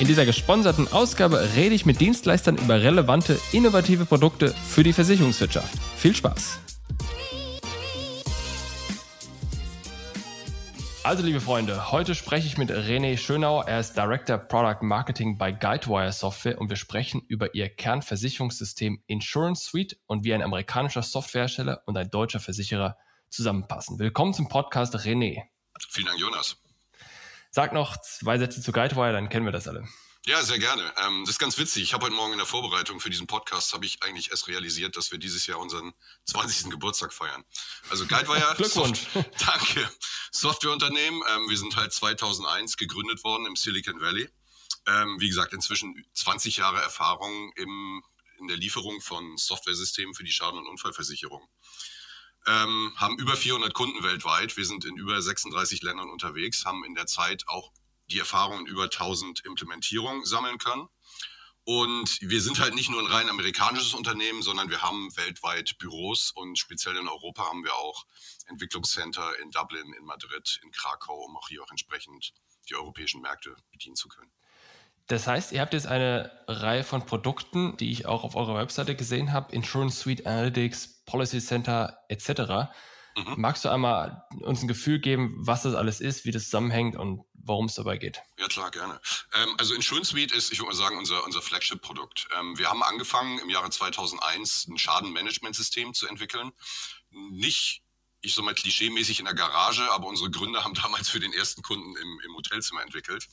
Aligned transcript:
In 0.00 0.06
dieser 0.06 0.24
gesponserten 0.24 0.88
Ausgabe 0.88 1.46
rede 1.54 1.74
ich 1.74 1.84
mit 1.84 2.00
Dienstleistern 2.00 2.56
über 2.56 2.80
relevante, 2.80 3.38
innovative 3.52 4.06
Produkte 4.06 4.48
für 4.48 4.82
die 4.82 4.94
Versicherungswirtschaft. 4.94 5.78
Viel 5.98 6.16
Spaß! 6.16 6.58
Also 11.04 11.22
liebe 11.22 11.42
Freunde, 11.42 11.92
heute 11.92 12.14
spreche 12.14 12.46
ich 12.46 12.56
mit 12.56 12.70
René 12.70 13.18
Schönau. 13.18 13.60
Er 13.60 13.80
ist 13.80 13.94
Director 13.94 14.38
Product 14.38 14.80
Marketing 14.80 15.36
bei 15.36 15.52
Guidewire 15.52 16.12
Software 16.12 16.58
und 16.58 16.70
wir 16.70 16.76
sprechen 16.76 17.20
über 17.28 17.54
ihr 17.54 17.68
Kernversicherungssystem 17.68 19.02
Insurance 19.06 19.66
Suite 19.66 19.98
und 20.06 20.24
wie 20.24 20.32
ein 20.32 20.40
amerikanischer 20.40 21.02
Softwarehersteller 21.02 21.82
und 21.84 21.98
ein 21.98 22.08
deutscher 22.08 22.40
Versicherer 22.40 22.96
zusammenpassen. 23.28 23.98
Willkommen 23.98 24.32
zum 24.32 24.48
Podcast 24.48 24.94
René. 24.96 25.42
Vielen 25.90 26.06
Dank, 26.06 26.18
Jonas. 26.18 26.56
Sag 27.50 27.72
noch 27.72 28.00
zwei 28.00 28.38
Sätze 28.38 28.62
zu 28.62 28.70
Guidewire, 28.70 29.12
dann 29.12 29.28
kennen 29.28 29.44
wir 29.44 29.52
das 29.52 29.66
alle. 29.66 29.86
Ja, 30.26 30.42
sehr 30.42 30.58
gerne. 30.58 30.92
Ähm, 30.98 31.24
das 31.24 31.34
ist 31.34 31.38
ganz 31.38 31.58
witzig. 31.58 31.82
Ich 31.82 31.94
habe 31.94 32.04
heute 32.04 32.14
Morgen 32.14 32.32
in 32.32 32.38
der 32.38 32.46
Vorbereitung 32.46 33.00
für 33.00 33.10
diesen 33.10 33.26
Podcast 33.26 33.72
habe 33.72 33.86
ich 33.86 34.02
eigentlich 34.02 34.30
erst 34.30 34.48
realisiert, 34.48 34.96
dass 34.96 35.10
wir 35.10 35.18
dieses 35.18 35.46
Jahr 35.46 35.58
unseren 35.58 35.92
20. 36.26 36.70
Geburtstag 36.70 37.12
feiern. 37.12 37.42
Also 37.88 38.06
Guidewire. 38.06 38.54
Glückwunsch. 38.56 39.00
Soft 39.12 39.30
danke. 39.46 39.90
Softwareunternehmen. 40.30 41.22
Ähm, 41.28 41.48
wir 41.48 41.56
sind 41.56 41.74
halt 41.74 41.92
2001 41.92 42.76
gegründet 42.76 43.24
worden 43.24 43.46
im 43.46 43.56
Silicon 43.56 44.00
Valley. 44.00 44.28
Ähm, 44.86 45.16
wie 45.20 45.28
gesagt, 45.28 45.54
inzwischen 45.54 45.94
20 46.14 46.58
Jahre 46.58 46.80
Erfahrung 46.80 47.52
im, 47.56 48.02
in 48.38 48.46
der 48.46 48.58
Lieferung 48.58 49.00
von 49.00 49.36
Softwaresystemen 49.38 50.14
für 50.14 50.24
die 50.24 50.32
Schaden- 50.32 50.58
und 50.58 50.68
Unfallversicherung 50.68 51.48
ähm, 52.46 52.92
haben 52.96 53.18
über 53.18 53.36
400 53.36 53.72
Kunden 53.74 54.02
weltweit. 54.02 54.56
Wir 54.56 54.64
sind 54.64 54.84
in 54.84 54.96
über 54.96 55.20
36 55.20 55.82
Ländern 55.82 56.08
unterwegs, 56.10 56.64
haben 56.64 56.84
in 56.84 56.94
der 56.94 57.06
Zeit 57.06 57.44
auch 57.48 57.72
die 58.10 58.18
Erfahrungen 58.18 58.66
über 58.66 58.84
1000 58.84 59.44
Implementierungen 59.44 60.24
sammeln 60.24 60.58
können. 60.58 60.88
Und 61.64 62.18
wir 62.22 62.40
sind 62.40 62.58
halt 62.58 62.74
nicht 62.74 62.90
nur 62.90 63.00
ein 63.00 63.06
rein 63.06 63.28
amerikanisches 63.28 63.94
Unternehmen, 63.94 64.42
sondern 64.42 64.70
wir 64.70 64.82
haben 64.82 65.14
weltweit 65.16 65.76
Büros 65.78 66.32
und 66.32 66.58
speziell 66.58 66.96
in 66.96 67.06
Europa 67.06 67.44
haben 67.44 67.62
wir 67.62 67.74
auch 67.74 68.06
Entwicklungscenter 68.48 69.38
in 69.42 69.50
Dublin, 69.50 69.92
in 69.96 70.04
Madrid, 70.04 70.58
in 70.64 70.72
Krakau, 70.72 71.24
um 71.24 71.36
auch 71.36 71.48
hier 71.48 71.62
auch 71.62 71.70
entsprechend 71.70 72.32
die 72.68 72.74
europäischen 72.74 73.20
Märkte 73.20 73.54
bedienen 73.70 73.94
zu 73.94 74.08
können. 74.08 74.30
Das 75.06 75.26
heißt, 75.26 75.52
ihr 75.52 75.60
habt 75.60 75.72
jetzt 75.72 75.86
eine 75.86 76.30
Reihe 76.46 76.84
von 76.84 77.04
Produkten, 77.04 77.76
die 77.76 77.90
ich 77.90 78.06
auch 78.06 78.22
auf 78.22 78.36
eurer 78.36 78.56
Webseite 78.56 78.94
gesehen 78.94 79.32
habe, 79.32 79.52
Insurance 79.52 80.00
Suite 80.00 80.24
Analytics, 80.24 80.99
Policy 81.10 81.40
Center 81.40 81.98
etc. 82.08 82.70
Mhm. 83.16 83.34
Magst 83.36 83.64
du 83.64 83.68
einmal 83.68 84.24
uns 84.42 84.62
ein 84.62 84.68
Gefühl 84.68 85.00
geben, 85.00 85.34
was 85.36 85.62
das 85.62 85.74
alles 85.74 86.00
ist, 86.00 86.24
wie 86.24 86.30
das 86.30 86.44
zusammenhängt 86.44 86.96
und 86.96 87.24
worum 87.34 87.66
es 87.66 87.74
dabei 87.74 87.98
geht? 87.98 88.22
Ja, 88.38 88.46
klar, 88.46 88.70
gerne. 88.70 89.00
Ähm, 89.34 89.54
also 89.58 89.74
Insurance 89.74 90.10
Suite 90.10 90.32
ist, 90.32 90.52
ich 90.52 90.60
würde 90.60 90.68
mal 90.68 90.76
sagen, 90.76 90.96
unser, 90.98 91.24
unser 91.24 91.42
Flagship-Produkt. 91.42 92.28
Ähm, 92.38 92.56
wir 92.58 92.70
haben 92.70 92.82
angefangen 92.82 93.38
im 93.40 93.50
Jahre 93.50 93.70
2001 93.70 94.68
ein 94.68 94.78
Schadenmanagementsystem 94.78 95.92
zu 95.94 96.06
entwickeln. 96.06 96.52
Nicht 97.10 97.82
ich 98.22 98.34
so 98.34 98.42
mal 98.42 98.54
klischeemäßig 98.54 99.18
in 99.18 99.24
der 99.24 99.34
Garage, 99.34 99.90
aber 99.92 100.06
unsere 100.06 100.30
Gründer 100.30 100.64
haben 100.64 100.74
damals 100.82 101.08
für 101.08 101.20
den 101.20 101.32
ersten 101.32 101.62
Kunden 101.62 101.96
im, 101.96 102.20
im 102.24 102.34
Hotelzimmer 102.36 102.82
entwickelt 102.82 103.26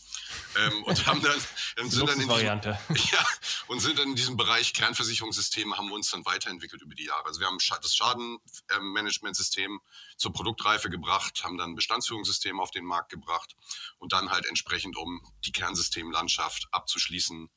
ähm, 0.57 0.83
und 0.83 1.05
haben 1.05 1.21
dann, 1.21 1.39
dann 1.75 1.89
sind 1.89 2.07
dann 2.07 2.19
in 2.19 2.27
diesem, 2.27 2.51
ja, 3.11 3.27
und 3.67 3.79
sind 3.79 3.99
dann 3.99 4.09
in 4.09 4.15
diesem 4.15 4.37
Bereich 4.37 4.73
Kernversicherungssysteme 4.73 5.77
haben 5.77 5.87
wir 5.87 5.95
uns 5.95 6.09
dann 6.11 6.25
weiterentwickelt 6.25 6.81
über 6.81 6.95
die 6.95 7.05
Jahre. 7.05 7.25
Also 7.25 7.39
wir 7.39 7.47
haben 7.47 7.57
das 7.81 7.95
Schadenmanagementsystem 7.95 9.79
zur 10.17 10.33
Produktreife 10.33 10.89
gebracht, 10.89 11.43
haben 11.43 11.57
dann 11.57 11.75
Bestandsführungssystem 11.75 12.59
auf 12.59 12.71
den 12.71 12.85
Markt 12.85 13.09
gebracht 13.09 13.55
und 13.97 14.13
dann 14.13 14.29
halt 14.29 14.45
entsprechend, 14.45 14.97
um 14.97 15.21
die 15.45 15.51
Kernsystemlandschaft 15.51 16.67
abzuschließen, 16.71 17.49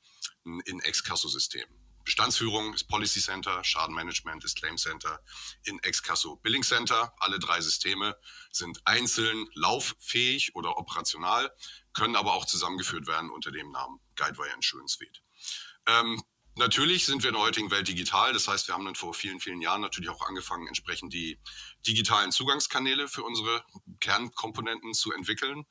ein 0.44 0.80
Ex-Casso-System. 0.80 1.66
Bestandsführung 2.04 2.74
ist 2.74 2.84
Policy 2.84 3.20
Center, 3.20 3.62
Schadenmanagement 3.62 4.44
ist 4.44 4.56
Claim 4.56 4.76
Center, 4.76 5.20
in 5.64 5.78
Excasso 5.80 6.36
Billing 6.36 6.62
Center. 6.62 7.12
Alle 7.18 7.38
drei 7.38 7.60
Systeme 7.60 8.16
sind 8.50 8.80
einzeln 8.84 9.48
lauffähig 9.54 10.54
oder 10.54 10.78
operational, 10.78 11.50
können 11.92 12.16
aber 12.16 12.34
auch 12.34 12.46
zusammengeführt 12.46 13.06
werden 13.06 13.30
unter 13.30 13.50
dem 13.50 13.70
Namen 13.70 14.00
Guidewire 14.16 14.54
Insurance 14.54 14.96
Suite. 14.96 15.22
Ähm, 15.86 16.22
Natürlich 16.56 17.06
sind 17.06 17.22
wir 17.22 17.30
in 17.30 17.36
der 17.36 17.42
heutigen 17.42 17.70
Welt 17.70 17.88
digital. 17.88 18.32
Das 18.32 18.48
heißt, 18.48 18.68
wir 18.68 18.74
haben 18.74 18.84
dann 18.84 18.96
vor 18.96 19.14
vielen, 19.14 19.40
vielen 19.40 19.62
Jahren 19.62 19.80
natürlich 19.80 20.10
auch 20.10 20.26
angefangen, 20.26 20.66
entsprechend 20.66 21.12
die 21.12 21.38
digitalen 21.86 22.32
Zugangskanäle 22.32 23.08
für 23.08 23.22
unsere 23.22 23.64
Kernkomponenten 24.00 24.92
zu 24.92 25.12
entwickeln. 25.12 25.64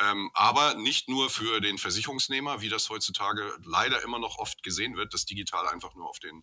Ähm, 0.00 0.30
aber 0.34 0.74
nicht 0.74 1.08
nur 1.08 1.30
für 1.30 1.60
den 1.60 1.78
Versicherungsnehmer, 1.78 2.60
wie 2.60 2.68
das 2.68 2.90
heutzutage 2.90 3.56
leider 3.64 4.02
immer 4.02 4.18
noch 4.18 4.38
oft 4.38 4.62
gesehen 4.62 4.96
wird, 4.96 5.14
dass 5.14 5.24
digital 5.24 5.68
einfach 5.68 5.94
nur 5.94 6.08
auf 6.08 6.18
den 6.18 6.42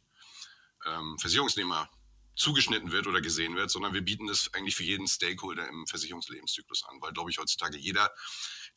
ähm, 0.85 1.17
Versicherungsnehmer 1.19 1.89
zugeschnitten 2.35 2.91
wird 2.91 3.07
oder 3.07 3.21
gesehen 3.21 3.55
wird, 3.55 3.69
sondern 3.69 3.93
wir 3.93 4.01
bieten 4.01 4.29
es 4.29 4.53
eigentlich 4.53 4.75
für 4.75 4.83
jeden 4.83 5.07
Stakeholder 5.07 5.67
im 5.67 5.85
Versicherungslebenszyklus 5.85 6.85
an, 6.85 7.01
weil, 7.01 7.11
glaube 7.11 7.29
ich, 7.29 7.37
heutzutage 7.37 7.77
jeder 7.77 8.09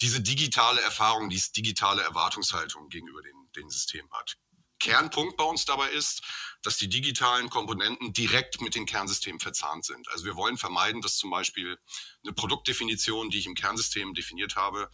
diese 0.01 0.21
digitale 0.21 0.81
Erfahrung, 0.81 1.31
diese 1.31 1.53
digitale 1.53 2.03
Erwartungshaltung 2.03 2.89
gegenüber 2.89 3.23
den, 3.23 3.51
den 3.55 3.71
Systemen 3.71 4.11
hat. 4.13 4.37
Kernpunkt 4.81 5.37
bei 5.37 5.45
uns 5.45 5.65
dabei 5.65 5.91
ist, 5.91 6.23
dass 6.63 6.77
die 6.77 6.89
digitalen 6.89 7.51
Komponenten 7.51 8.13
direkt 8.13 8.61
mit 8.61 8.75
den 8.75 8.87
Kernsystemen 8.87 9.41
verzahnt 9.41 9.85
sind. 9.85 10.09
Also 10.09 10.25
wir 10.25 10.37
wollen 10.37 10.57
vermeiden, 10.57 11.03
dass 11.03 11.17
zum 11.17 11.31
Beispiel 11.31 11.79
eine 12.23 12.33
Produktdefinition, 12.33 13.31
die 13.31 13.39
ich 13.39 13.47
im 13.47 13.55
Kernsystem 13.55 14.15
definiert 14.15 14.57
habe, 14.57 14.91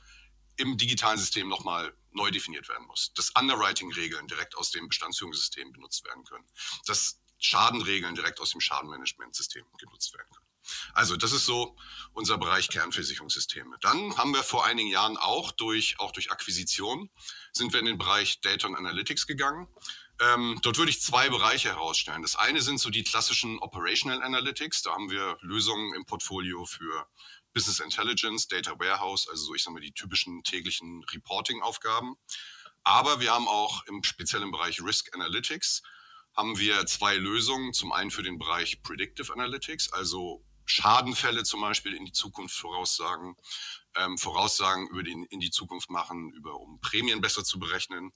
im 0.56 0.76
digitalen 0.76 1.19
System 1.19 1.48
nochmal 1.48 1.94
neu 2.10 2.30
definiert 2.30 2.69
werden 2.69 2.86
muss. 2.86 3.12
Dass 3.14 3.30
Underwriting-Regeln 3.30 4.26
direkt 4.26 4.56
aus 4.56 4.70
dem 4.70 4.88
Bestandsführungssystem 4.88 5.72
benutzt 5.72 6.04
werden 6.04 6.24
können. 6.24 6.46
Dass 6.86 7.20
Schadenregeln 7.38 8.14
direkt 8.14 8.40
aus 8.40 8.50
dem 8.50 8.60
Schadenmanagementsystem 8.60 9.64
genutzt 9.78 10.12
werden 10.12 10.28
können. 10.36 10.50
Also 10.93 11.16
das 11.16 11.32
ist 11.32 11.47
so 11.47 11.76
unser 12.12 12.38
Bereich 12.38 12.69
Kernversicherungssysteme. 12.69 13.76
Dann 13.81 14.16
haben 14.16 14.34
wir 14.34 14.43
vor 14.43 14.65
einigen 14.65 14.88
Jahren 14.88 15.16
auch 15.16 15.53
durch, 15.53 15.98
auch 15.98 16.12
durch 16.12 16.31
Akquisition, 16.31 17.10
sind 17.53 17.72
wir 17.72 17.81
in 17.81 17.87
den 17.87 17.98
Bereich 17.98 18.41
Data 18.41 18.66
und 18.69 18.76
Analytics 18.76 19.26
gegangen. 19.26 19.69
Ähm, 20.20 20.59
dort 20.62 20.76
würde 20.76 20.91
ich 20.91 21.00
zwei 21.00 21.29
Bereiche 21.29 21.70
herausstellen. 21.70 22.23
Das 22.23 22.37
eine 22.37 22.61
sind 22.61 22.79
so 22.79 22.90
die 22.90 23.05
klassischen 23.05 23.58
Operational 23.58 24.23
Analytics. 24.23 24.82
Da 24.82 24.93
haben 24.93 25.11
wir 25.11 25.38
Lösungen 25.40 25.94
im 25.94 26.05
Portfolio 26.05 26.67
für 26.67 27.08
Business 27.55 27.81
Intelligence, 27.81 28.46
Data 28.46 28.79
Warehouse, 28.79 29.29
also 29.29 29.46
so 29.46 29.55
ich 29.55 29.62
sage 29.62 29.75
mal 29.75 29.81
die 29.81 29.93
typischen 29.93 30.43
täglichen 30.44 31.02
Reporting-Aufgaben. 31.12 32.17
Aber 32.82 33.20
wir 33.20 33.32
haben 33.32 33.49
auch 33.49 33.87
im 33.87 34.02
speziellen 34.02 34.50
Bereich 34.50 34.82
Risk 34.82 35.14
Analytics 35.14 35.82
haben 36.37 36.58
wir 36.58 36.87
zwei 36.87 37.17
Lösungen. 37.17 37.73
Zum 37.73 37.93
einen 37.93 38.11
für 38.11 38.23
den 38.23 38.38
Bereich 38.38 38.82
Predictive 38.82 39.32
Analytics, 39.32 39.93
also 39.93 40.44
Schadenfälle 40.70 41.43
zum 41.43 41.61
Beispiel 41.61 41.94
in 41.94 42.05
die 42.05 42.12
Zukunft 42.12 42.56
voraussagen, 42.56 43.37
ähm, 43.96 44.17
Voraussagen 44.19 44.88
über 44.88 45.02
die, 45.02 45.26
in 45.31 45.40
die 45.40 45.50
Zukunft 45.50 45.90
machen, 45.90 46.32
über 46.32 46.61
um 46.61 46.81
Prämien 46.81 47.20
besser 47.20 47.44
zu 47.44 47.58
berechnen. 47.58 48.12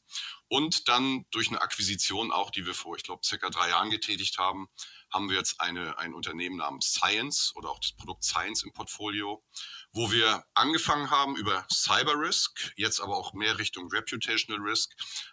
Und 0.48 0.88
dann 0.88 1.26
durch 1.30 1.48
eine 1.48 1.60
Akquisition 1.60 2.30
auch, 2.30 2.50
die 2.50 2.64
wir 2.64 2.74
vor, 2.74 2.96
ich 2.96 3.02
glaube, 3.02 3.24
circa 3.24 3.50
drei 3.50 3.70
Jahren 3.70 3.90
getätigt 3.90 4.38
haben, 4.38 4.68
haben 5.12 5.28
wir 5.28 5.36
jetzt 5.36 5.60
eine, 5.60 5.98
ein 5.98 6.14
Unternehmen 6.14 6.56
namens 6.56 6.92
Science 6.92 7.52
oder 7.56 7.70
auch 7.70 7.80
das 7.80 7.92
Produkt 7.92 8.24
Science 8.24 8.62
im 8.62 8.72
Portfolio, 8.72 9.44
wo 9.92 10.12
wir 10.12 10.44
angefangen 10.54 11.10
haben 11.10 11.36
über 11.36 11.66
Cyber 11.72 12.18
Risk, 12.18 12.72
jetzt 12.76 13.00
aber 13.00 13.16
auch 13.16 13.32
mehr 13.32 13.58
Richtung 13.58 13.90
Reputational 13.90 14.62
Risk, 14.62 14.92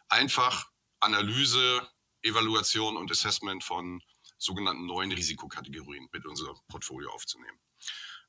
einfach 0.10 0.68
Analyse, 1.00 1.88
Evaluation 2.24 2.98
und 2.98 3.12
Assessment 3.12 3.64
von 3.64 4.02
sogenannten 4.42 4.86
neuen 4.86 5.12
Risikokategorien 5.12 6.10
mit 6.12 6.26
unser 6.26 6.54
Portfolio 6.68 7.12
aufzunehmen. 7.12 7.60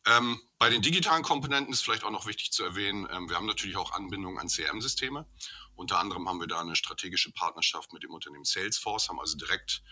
Ähm, 0.04 0.40
bei 0.58 0.68
den 0.68 0.82
digitalen 0.82 1.22
Komponenten 1.22 1.72
ist 1.72 1.82
vielleicht 1.82 2.04
auch 2.04 2.10
noch 2.10 2.26
wichtig 2.26 2.52
zu 2.52 2.64
erwähnen, 2.64 3.06
ähm, 3.10 3.28
wir 3.28 3.36
haben 3.36 3.46
natürlich 3.46 3.76
auch 3.76 3.92
Anbindungen 3.92 4.38
an 4.38 4.48
CRM-Systeme. 4.48 5.26
Unter 5.74 5.98
anderem 5.98 6.28
haben 6.28 6.40
wir 6.40 6.48
da 6.48 6.60
eine 6.60 6.76
strategische 6.76 7.32
Partnerschaft 7.32 7.92
mit 7.92 8.02
dem 8.02 8.10
Unternehmen 8.10 8.44
Salesforce, 8.44 9.08
haben 9.08 9.20
also 9.20 9.36
direkt 9.36 9.82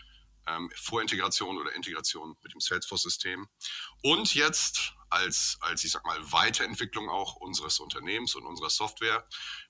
ähm, 0.47 0.69
Vorintegration 0.75 1.57
oder 1.57 1.73
Integration 1.73 2.35
mit 2.43 2.53
dem 2.53 2.59
Salesforce-System. 2.59 3.47
Und 4.03 4.35
jetzt 4.35 4.93
als, 5.09 5.57
als, 5.61 5.83
ich 5.83 5.91
sag 5.91 6.05
mal, 6.05 6.19
Weiterentwicklung 6.31 7.09
auch 7.09 7.35
unseres 7.35 7.79
Unternehmens 7.79 8.35
und 8.35 8.45
unserer 8.45 8.69
Software 8.69 9.27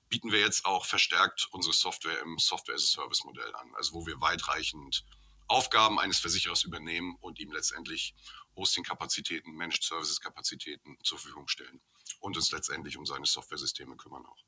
bieten 0.08 0.32
wir 0.32 0.40
jetzt 0.40 0.64
auch 0.64 0.86
verstärkt 0.86 1.48
unsere 1.52 1.74
Software 1.74 2.20
im 2.20 2.38
Software-as-a-Service-Modell 2.38 3.54
an. 3.54 3.72
Also 3.76 3.94
wo 3.94 4.06
wir 4.06 4.20
weitreichend 4.20 5.04
Aufgaben 5.48 5.98
eines 5.98 6.18
Versicherers 6.18 6.64
übernehmen 6.64 7.16
und 7.20 7.38
ihm 7.40 7.52
letztendlich 7.52 8.14
Hosting-Kapazitäten, 8.56 9.52
Managed 9.52 9.82
Services-Kapazitäten 9.82 10.98
zur 11.02 11.18
Verfügung 11.18 11.48
stellen 11.48 11.80
und 12.20 12.36
uns 12.36 12.52
letztendlich 12.52 12.96
um 12.96 13.06
seine 13.06 13.26
Software-Systeme 13.26 13.96
kümmern 13.96 14.24
auch. 14.26 14.44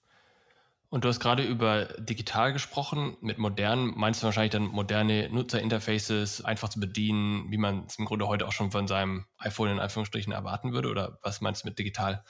Und 0.91 1.05
du 1.05 1.09
hast 1.09 1.19
gerade 1.19 1.43
über 1.43 1.87
digital 1.99 2.53
gesprochen. 2.53 3.17
Mit 3.21 3.39
modern 3.39 3.95
meinst 3.97 4.23
du 4.23 4.27
wahrscheinlich 4.27 4.53
dann 4.53 4.67
moderne 4.67 5.29
Nutzerinterfaces, 5.29 6.45
einfach 6.45 6.69
zu 6.69 6.79
bedienen, 6.79 7.51
wie 7.51 7.57
man 7.57 7.87
es 7.87 7.99
im 7.99 8.05
Grunde 8.05 8.29
heute 8.29 8.47
auch 8.47 8.53
schon 8.53 8.71
von 8.71 8.87
seinem 8.87 9.27
iPhone 9.39 9.71
in 9.71 9.81
Anführungsstrichen 9.81 10.33
erwarten 10.33 10.73
würde? 10.73 10.91
Oder 10.91 11.19
was 11.23 11.41
meinst 11.41 11.65
du 11.65 11.69
mit 11.69 11.81
digital? 11.81 12.25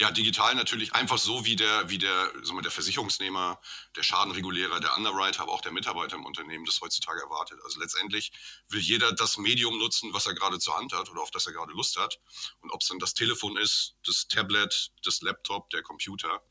Ja, 0.00 0.12
digital 0.12 0.54
natürlich 0.54 0.94
einfach 0.94 1.18
so, 1.18 1.44
wie 1.44 1.56
der, 1.56 1.90
wie 1.90 1.98
der, 1.98 2.30
sagen 2.44 2.62
der 2.62 2.70
Versicherungsnehmer, 2.70 3.60
der 3.96 4.04
Schadenregulierer, 4.04 4.78
der 4.78 4.96
Underwriter, 4.96 5.42
aber 5.42 5.52
auch 5.52 5.60
der 5.60 5.72
Mitarbeiter 5.72 6.14
im 6.14 6.24
Unternehmen 6.24 6.64
das 6.64 6.80
heutzutage 6.80 7.20
erwartet. 7.20 7.58
Also 7.64 7.80
letztendlich 7.80 8.30
will 8.68 8.80
jeder 8.80 9.10
das 9.12 9.38
Medium 9.38 9.76
nutzen, 9.76 10.14
was 10.14 10.26
er 10.26 10.34
gerade 10.34 10.60
zur 10.60 10.76
Hand 10.76 10.92
hat 10.92 11.10
oder 11.10 11.20
auf 11.20 11.32
das 11.32 11.46
er 11.48 11.52
gerade 11.52 11.72
Lust 11.72 11.98
hat. 11.98 12.20
Und 12.60 12.70
ob 12.70 12.82
es 12.82 12.88
dann 12.88 13.00
das 13.00 13.12
Telefon 13.14 13.56
ist, 13.56 13.96
das 14.06 14.28
Tablet, 14.28 14.92
das 15.02 15.20
Laptop, 15.20 15.68
der 15.70 15.82
Computer. 15.82 16.42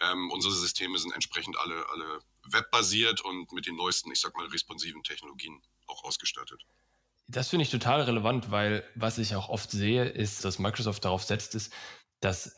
Ähm, 0.00 0.32
unsere 0.32 0.52
Systeme 0.52 0.98
sind 0.98 1.12
entsprechend 1.12 1.56
alle, 1.56 1.88
alle 1.90 2.20
webbasiert 2.50 3.20
und 3.20 3.52
mit 3.52 3.66
den 3.66 3.76
neuesten, 3.76 4.10
ich 4.10 4.20
sag 4.20 4.36
mal, 4.36 4.46
responsiven 4.46 5.04
Technologien 5.04 5.62
auch 5.86 6.02
ausgestattet. 6.02 6.66
Das 7.28 7.48
finde 7.48 7.62
ich 7.62 7.70
total 7.70 8.02
relevant, 8.02 8.50
weil 8.50 8.88
was 8.96 9.18
ich 9.18 9.36
auch 9.36 9.50
oft 9.50 9.70
sehe, 9.70 10.04
ist, 10.04 10.44
dass 10.44 10.58
Microsoft 10.58 11.04
darauf 11.04 11.22
setzt, 11.22 11.54
ist, 11.54 11.72
dass 12.20 12.56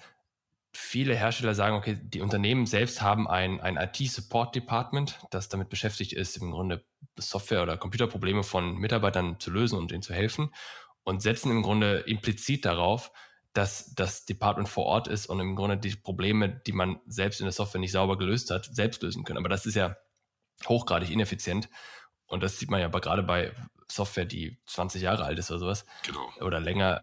viele 0.73 1.17
Hersteller 1.17 1.55
sagen, 1.55 1.77
okay, 1.77 1.99
die 2.01 2.21
Unternehmen 2.21 2.67
selbst 2.67 3.03
haben 3.03 3.29
ein, 3.29 3.61
ein 3.61 3.77
IT-Support-Department, 3.77 5.19
das 5.31 5.49
damit 5.49 5.69
beschäftigt 5.69 6.13
ist, 6.13 6.37
im 6.37 6.51
Grunde 6.53 6.85
Software- 7.19 7.63
oder 7.63 7.77
Computerprobleme 7.77 8.43
von 8.43 8.77
Mitarbeitern 8.77 9.41
zu 9.41 9.51
lösen 9.51 9.79
und 9.79 9.93
ihnen 9.93 10.03
zu 10.03 10.15
helfen 10.15 10.55
und 11.03 11.23
setzen 11.23 11.51
im 11.51 11.63
Grunde 11.63 11.99
implizit 12.01 12.65
darauf, 12.65 13.11
dass 13.53 13.95
das 13.95 14.27
Department 14.27 14.69
vor 14.69 14.87
Ort 14.87 15.09
ist 15.09 15.27
und 15.27 15.41
im 15.41 15.57
Grunde 15.57 15.77
die 15.77 15.97
Probleme, 15.97 16.49
die 16.49 16.73
man 16.73 17.01
selbst 17.07 17.41
in 17.41 17.47
der 17.47 17.53
Software 17.53 17.81
nicht 17.81 17.93
sauber 17.93 18.17
gelöst 18.17 18.51
hat, 18.51 18.69
selbst 18.73 19.03
lösen 19.03 19.25
können. 19.25 19.39
Aber 19.39 19.49
das 19.49 19.67
ist 19.67 19.75
ja 19.75 19.97
hochgradig 20.69 21.11
ineffizient. 21.11 21.69
Und 22.27 22.45
das 22.45 22.59
sieht 22.59 22.71
man 22.71 22.79
ja 22.79 22.87
aber 22.87 23.01
gerade 23.01 23.25
bei 23.25 23.53
Software, 23.91 24.25
die 24.25 24.61
20 24.67 25.03
Jahre 25.03 25.25
alt 25.25 25.39
ist 25.39 25.51
oder 25.51 25.59
sowas. 25.59 25.85
Genau. 26.05 26.31
Oder 26.41 26.61
länger 26.61 27.03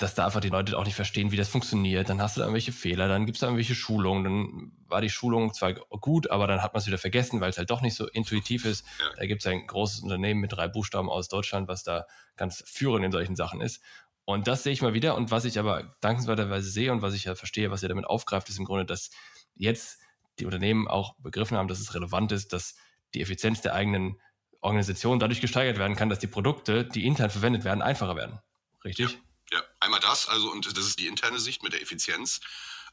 dass 0.00 0.14
da 0.14 0.24
einfach 0.24 0.40
die 0.40 0.48
Leute 0.48 0.78
auch 0.78 0.84
nicht 0.84 0.94
verstehen, 0.94 1.30
wie 1.30 1.36
das 1.36 1.50
funktioniert. 1.50 2.08
Dann 2.08 2.22
hast 2.22 2.36
du 2.36 2.40
da 2.40 2.46
irgendwelche 2.46 2.72
Fehler, 2.72 3.06
dann 3.06 3.26
gibt 3.26 3.36
es 3.36 3.40
da 3.40 3.48
irgendwelche 3.48 3.74
Schulungen, 3.74 4.24
dann 4.24 4.72
war 4.88 5.02
die 5.02 5.10
Schulung 5.10 5.52
zwar 5.52 5.74
gut, 5.74 6.30
aber 6.30 6.46
dann 6.46 6.62
hat 6.62 6.72
man 6.72 6.80
es 6.80 6.86
wieder 6.86 6.96
vergessen, 6.96 7.42
weil 7.42 7.50
es 7.50 7.58
halt 7.58 7.70
doch 7.70 7.82
nicht 7.82 7.94
so 7.94 8.08
intuitiv 8.08 8.64
ist. 8.64 8.86
Ja. 8.98 9.04
Da 9.18 9.26
gibt 9.26 9.42
es 9.42 9.46
ein 9.46 9.66
großes 9.66 10.00
Unternehmen 10.00 10.40
mit 10.40 10.52
drei 10.52 10.68
Buchstaben 10.68 11.10
aus 11.10 11.28
Deutschland, 11.28 11.68
was 11.68 11.82
da 11.82 12.06
ganz 12.36 12.64
führend 12.66 13.04
in 13.04 13.12
solchen 13.12 13.36
Sachen 13.36 13.60
ist. 13.60 13.82
Und 14.24 14.48
das 14.48 14.62
sehe 14.62 14.72
ich 14.72 14.80
mal 14.80 14.94
wieder. 14.94 15.16
Und 15.16 15.30
was 15.30 15.44
ich 15.44 15.58
aber 15.58 15.94
dankenswerterweise 16.00 16.70
sehe 16.70 16.92
und 16.92 17.02
was 17.02 17.12
ich 17.12 17.24
ja 17.24 17.34
verstehe, 17.34 17.70
was 17.70 17.82
ihr 17.82 17.90
damit 17.90 18.06
aufgreift, 18.06 18.48
ist 18.48 18.58
im 18.58 18.64
Grunde, 18.64 18.86
dass 18.86 19.10
jetzt 19.54 19.98
die 20.38 20.46
Unternehmen 20.46 20.88
auch 20.88 21.14
begriffen 21.18 21.58
haben, 21.58 21.68
dass 21.68 21.78
es 21.78 21.94
relevant 21.94 22.32
ist, 22.32 22.54
dass 22.54 22.74
die 23.12 23.20
Effizienz 23.20 23.60
der 23.60 23.74
eigenen 23.74 24.18
Organisation 24.62 25.18
dadurch 25.18 25.42
gesteigert 25.42 25.78
werden 25.78 25.94
kann, 25.94 26.08
dass 26.08 26.20
die 26.20 26.26
Produkte, 26.26 26.84
die 26.84 27.06
intern 27.06 27.28
verwendet 27.28 27.64
werden, 27.64 27.82
einfacher 27.82 28.16
werden. 28.16 28.38
Richtig? 28.82 29.12
Ja. 29.12 29.18
Ja, 29.52 29.62
einmal 29.80 30.00
das, 30.00 30.28
also 30.28 30.50
und 30.50 30.64
das 30.76 30.86
ist 30.86 30.98
die 30.98 31.06
interne 31.06 31.40
Sicht 31.40 31.62
mit 31.62 31.72
der 31.72 31.82
Effizienz. 31.82 32.40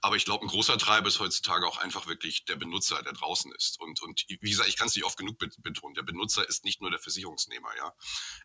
Aber 0.01 0.15
ich 0.15 0.25
glaube, 0.25 0.45
ein 0.45 0.49
großer 0.49 0.77
Treiber 0.77 1.07
ist 1.07 1.19
heutzutage 1.19 1.65
auch 1.65 1.77
einfach 1.77 2.05
wirklich 2.05 2.45
der 2.45 2.55
Benutzer, 2.55 3.01
der 3.01 3.13
draußen 3.13 3.51
ist. 3.53 3.79
Und, 3.79 4.01
und 4.03 4.25
wie 4.27 4.49
gesagt, 4.49 4.69
ich 4.69 4.77
kann 4.77 4.87
es 4.87 4.95
nicht 4.95 5.05
oft 5.05 5.17
genug 5.17 5.39
betonen. 5.39 5.95
Der 5.95 6.03
Benutzer 6.03 6.47
ist 6.47 6.63
nicht 6.65 6.81
nur 6.81 6.91
der 6.91 6.99
Versicherungsnehmer, 6.99 7.75
ja. 7.77 7.93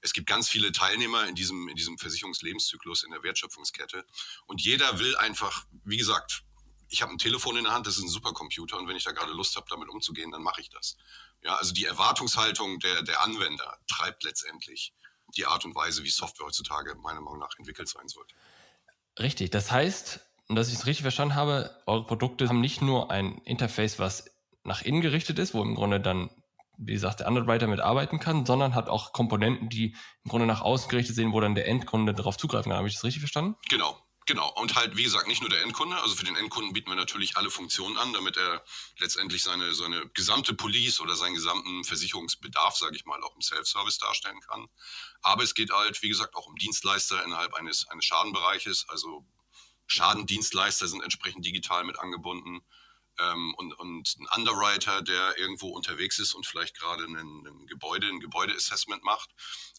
Es 0.00 0.14
gibt 0.14 0.26
ganz 0.26 0.48
viele 0.48 0.72
Teilnehmer 0.72 1.26
in 1.28 1.34
diesem, 1.34 1.68
in 1.68 1.76
diesem 1.76 1.98
Versicherungslebenszyklus, 1.98 3.02
in 3.02 3.10
der 3.10 3.22
Wertschöpfungskette. 3.22 4.06
Und 4.46 4.62
jeder 4.62 4.98
will 4.98 5.14
einfach, 5.16 5.66
wie 5.84 5.98
gesagt, 5.98 6.42
ich 6.88 7.02
habe 7.02 7.12
ein 7.12 7.18
Telefon 7.18 7.56
in 7.56 7.64
der 7.64 7.72
Hand, 7.72 7.86
das 7.86 7.96
ist 7.96 8.02
ein 8.02 8.08
Supercomputer 8.08 8.78
und 8.78 8.86
wenn 8.86 8.96
ich 8.96 9.04
da 9.04 9.12
gerade 9.12 9.32
Lust 9.32 9.56
habe, 9.56 9.66
damit 9.70 9.88
umzugehen, 9.88 10.30
dann 10.30 10.42
mache 10.42 10.60
ich 10.60 10.68
das. 10.68 10.96
Ja, 11.42 11.56
also 11.56 11.72
die 11.72 11.86
Erwartungshaltung 11.86 12.78
der, 12.80 13.02
der 13.02 13.22
Anwender 13.22 13.78
treibt 13.88 14.24
letztendlich 14.24 14.92
die 15.36 15.46
Art 15.46 15.64
und 15.64 15.74
Weise, 15.74 16.04
wie 16.04 16.10
Software 16.10 16.46
heutzutage 16.46 16.94
meiner 16.96 17.20
Meinung 17.20 17.40
nach 17.40 17.58
entwickelt 17.58 17.88
sein 17.88 18.08
sollte. 18.08 18.34
Richtig. 19.18 19.50
Das 19.50 19.70
heißt, 19.70 20.20
und 20.48 20.56
dass 20.56 20.68
ich 20.68 20.74
es 20.74 20.86
richtig 20.86 21.02
verstanden 21.02 21.34
habe, 21.34 21.70
eure 21.86 22.06
Produkte 22.06 22.48
haben 22.48 22.60
nicht 22.60 22.82
nur 22.82 23.10
ein 23.10 23.38
Interface, 23.44 23.98
was 23.98 24.30
nach 24.64 24.82
innen 24.82 25.00
gerichtet 25.00 25.38
ist, 25.38 25.54
wo 25.54 25.62
im 25.62 25.74
Grunde 25.74 26.00
dann, 26.00 26.30
wie 26.76 26.92
gesagt, 26.92 27.20
der 27.20 27.28
Underwriter 27.28 27.66
mitarbeiten 27.66 28.18
kann, 28.18 28.46
sondern 28.46 28.74
hat 28.74 28.88
auch 28.88 29.12
Komponenten, 29.12 29.68
die 29.68 29.96
im 30.24 30.30
Grunde 30.30 30.46
nach 30.46 30.60
außen 30.60 30.88
gerichtet 30.88 31.16
sind, 31.16 31.32
wo 31.32 31.40
dann 31.40 31.54
der 31.54 31.68
Endkunde 31.68 32.14
darauf 32.14 32.36
zugreifen 32.36 32.70
kann. 32.70 32.78
Habe 32.78 32.88
ich 32.88 32.94
das 32.94 33.04
richtig 33.04 33.20
verstanden? 33.20 33.56
Genau. 33.68 34.01
Genau, 34.26 34.48
und 34.52 34.76
halt, 34.76 34.96
wie 34.96 35.02
gesagt, 35.02 35.26
nicht 35.26 35.40
nur 35.40 35.50
der 35.50 35.62
Endkunde, 35.62 36.00
also 36.00 36.14
für 36.14 36.24
den 36.24 36.36
Endkunden 36.36 36.72
bieten 36.72 36.90
wir 36.90 36.96
natürlich 36.96 37.36
alle 37.36 37.50
Funktionen 37.50 37.96
an, 37.96 38.12
damit 38.12 38.36
er 38.36 38.64
letztendlich 38.98 39.42
seine, 39.42 39.74
seine 39.74 40.08
gesamte 40.10 40.54
Police 40.54 41.00
oder 41.00 41.16
seinen 41.16 41.34
gesamten 41.34 41.82
Versicherungsbedarf, 41.82 42.76
sage 42.76 42.94
ich 42.94 43.04
mal, 43.04 43.20
auch 43.22 43.34
im 43.34 43.42
Self-Service 43.42 43.98
darstellen 43.98 44.40
kann. 44.40 44.68
Aber 45.22 45.42
es 45.42 45.54
geht 45.54 45.72
halt, 45.72 46.00
wie 46.02 46.08
gesagt, 46.08 46.36
auch 46.36 46.46
um 46.46 46.54
Dienstleister 46.54 47.24
innerhalb 47.24 47.54
eines, 47.54 47.88
eines 47.88 48.04
Schadenbereiches, 48.04 48.88
also 48.88 49.26
Schadendienstleister 49.88 50.86
sind 50.86 51.02
entsprechend 51.02 51.44
digital 51.44 51.82
mit 51.84 51.98
angebunden. 51.98 52.60
Ähm, 53.18 53.54
und, 53.56 53.74
und 53.74 54.16
ein 54.18 54.38
Underwriter, 54.38 55.02
der 55.02 55.36
irgendwo 55.36 55.68
unterwegs 55.68 56.18
ist 56.18 56.32
und 56.32 56.46
vielleicht 56.46 56.78
gerade 56.78 57.04
ein, 57.04 57.16
ein 57.16 57.66
Gebäude, 57.66 58.06
ein 58.06 58.20
Gebäudeassessment 58.20 59.02
macht. 59.02 59.30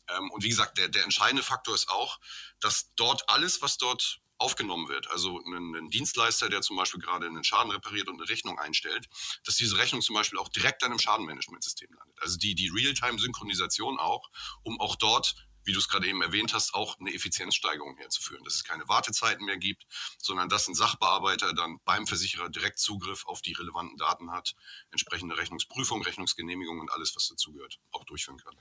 Ähm, 0.10 0.30
und 0.32 0.44
wie 0.44 0.50
gesagt, 0.50 0.78
der, 0.78 0.90
der 0.90 1.04
entscheidende 1.04 1.44
Faktor 1.44 1.74
ist 1.74 1.90
auch, 1.90 2.20
dass 2.60 2.94
dort 2.96 3.28
alles, 3.30 3.62
was 3.62 3.78
dort 3.78 4.20
aufgenommen 4.44 4.90
wird, 4.90 5.10
also 5.10 5.40
ein, 5.40 5.76
ein, 5.76 5.90
Dienstleister, 5.90 6.50
der 6.50 6.62
zum 6.62 6.76
Beispiel 6.76 7.00
gerade 7.00 7.26
einen 7.28 7.44
Schaden 7.44 7.72
repariert 7.72 8.10
und 8.10 8.20
eine 8.20 8.30
Rechnung 8.30 8.60
einstellt, 8.60 9.08
dass 9.46 9.56
diese 9.56 9.78
Rechnung 9.78 10.02
zum 10.02 10.16
Beispiel 10.16 10.38
auch 10.38 10.50
direkt 10.50 10.84
dann 10.84 10.92
im 10.92 11.00
Schadenmanagementsystem 11.00 11.90
landet. 11.98 12.18
Also 12.22 12.38
die, 12.38 12.54
die 12.54 12.70
Realtime-Synchronisation 12.70 13.98
auch, 14.00 14.30
um 14.64 14.80
auch 14.80 14.98
dort 14.98 15.36
wie 15.66 15.72
du 15.72 15.80
es 15.80 15.88
gerade 15.88 16.08
eben 16.08 16.22
erwähnt 16.22 16.54
hast, 16.54 16.74
auch 16.74 17.00
eine 17.00 17.14
Effizienzsteigerung 17.14 17.96
herzuführen, 17.96 18.44
dass 18.44 18.56
es 18.56 18.66
keine 18.66 18.86
Wartezeiten 18.90 19.46
mehr 19.46 19.56
gibt, 19.56 19.86
sondern 20.18 20.50
dass 20.50 20.68
ein 20.68 20.76
Sachbearbeiter 20.76 21.54
dann 21.54 21.80
beim 21.86 22.06
Versicherer 22.06 22.50
direkt 22.50 22.80
Zugriff 22.80 23.26
auf 23.26 23.42
die 23.42 23.54
relevanten 23.54 23.98
Daten 23.98 24.32
hat, 24.32 24.56
entsprechende 24.92 25.38
Rechnungsprüfung, 25.38 26.02
Rechnungsgenehmigung 26.04 26.82
und 26.82 26.92
alles, 26.92 27.16
was 27.16 27.30
dazugehört, 27.30 27.80
auch 27.92 28.04
durchführen 28.04 28.40
kann. 28.40 28.56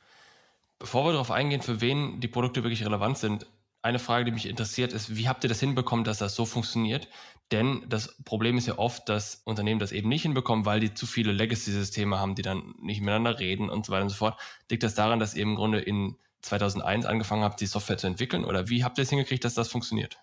Bevor 0.78 1.04
wir 1.04 1.12
darauf 1.12 1.30
eingehen, 1.30 1.62
für 1.62 1.80
wen 1.80 2.20
die 2.20 2.28
Produkte 2.28 2.62
wirklich 2.64 2.84
relevant 2.84 3.18
sind, 3.18 3.46
eine 3.82 3.98
Frage, 3.98 4.24
die 4.24 4.30
mich 4.30 4.46
interessiert, 4.46 4.92
ist, 4.92 5.16
wie 5.16 5.28
habt 5.28 5.44
ihr 5.44 5.48
das 5.48 5.60
hinbekommen, 5.60 6.04
dass 6.04 6.18
das 6.18 6.34
so 6.34 6.46
funktioniert? 6.46 7.08
Denn 7.50 7.84
das 7.88 8.16
Problem 8.24 8.56
ist 8.56 8.66
ja 8.66 8.78
oft, 8.78 9.08
dass 9.08 9.42
Unternehmen 9.44 9.80
das 9.80 9.92
eben 9.92 10.08
nicht 10.08 10.22
hinbekommen, 10.22 10.64
weil 10.64 10.80
die 10.80 10.94
zu 10.94 11.06
viele 11.06 11.32
Legacy-Systeme 11.32 12.18
haben, 12.18 12.34
die 12.34 12.42
dann 12.42 12.74
nicht 12.80 13.00
miteinander 13.00 13.38
reden 13.38 13.68
und 13.68 13.84
so 13.84 13.92
weiter 13.92 14.04
und 14.04 14.08
so 14.08 14.16
fort. 14.16 14.40
Liegt 14.70 14.84
das 14.84 14.94
daran, 14.94 15.18
dass 15.18 15.34
ihr 15.34 15.42
im 15.42 15.56
Grunde 15.56 15.80
in 15.80 16.16
2001 16.42 17.04
angefangen 17.04 17.42
habt, 17.42 17.60
die 17.60 17.66
Software 17.66 17.98
zu 17.98 18.06
entwickeln? 18.06 18.44
Oder 18.44 18.68
wie 18.68 18.84
habt 18.84 18.98
ihr 18.98 19.02
es 19.02 19.10
hingekriegt, 19.10 19.44
dass 19.44 19.54
das 19.54 19.68
funktioniert? 19.68 20.16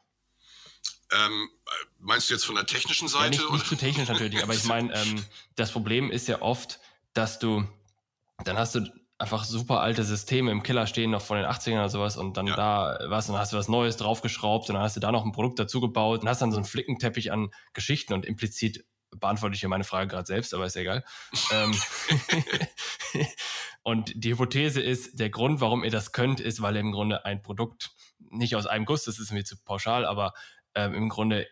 Ähm, 1.12 1.50
meinst 2.00 2.30
du 2.30 2.34
jetzt 2.34 2.46
von 2.46 2.56
der 2.56 2.66
technischen 2.66 3.08
Seite? 3.08 3.36
Ja, 3.38 3.42
nicht, 3.42 3.52
nicht 3.52 3.66
zu 3.68 3.76
technisch 3.76 4.08
natürlich, 4.08 4.42
aber 4.42 4.54
ich 4.54 4.66
meine, 4.66 4.94
ähm, 4.94 5.24
das 5.56 5.72
Problem 5.72 6.12
ist 6.12 6.28
ja 6.28 6.42
oft, 6.42 6.80
dass 7.14 7.40
du, 7.40 7.68
dann 8.44 8.58
hast 8.58 8.76
du 8.76 8.82
einfach 9.20 9.44
super 9.44 9.82
alte 9.82 10.04
Systeme 10.04 10.50
im 10.50 10.64
Keller 10.64 10.88
stehen, 10.88 11.12
noch 11.12 11.22
von 11.22 11.38
den 11.38 11.46
80ern 11.46 11.74
oder 11.74 11.90
sowas 11.90 12.16
und 12.18 12.38
dann 12.38 12.48
ja. 12.48 12.56
da 12.56 13.00
was, 13.10 13.28
und 13.28 13.34
dann 13.34 13.42
hast 13.42 13.52
du 13.52 13.58
was 13.58 13.68
Neues 13.68 13.98
draufgeschraubt 13.98 14.70
und 14.70 14.76
dann 14.76 14.84
hast 14.84 14.96
du 14.96 15.02
da 15.02 15.12
noch 15.12 15.26
ein 15.26 15.34
Produkt 15.34 15.60
dazu 15.60 15.82
gebaut 15.82 16.22
und 16.22 16.30
hast 16.30 16.42
dann 16.42 16.52
so 16.52 16.58
einen 16.58 16.66
Flickenteppich 16.66 17.32
an 17.32 17.52
Geschichten 17.74 18.14
und 18.14 18.26
implizit 18.26 18.86
beantworte 19.12 19.56
ich 19.56 19.60
hier 19.60 19.70
meine 19.70 19.84
Frage 19.84 20.08
gerade 20.08 20.26
selbst, 20.26 20.54
aber 20.54 20.66
ist 20.66 20.78
egal. 20.78 21.04
ähm, 21.52 21.76
und 23.84 24.14
die 24.16 24.32
Hypothese 24.32 24.82
ist, 24.82 25.20
der 25.20 25.30
Grund, 25.30 25.60
warum 25.60 25.84
ihr 25.84 25.92
das 25.92 26.14
könnt, 26.14 26.40
ist, 26.40 26.62
weil 26.62 26.76
ihr 26.76 26.82
im 26.82 26.94
Grunde 26.94 27.26
ein 27.26 27.42
Produkt 27.42 27.92
nicht 28.20 28.56
aus 28.56 28.68
einem 28.68 28.86
Guss, 28.86 29.04
das 29.04 29.20
ist 29.20 29.32
mir 29.32 29.44
zu 29.44 29.58
pauschal, 29.62 30.06
aber 30.06 30.34
ähm, 30.76 30.94
im 30.94 31.10
Grunde 31.10 31.48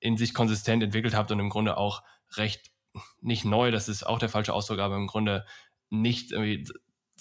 in 0.00 0.16
sich 0.16 0.34
konsistent 0.34 0.82
entwickelt 0.82 1.14
habt 1.14 1.30
und 1.30 1.38
im 1.38 1.50
Grunde 1.50 1.76
auch 1.76 2.02
recht 2.34 2.72
nicht 3.20 3.44
neu, 3.44 3.70
das 3.70 3.88
ist 3.88 4.04
auch 4.04 4.18
der 4.18 4.28
falsche 4.28 4.52
Ausdruck, 4.52 4.80
aber 4.80 4.96
im 4.96 5.06
Grunde 5.06 5.46
nicht 5.88 6.32
irgendwie 6.32 6.64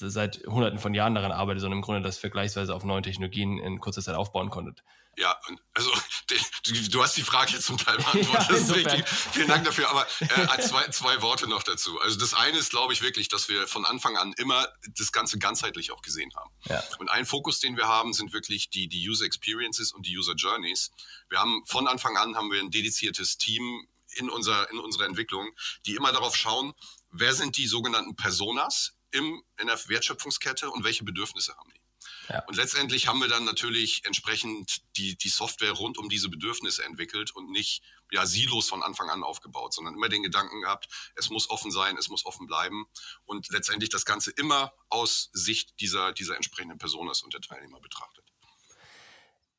seit 0.09 0.43
hunderten 0.47 0.79
von 0.79 0.93
Jahren 0.93 1.15
daran 1.15 1.31
arbeitet, 1.31 1.61
sondern 1.61 1.79
im 1.79 1.83
Grunde 1.83 2.01
das 2.01 2.17
vergleichsweise 2.17 2.73
auf 2.73 2.83
neuen 2.83 3.03
Technologien 3.03 3.57
in 3.57 3.79
kurzer 3.79 4.01
Zeit 4.01 4.15
aufbauen 4.15 4.49
konntet. 4.49 4.83
Ja, 5.17 5.37
also 5.73 5.91
du, 6.89 7.03
hast 7.03 7.17
die 7.17 7.21
Frage 7.21 7.53
jetzt 7.53 7.65
zum 7.65 7.77
Teil 7.77 7.97
beantwortet. 8.13 8.85
Ja, 8.85 9.05
Vielen 9.05 9.47
Dank 9.47 9.65
dafür. 9.65 9.89
Aber 9.89 10.07
äh, 10.19 10.59
zwei, 10.61 10.87
zwei 10.87 11.21
Worte 11.21 11.47
noch 11.47 11.63
dazu. 11.63 11.99
Also 11.99 12.17
das 12.17 12.33
eine 12.33 12.57
ist, 12.57 12.69
glaube 12.69 12.93
ich, 12.93 13.01
wirklich, 13.01 13.27
dass 13.27 13.49
wir 13.49 13.67
von 13.67 13.85
Anfang 13.85 14.15
an 14.15 14.33
immer 14.37 14.67
das 14.97 15.11
Ganze 15.11 15.37
ganzheitlich 15.37 15.91
auch 15.91 16.01
gesehen 16.01 16.31
haben. 16.35 16.51
Ja. 16.65 16.81
Und 16.99 17.09
ein 17.09 17.25
Fokus, 17.25 17.59
den 17.59 17.75
wir 17.75 17.87
haben, 17.87 18.13
sind 18.13 18.31
wirklich 18.33 18.69
die, 18.69 18.87
die 18.87 19.07
User 19.07 19.25
Experiences 19.25 19.91
und 19.91 20.07
die 20.07 20.17
User 20.17 20.33
Journeys. 20.35 20.91
Wir 21.29 21.39
haben 21.39 21.63
von 21.65 21.87
Anfang 21.87 22.15
an 22.17 22.35
haben 22.35 22.51
wir 22.51 22.61
ein 22.61 22.71
dediziertes 22.71 23.37
Team 23.37 23.87
in 24.15 24.29
unserer, 24.29 24.69
in 24.71 24.79
unserer 24.79 25.05
Entwicklung, 25.05 25.49
die 25.85 25.95
immer 25.95 26.11
darauf 26.11 26.35
schauen, 26.35 26.73
wer 27.11 27.33
sind 27.33 27.57
die 27.57 27.67
sogenannten 27.67 28.15
Personas 28.15 28.93
im, 29.11 29.43
in 29.59 29.67
der 29.67 29.77
Wertschöpfungskette 29.87 30.69
und 30.69 30.83
welche 30.83 31.03
Bedürfnisse 31.03 31.55
haben 31.57 31.71
die. 31.73 31.81
Ja. 32.29 32.43
Und 32.45 32.55
letztendlich 32.55 33.07
haben 33.07 33.19
wir 33.19 33.27
dann 33.27 33.43
natürlich 33.43 34.05
entsprechend 34.05 34.81
die, 34.97 35.17
die 35.17 35.29
Software 35.29 35.71
rund 35.71 35.97
um 35.97 36.09
diese 36.09 36.29
Bedürfnisse 36.29 36.83
entwickelt 36.83 37.31
und 37.31 37.51
nicht 37.51 37.83
ja, 38.11 38.25
Silos 38.25 38.69
von 38.69 38.83
Anfang 38.83 39.09
an 39.09 39.23
aufgebaut, 39.23 39.73
sondern 39.73 39.95
immer 39.95 40.09
den 40.09 40.23
Gedanken 40.23 40.61
gehabt, 40.61 40.87
es 41.15 41.29
muss 41.29 41.49
offen 41.49 41.71
sein, 41.71 41.97
es 41.97 42.09
muss 42.09 42.25
offen 42.25 42.47
bleiben 42.47 42.85
und 43.25 43.49
letztendlich 43.49 43.89
das 43.89 44.05
Ganze 44.05 44.31
immer 44.31 44.73
aus 44.89 45.29
Sicht 45.33 45.79
dieser, 45.79 46.11
dieser 46.13 46.35
entsprechenden 46.35 46.77
Personas 46.77 47.21
und 47.21 47.33
der 47.33 47.41
Teilnehmer 47.41 47.79
betrachtet. 47.79 48.25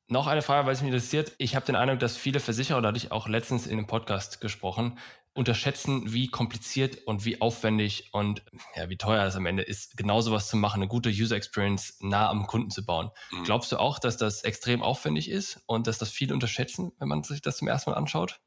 Noch 0.08 0.26
eine 0.26 0.42
Frage, 0.42 0.66
weil 0.66 0.74
es 0.74 0.82
mich 0.82 0.88
interessiert. 0.88 1.32
Ich 1.38 1.56
habe 1.56 1.64
den 1.64 1.76
Eindruck, 1.76 2.00
dass 2.00 2.18
viele 2.18 2.40
Versicherer, 2.40 2.82
da 2.82 2.88
hatte 2.88 2.98
ich 2.98 3.12
auch 3.12 3.28
letztens 3.28 3.66
in 3.66 3.78
einem 3.78 3.86
Podcast 3.86 4.42
gesprochen, 4.42 4.98
unterschätzen, 5.34 6.12
wie 6.12 6.28
kompliziert 6.28 7.06
und 7.06 7.24
wie 7.24 7.40
aufwendig 7.40 8.10
und 8.12 8.42
ja, 8.76 8.90
wie 8.90 8.98
teuer 8.98 9.24
es 9.24 9.34
am 9.34 9.46
Ende 9.46 9.62
ist, 9.62 9.96
genau 9.96 10.20
sowas 10.20 10.48
zu 10.48 10.56
machen, 10.56 10.82
eine 10.82 10.88
gute 10.88 11.08
User 11.08 11.36
Experience 11.36 11.96
nah 12.00 12.28
am 12.28 12.46
Kunden 12.46 12.70
zu 12.70 12.84
bauen. 12.84 13.10
Mhm. 13.30 13.44
Glaubst 13.44 13.72
du 13.72 13.78
auch, 13.78 13.98
dass 13.98 14.16
das 14.16 14.44
extrem 14.44 14.82
aufwendig 14.82 15.28
ist 15.28 15.60
und 15.66 15.86
dass 15.86 15.98
das 15.98 16.10
viele 16.10 16.34
unterschätzen, 16.34 16.92
wenn 16.98 17.08
man 17.08 17.22
sich 17.22 17.40
das 17.40 17.56
zum 17.56 17.68
ersten 17.68 17.90
Mal 17.90 17.96
anschaut? 17.96 18.40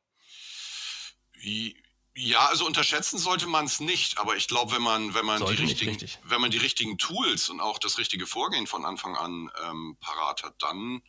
Ja, 2.18 2.46
also 2.48 2.66
unterschätzen 2.66 3.18
sollte 3.18 3.46
man 3.48 3.66
es 3.66 3.82
nicht, 3.82 4.20
aber 4.20 4.38
ich 4.38 4.48
glaube, 4.48 4.74
wenn 4.74 4.82
man, 4.82 5.14
wenn 5.14 5.26
man 5.26 5.46
die 5.46 5.54
richtigen, 5.54 5.92
richtig. 5.92 6.20
wenn 6.24 6.40
man 6.40 6.50
die 6.50 6.58
richtigen 6.58 6.98
Tools 6.98 7.50
und 7.50 7.60
auch 7.60 7.78
das 7.78 7.98
richtige 7.98 8.26
Vorgehen 8.26 8.68
von 8.68 8.86
Anfang 8.86 9.18
an 9.18 9.52
ähm, 9.66 9.98
parat 10.00 10.44
hat, 10.44 10.56
dann 10.60 11.02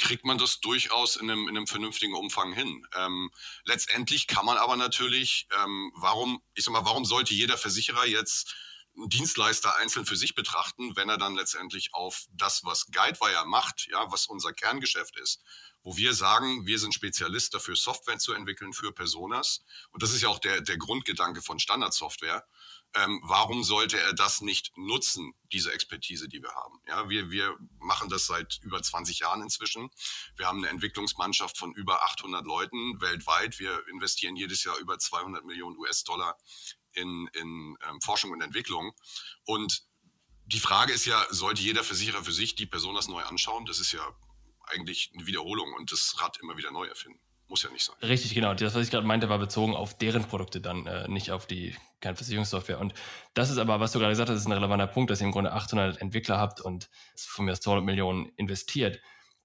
kriegt 0.00 0.24
man 0.24 0.38
das 0.38 0.60
durchaus 0.60 1.16
in 1.16 1.30
einem, 1.30 1.48
in 1.48 1.56
einem 1.56 1.66
vernünftigen 1.66 2.14
Umfang 2.14 2.52
hin. 2.52 2.86
Ähm, 2.94 3.30
letztendlich 3.64 4.26
kann 4.26 4.44
man 4.44 4.56
aber 4.56 4.76
natürlich, 4.76 5.46
ähm, 5.62 5.92
warum, 5.94 6.42
ich 6.54 6.64
sag 6.64 6.72
mal, 6.72 6.84
warum 6.84 7.04
sollte 7.04 7.34
jeder 7.34 7.56
Versicherer 7.56 8.06
jetzt 8.06 8.54
einen 8.96 9.08
Dienstleister 9.08 9.76
einzeln 9.76 10.06
für 10.06 10.16
sich 10.16 10.34
betrachten, 10.34 10.96
wenn 10.96 11.08
er 11.08 11.18
dann 11.18 11.36
letztendlich 11.36 11.94
auf 11.94 12.26
das, 12.32 12.64
was 12.64 12.90
Guidewire 12.90 13.46
macht, 13.46 13.86
ja, 13.90 14.10
was 14.10 14.26
unser 14.26 14.52
Kerngeschäft 14.52 15.16
ist, 15.18 15.42
wo 15.82 15.96
wir 15.96 16.14
sagen, 16.14 16.66
wir 16.66 16.78
sind 16.78 16.94
Spezialist 16.94 17.54
dafür, 17.54 17.76
Software 17.76 18.18
zu 18.18 18.32
entwickeln 18.32 18.72
für 18.72 18.92
Personas. 18.92 19.64
Und 19.90 20.02
das 20.02 20.12
ist 20.12 20.22
ja 20.22 20.28
auch 20.28 20.38
der, 20.38 20.60
der 20.60 20.76
Grundgedanke 20.76 21.40
von 21.40 21.58
Standardsoftware 21.58 22.46
ähm, 22.94 23.20
warum 23.22 23.62
sollte 23.62 24.00
er 24.00 24.12
das 24.14 24.40
nicht 24.40 24.76
nutzen, 24.76 25.32
diese 25.52 25.72
Expertise, 25.72 26.28
die 26.28 26.42
wir 26.42 26.50
haben? 26.50 26.80
Ja, 26.88 27.08
wir, 27.08 27.30
wir 27.30 27.56
machen 27.78 28.08
das 28.08 28.26
seit 28.26 28.58
über 28.62 28.82
20 28.82 29.20
Jahren 29.20 29.42
inzwischen. 29.42 29.90
Wir 30.36 30.46
haben 30.46 30.58
eine 30.58 30.68
Entwicklungsmannschaft 30.68 31.56
von 31.56 31.72
über 31.74 32.04
800 32.04 32.44
Leuten 32.44 33.00
weltweit. 33.00 33.58
Wir 33.58 33.86
investieren 33.88 34.36
jedes 34.36 34.64
Jahr 34.64 34.76
über 34.78 34.98
200 34.98 35.44
Millionen 35.44 35.76
US-Dollar 35.76 36.36
in, 36.92 37.28
in 37.34 37.76
ähm, 37.88 38.00
Forschung 38.00 38.32
und 38.32 38.40
Entwicklung. 38.40 38.92
Und 39.44 39.84
die 40.46 40.60
Frage 40.60 40.92
ist 40.92 41.04
ja, 41.04 41.24
sollte 41.30 41.62
jeder 41.62 41.84
Versicherer 41.84 42.24
für 42.24 42.32
sich 42.32 42.56
die 42.56 42.66
Personas 42.66 43.06
neu 43.06 43.22
anschauen? 43.22 43.66
Das 43.66 43.78
ist 43.78 43.92
ja 43.92 44.04
eigentlich 44.64 45.12
eine 45.14 45.26
Wiederholung 45.26 45.72
und 45.74 45.92
das 45.92 46.20
Rad 46.20 46.38
immer 46.38 46.56
wieder 46.56 46.72
neu 46.72 46.86
erfinden. 46.86 47.20
Muss 47.50 47.64
ja 47.64 47.70
nicht 47.70 47.84
sein. 47.84 47.96
Richtig, 48.00 48.32
genau. 48.32 48.54
Das, 48.54 48.76
was 48.76 48.84
ich 48.84 48.92
gerade 48.92 49.04
meinte, 49.04 49.28
war 49.28 49.40
bezogen 49.40 49.74
auf 49.74 49.98
deren 49.98 50.22
Produkte 50.22 50.60
dann, 50.60 50.86
äh, 50.86 51.08
nicht 51.08 51.32
auf 51.32 51.46
die 51.46 51.74
Kernversicherungssoftware. 52.00 52.78
Und 52.78 52.94
das 53.34 53.50
ist 53.50 53.58
aber, 53.58 53.80
was 53.80 53.90
du 53.90 53.98
gerade 53.98 54.12
gesagt 54.12 54.30
hast, 54.30 54.38
ist 54.38 54.46
ein 54.46 54.52
relevanter 54.52 54.86
Punkt, 54.86 55.10
dass 55.10 55.20
ihr 55.20 55.26
im 55.26 55.32
Grunde 55.32 55.52
800 55.52 56.00
Entwickler 56.00 56.38
habt 56.38 56.60
und 56.60 56.88
von 57.16 57.44
mir 57.44 57.50
aus 57.50 57.60
200 57.60 57.84
Millionen 57.84 58.28
investiert. 58.36 59.00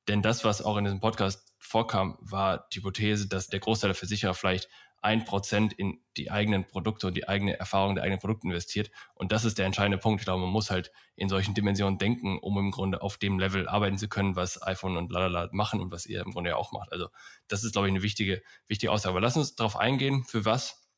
Denn 0.07 0.21
das, 0.21 0.45
was 0.45 0.61
auch 0.61 0.77
in 0.77 0.83
diesem 0.83 0.99
Podcast 0.99 1.55
vorkam, 1.57 2.15
war 2.21 2.67
die 2.71 2.77
Hypothese, 2.77 3.27
dass 3.27 3.47
der 3.47 3.59
Großteil 3.59 3.87
der 3.87 3.95
Versicherer 3.95 4.35
vielleicht 4.35 4.69
ein 5.05 5.23
Prozent 5.23 5.71
in 5.71 6.03
die 6.17 6.31
eigenen 6.31 6.65
Produkte 6.65 7.05
und 7.05 7.13
die 7.15 7.27
eigene 7.27 7.59
Erfahrung 7.59 7.93
der 7.93 8.03
eigenen 8.03 8.19
Produkte 8.19 8.47
investiert. 8.47 8.89
Und 9.13 9.31
das 9.31 9.45
ist 9.45 9.59
der 9.59 9.67
entscheidende 9.67 9.99
Punkt. 9.99 10.21
Ich 10.21 10.25
glaube, 10.25 10.41
man 10.41 10.49
muss 10.49 10.71
halt 10.71 10.91
in 11.15 11.29
solchen 11.29 11.53
Dimensionen 11.53 11.99
denken, 11.99 12.39
um 12.39 12.57
im 12.57 12.71
Grunde 12.71 13.03
auf 13.03 13.17
dem 13.17 13.37
Level 13.37 13.69
arbeiten 13.69 13.99
zu 13.99 14.09
können, 14.09 14.35
was 14.35 14.61
iPhone 14.63 14.97
und 14.97 15.11
lalala 15.11 15.47
machen 15.51 15.79
und 15.79 15.91
was 15.91 16.07
ihr 16.07 16.21
im 16.21 16.31
Grunde 16.31 16.49
ja 16.49 16.55
auch 16.55 16.71
macht. 16.71 16.91
Also 16.91 17.09
das 17.47 17.63
ist, 17.63 17.73
glaube 17.73 17.87
ich, 17.87 17.93
eine 17.93 18.01
wichtige, 18.01 18.41
wichtige 18.67 18.91
Aussage. 18.91 19.11
Aber 19.11 19.21
lass 19.21 19.37
uns 19.37 19.55
darauf 19.55 19.77
eingehen, 19.77 20.23
für 20.23 20.43
was 20.43 20.89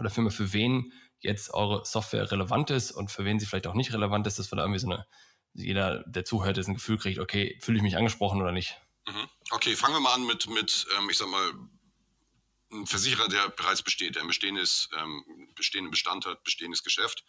oder 0.00 0.10
für, 0.10 0.28
für 0.32 0.52
wen 0.52 0.92
jetzt 1.20 1.54
eure 1.54 1.84
Software 1.84 2.30
relevant 2.32 2.70
ist 2.70 2.90
und 2.90 3.12
für 3.12 3.24
wen 3.24 3.38
sie 3.38 3.46
vielleicht 3.46 3.68
auch 3.68 3.74
nicht 3.74 3.92
relevant 3.92 4.26
ist, 4.26 4.40
dass 4.40 4.50
wir 4.50 4.56
da 4.56 4.64
irgendwie 4.64 4.80
so 4.80 4.90
eine, 4.90 5.06
jeder, 5.52 6.02
der 6.08 6.24
zuhört, 6.24 6.56
jetzt 6.56 6.66
ein 6.66 6.74
Gefühl 6.74 6.98
kriegt, 6.98 7.20
okay, 7.20 7.56
fühle 7.62 7.76
ich 7.76 7.84
mich 7.84 7.96
angesprochen 7.96 8.42
oder 8.42 8.50
nicht? 8.50 8.76
Mhm. 9.06 9.28
Okay, 9.52 9.76
fangen 9.76 9.94
wir 9.94 10.00
mal 10.00 10.14
an 10.14 10.26
mit, 10.26 10.48
mit 10.48 10.86
ähm, 10.98 11.08
ich 11.08 11.18
sag 11.18 11.28
mal, 11.28 11.52
ein 12.74 12.86
Versicherer, 12.86 13.28
der 13.28 13.48
bereits 13.50 13.82
besteht, 13.82 14.16
der 14.16 14.22
ein 14.22 14.28
bestehendes, 14.28 14.88
ähm, 14.98 15.24
bestehenden 15.54 15.90
Bestand 15.90 16.26
hat, 16.26 16.42
bestehendes 16.44 16.82
Geschäft. 16.82 17.24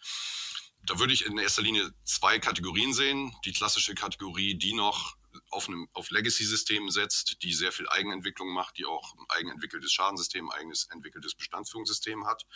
Da 0.84 0.98
würde 0.98 1.12
ich 1.12 1.24
in 1.26 1.38
erster 1.38 1.62
Linie 1.62 1.90
zwei 2.04 2.38
Kategorien 2.38 2.92
sehen. 2.92 3.34
Die 3.44 3.52
klassische 3.52 3.94
Kategorie, 3.94 4.54
die 4.56 4.74
noch 4.74 5.15
auf, 5.50 5.68
einem, 5.68 5.88
auf 5.92 6.10
Legacy-Systemen 6.10 6.90
setzt, 6.90 7.42
die 7.42 7.52
sehr 7.52 7.72
viel 7.72 7.88
Eigenentwicklung 7.88 8.52
macht, 8.52 8.78
die 8.78 8.84
auch 8.84 9.14
ein 9.14 9.26
eigenentwickeltes 9.28 9.92
Schadensystem, 9.92 10.50
ein 10.50 10.58
eigenes 10.58 10.86
entwickeltes 10.90 11.34
Bestandsführungssystem 11.34 12.26
hat. 12.26 12.46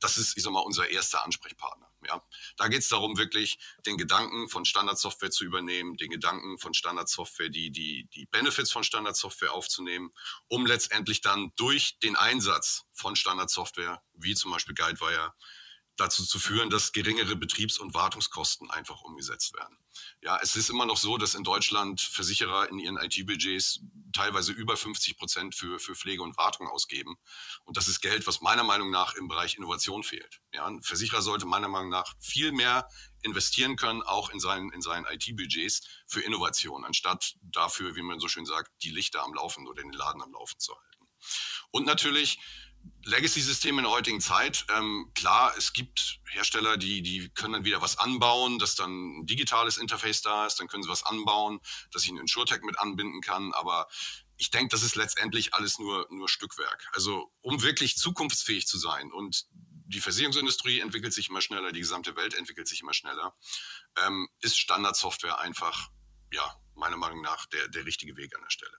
Das 0.00 0.16
ist, 0.18 0.36
ich 0.36 0.42
sag 0.42 0.52
mal, 0.52 0.60
unser 0.60 0.88
erster 0.88 1.24
Ansprechpartner. 1.24 1.90
Ja. 2.06 2.22
Da 2.56 2.68
geht 2.68 2.80
es 2.80 2.88
darum, 2.88 3.16
wirklich 3.18 3.58
den 3.84 3.96
Gedanken 3.96 4.48
von 4.48 4.64
Standardsoftware 4.64 5.30
zu 5.30 5.44
übernehmen, 5.44 5.96
den 5.96 6.10
Gedanken 6.10 6.58
von 6.58 6.74
Standardsoftware, 6.74 7.48
die, 7.48 7.70
die, 7.70 8.08
die 8.14 8.26
Benefits 8.26 8.70
von 8.70 8.84
Standardsoftware 8.84 9.52
aufzunehmen, 9.52 10.12
um 10.48 10.66
letztendlich 10.66 11.20
dann 11.20 11.52
durch 11.56 11.98
den 11.98 12.16
Einsatz 12.16 12.84
von 12.92 13.16
Standardsoftware, 13.16 14.02
wie 14.14 14.34
zum 14.34 14.52
Beispiel 14.52 14.74
Guidewire, 14.74 15.34
dazu 15.96 16.24
zu 16.24 16.38
führen, 16.38 16.70
dass 16.70 16.92
geringere 16.92 17.36
Betriebs- 17.36 17.78
und 17.78 17.94
Wartungskosten 17.94 18.70
einfach 18.70 19.02
umgesetzt 19.02 19.54
werden. 19.54 19.78
Ja, 20.22 20.38
es 20.42 20.56
ist 20.56 20.70
immer 20.70 20.86
noch 20.86 20.96
so, 20.96 21.16
dass 21.18 21.34
in 21.34 21.44
Deutschland 21.44 22.00
Versicherer 22.00 22.68
in 22.70 22.78
ihren 22.78 22.96
IT-Budgets 22.96 23.80
teilweise 24.12 24.52
über 24.52 24.76
50 24.76 25.18
Prozent 25.18 25.54
für, 25.54 25.78
für 25.78 25.94
Pflege 25.94 26.22
und 26.22 26.36
Wartung 26.36 26.68
ausgeben. 26.68 27.16
Und 27.64 27.76
das 27.76 27.88
ist 27.88 28.00
Geld, 28.00 28.26
was 28.26 28.40
meiner 28.40 28.64
Meinung 28.64 28.90
nach 28.90 29.14
im 29.14 29.28
Bereich 29.28 29.56
Innovation 29.56 30.02
fehlt. 30.02 30.40
Ja, 30.52 30.66
ein 30.66 30.82
Versicherer 30.82 31.22
sollte 31.22 31.46
meiner 31.46 31.68
Meinung 31.68 31.90
nach 31.90 32.14
viel 32.20 32.52
mehr 32.52 32.88
investieren 33.22 33.76
können, 33.76 34.02
auch 34.02 34.30
in 34.30 34.40
seinen, 34.40 34.72
in 34.72 34.80
seinen 34.80 35.04
IT-Budgets 35.06 35.82
für 36.06 36.20
Innovation, 36.20 36.84
anstatt 36.84 37.34
dafür, 37.42 37.96
wie 37.96 38.02
man 38.02 38.20
so 38.20 38.28
schön 38.28 38.46
sagt, 38.46 38.70
die 38.82 38.90
Lichter 38.90 39.22
am 39.22 39.34
Laufen 39.34 39.66
oder 39.66 39.82
den 39.82 39.92
Laden 39.92 40.22
am 40.22 40.32
Laufen 40.32 40.58
zu 40.58 40.74
halten. 40.74 41.08
Und 41.70 41.86
natürlich 41.86 42.38
Legacy-Systeme 43.04 43.78
in 43.78 43.84
der 43.84 43.92
heutigen 43.92 44.20
Zeit, 44.20 44.66
ähm, 44.76 45.10
klar, 45.14 45.54
es 45.56 45.72
gibt 45.72 46.18
Hersteller, 46.28 46.76
die, 46.76 47.02
die 47.02 47.28
können 47.30 47.52
dann 47.52 47.64
wieder 47.64 47.80
was 47.80 47.98
anbauen, 47.98 48.58
dass 48.58 48.74
dann 48.74 49.20
ein 49.20 49.26
digitales 49.26 49.78
Interface 49.78 50.22
da 50.22 50.46
ist, 50.46 50.58
dann 50.58 50.68
können 50.68 50.82
sie 50.82 50.88
was 50.88 51.04
anbauen, 51.04 51.60
dass 51.92 52.02
ich 52.04 52.10
einen 52.10 52.18
InsurTech 52.18 52.62
mit 52.62 52.78
anbinden 52.78 53.20
kann, 53.20 53.52
aber 53.52 53.88
ich 54.36 54.50
denke, 54.50 54.68
das 54.68 54.82
ist 54.82 54.96
letztendlich 54.96 55.54
alles 55.54 55.78
nur, 55.78 56.06
nur 56.10 56.28
Stückwerk. 56.28 56.88
Also 56.92 57.32
um 57.40 57.62
wirklich 57.62 57.96
zukunftsfähig 57.96 58.66
zu 58.66 58.78
sein 58.78 59.12
und 59.12 59.46
die 59.88 60.00
Versicherungsindustrie 60.00 60.80
entwickelt 60.80 61.14
sich 61.14 61.28
immer 61.28 61.40
schneller, 61.40 61.72
die 61.72 61.80
gesamte 61.80 62.16
Welt 62.16 62.34
entwickelt 62.34 62.66
sich 62.68 62.80
immer 62.80 62.92
schneller, 62.92 63.36
ähm, 64.04 64.28
ist 64.40 64.58
Standardsoftware 64.58 65.38
einfach, 65.38 65.90
ja, 66.32 66.60
meiner 66.74 66.96
Meinung 66.96 67.22
nach 67.22 67.46
der, 67.46 67.68
der 67.68 67.86
richtige 67.86 68.16
Weg 68.16 68.34
an 68.34 68.42
der 68.42 68.50
Stelle. 68.50 68.76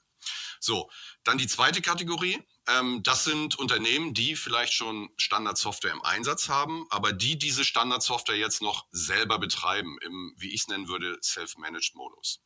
So, 0.59 0.89
dann 1.23 1.37
die 1.37 1.47
zweite 1.47 1.81
Kategorie. 1.81 2.41
Ähm, 2.67 3.01
das 3.03 3.23
sind 3.23 3.57
Unternehmen, 3.57 4.13
die 4.13 4.35
vielleicht 4.35 4.73
schon 4.73 5.09
Standardsoftware 5.17 5.93
im 5.93 6.01
Einsatz 6.01 6.49
haben, 6.49 6.85
aber 6.89 7.13
die 7.13 7.37
diese 7.37 7.63
Standardsoftware 7.63 8.37
jetzt 8.37 8.61
noch 8.61 8.85
selber 8.91 9.39
betreiben, 9.39 9.97
im, 10.01 10.33
wie 10.37 10.53
ich 10.53 10.61
es 10.61 10.67
nennen 10.67 10.87
würde, 10.87 11.17
Self-Managed-Modus. 11.21 12.41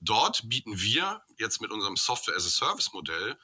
Dort 0.00 0.48
bieten 0.48 0.80
wir 0.80 1.22
jetzt 1.38 1.60
mit 1.60 1.70
unserem 1.70 1.96
Software-as-a-Service-Modell, 1.96 3.38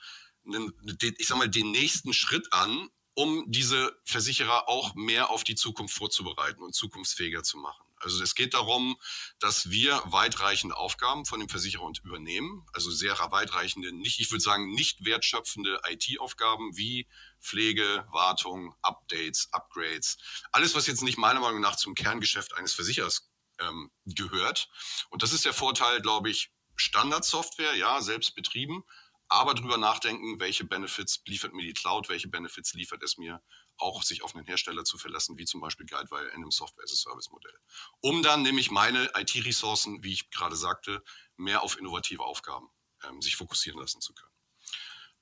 ich 1.19 1.29
sag 1.29 1.39
mal, 1.39 1.49
den 1.49 1.71
nächsten 1.71 2.13
Schritt 2.13 2.53
an, 2.53 2.91
um 3.15 3.45
diese 3.49 3.99
Versicherer 4.05 4.69
auch 4.69 4.95
mehr 4.95 5.31
auf 5.31 5.45
die 5.45 5.55
Zukunft 5.55 5.95
vorzubereiten 5.95 6.63
und 6.63 6.75
zukunftsfähiger 6.75 7.43
zu 7.43 7.59
machen. 7.59 7.85
Also 8.01 8.23
es 8.23 8.35
geht 8.35 8.55
darum, 8.55 8.97
dass 9.39 9.71
wir 9.71 10.03
weitreichende 10.07 10.77
Aufgaben 10.77 11.27
von 11.27 11.39
dem 11.39 11.49
Versicherer 11.49 11.91
übernehmen, 12.03 12.67
also 12.73 12.91
sehr 12.91 13.19
weitreichende, 13.31 13.93
nicht, 13.93 14.21
ich 14.21 14.31
würde 14.31 14.43
sagen, 14.43 14.73
nicht 14.73 15.05
wertschöpfende 15.05 15.81
IT-Aufgaben 15.89 16.77
wie 16.77 17.09
Pflege, 17.41 18.07
Wartung, 18.11 18.75
Updates, 18.83 19.49
Upgrades, 19.53 20.19
alles, 20.53 20.75
was 20.75 20.87
jetzt 20.87 21.03
nicht 21.03 21.19
meiner 21.19 21.41
Meinung 21.41 21.61
nach 21.61 21.77
zum 21.77 21.95
Kerngeschäft 21.95 22.57
eines 22.57 22.73
Versicherers 22.73 23.31
ähm, 23.61 23.91
gehört. 24.07 24.69
Und 25.11 25.23
das 25.23 25.33
ist 25.33 25.45
der 25.45 25.55
Vorteil, 25.55 26.01
glaube 26.01 26.31
ich, 26.31 26.51
Standardsoftware, 26.77 27.77
ja, 27.77 28.01
selbst 28.01 28.35
betrieben, 28.35 28.85
aber 29.29 29.55
darüber 29.55 29.77
nachdenken, 29.77 30.41
welche 30.41 30.65
Benefits 30.65 31.23
liefert 31.27 31.53
mir 31.53 31.63
die 31.63 31.75
Cloud, 31.75 32.09
welche 32.09 32.29
Benefits 32.29 32.75
liefert 32.75 33.03
es 33.03 33.17
mir, 33.17 33.43
auch 33.81 34.03
sich 34.03 34.23
auf 34.23 34.35
einen 34.35 34.47
Hersteller 34.47 34.85
zu 34.85 34.99
verlassen, 34.99 35.39
wie 35.39 35.45
zum 35.45 35.61
Beispiel 35.61 35.87
Guidewire 35.87 36.29
in 36.29 36.37
einem 36.37 36.51
Software-as-a-Service-Modell. 36.51 37.59
Um 38.01 38.23
dann 38.23 38.43
nämlich 38.43 38.71
meine 38.71 39.11
IT-Ressourcen, 39.15 40.03
wie 40.03 40.13
ich 40.13 40.31
gerade 40.31 40.57
sagte, 40.57 41.03
mehr 41.37 41.63
auf 41.63 41.79
innovative 41.79 42.23
Aufgaben 42.23 42.69
ähm, 43.05 43.21
sich 43.23 43.37
fokussieren 43.37 43.81
lassen 43.81 44.01
zu 44.01 44.15
können. 44.15 44.33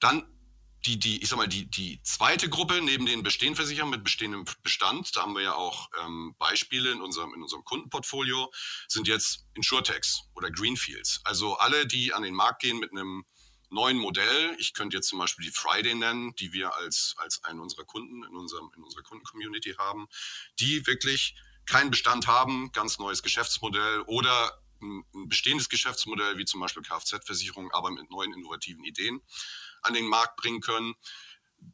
Dann 0.01 0.39
die, 0.87 0.99
die, 0.99 1.23
ich 1.23 1.29
sag 1.29 1.37
mal, 1.37 1.49
die, 1.49 1.69
die 1.69 2.01
zweite 2.03 2.49
Gruppe 2.49 2.81
neben 2.81 3.05
den 3.05 3.23
bestehenden 3.23 3.57
Versicherern 3.57 3.91
mit 3.91 4.05
bestehendem 4.05 4.45
Bestand, 4.63 5.15
da 5.17 5.23
haben 5.23 5.35
wir 5.35 5.43
ja 5.43 5.55
auch 5.55 5.89
ähm, 6.01 6.35
Beispiele 6.39 6.93
in 6.93 7.03
unserem, 7.03 7.35
in 7.35 7.43
unserem 7.43 7.65
Kundenportfolio, 7.65 8.51
sind 8.87 9.09
jetzt 9.09 9.45
Insurtechs 9.55 10.23
oder 10.35 10.51
Greenfields. 10.51 11.21
Also 11.25 11.57
alle, 11.57 11.87
die 11.87 12.13
an 12.15 12.23
den 12.23 12.35
Markt 12.35 12.63
gehen 12.63 12.79
mit 12.79 12.93
einem 12.93 13.25
neuen 13.71 13.99
Modell. 13.99 14.57
Ich 14.59 14.75
könnte 14.75 14.97
jetzt 14.97 15.09
zum 15.09 15.19
Beispiel 15.19 15.45
die 15.45 15.53
Friday 15.53 15.95
nennen, 15.95 16.35
die 16.37 16.53
wir 16.53 16.75
als, 16.77 17.15
als 17.19 17.45
einen 17.45 17.61
unserer 17.61 17.85
Kunden 17.85 18.25
in, 18.25 18.37
unserem, 18.37 18.71
in 18.77 18.83
unserer 18.83 19.03
Kundencommunity 19.03 19.75
haben, 19.79 20.09
die 20.59 20.87
wirklich 20.87 21.35
keinen 21.67 21.91
Bestand 21.91 22.27
haben, 22.27 22.73
ganz 22.73 22.99
neues 22.99 23.23
Geschäftsmodell 23.23 24.03
oder 24.07 24.63
ein, 24.81 25.05
ein 25.15 25.29
bestehendes 25.29 25.69
Geschäftsmodell 25.69 26.39
wie 26.39 26.45
zum 26.45 26.61
Beispiel 26.61 26.83
Kfz-Versicherung, 26.83 27.71
aber 27.73 27.91
mit 27.91 28.11
neuen 28.11 28.33
innovativen 28.33 28.85
Ideen 28.85 29.21
an 29.83 29.95
den 29.95 30.07
Markt 30.07 30.37
bringen 30.37 30.61
können. 30.61 30.95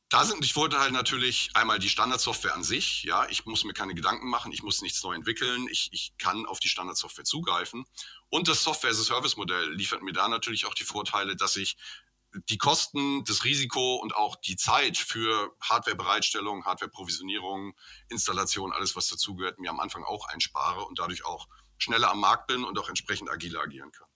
Da 0.09 0.25
sind 0.25 0.45
ich 0.45 0.55
wollte 0.55 0.79
halt 0.79 0.93
natürlich 0.93 1.51
einmal 1.55 1.79
die 1.79 1.89
Standardsoftware 1.89 2.55
an 2.55 2.63
sich. 2.63 3.03
Ja, 3.03 3.27
ich 3.29 3.47
muss 3.47 3.65
mir 3.65 3.73
keine 3.73 3.95
Gedanken 3.95 4.29
machen, 4.29 4.53
ich 4.53 4.63
muss 4.63 4.81
nichts 4.81 5.03
neu 5.03 5.15
entwickeln, 5.15 5.67
ich, 5.71 5.89
ich 5.93 6.15
kann 6.19 6.47
auf 6.47 6.61
die 6.61 6.69
Standardsoftware 6.69 7.25
zugreifen. 7.25 7.85
Und 8.29 8.47
das 8.47 8.63
Software-as-a-Service-Modell 8.63 9.73
liefert 9.73 10.03
mir 10.03 10.13
da 10.13 10.29
natürlich 10.29 10.67
auch 10.67 10.75
die 10.75 10.85
Vorteile, 10.85 11.35
dass 11.37 11.57
ich 11.57 11.77
die 12.49 12.59
Kosten, 12.59 13.25
das 13.25 13.45
Risiko 13.45 13.97
und 13.97 14.15
auch 14.15 14.37
die 14.37 14.57
Zeit 14.57 14.97
für 14.97 15.55
Hardware-Bereitstellung, 15.61 16.65
Hardware-Provisionierung, 16.65 17.75
Installation, 18.09 18.73
alles 18.73 18.97
was 18.97 19.09
dazugehört, 19.09 19.59
mir 19.59 19.71
am 19.71 19.81
Anfang 19.81 20.05
auch 20.05 20.29
einspare 20.29 20.85
und 20.85 20.99
dadurch 20.99 21.25
auch 21.25 21.49
schneller 21.79 22.11
am 22.11 22.21
Markt 22.21 22.47
bin 22.47 22.65
und 22.65 22.79
auch 22.79 22.89
entsprechend 22.89 23.31
agiler 23.31 23.61
agieren 23.61 23.93
kann. 23.93 24.09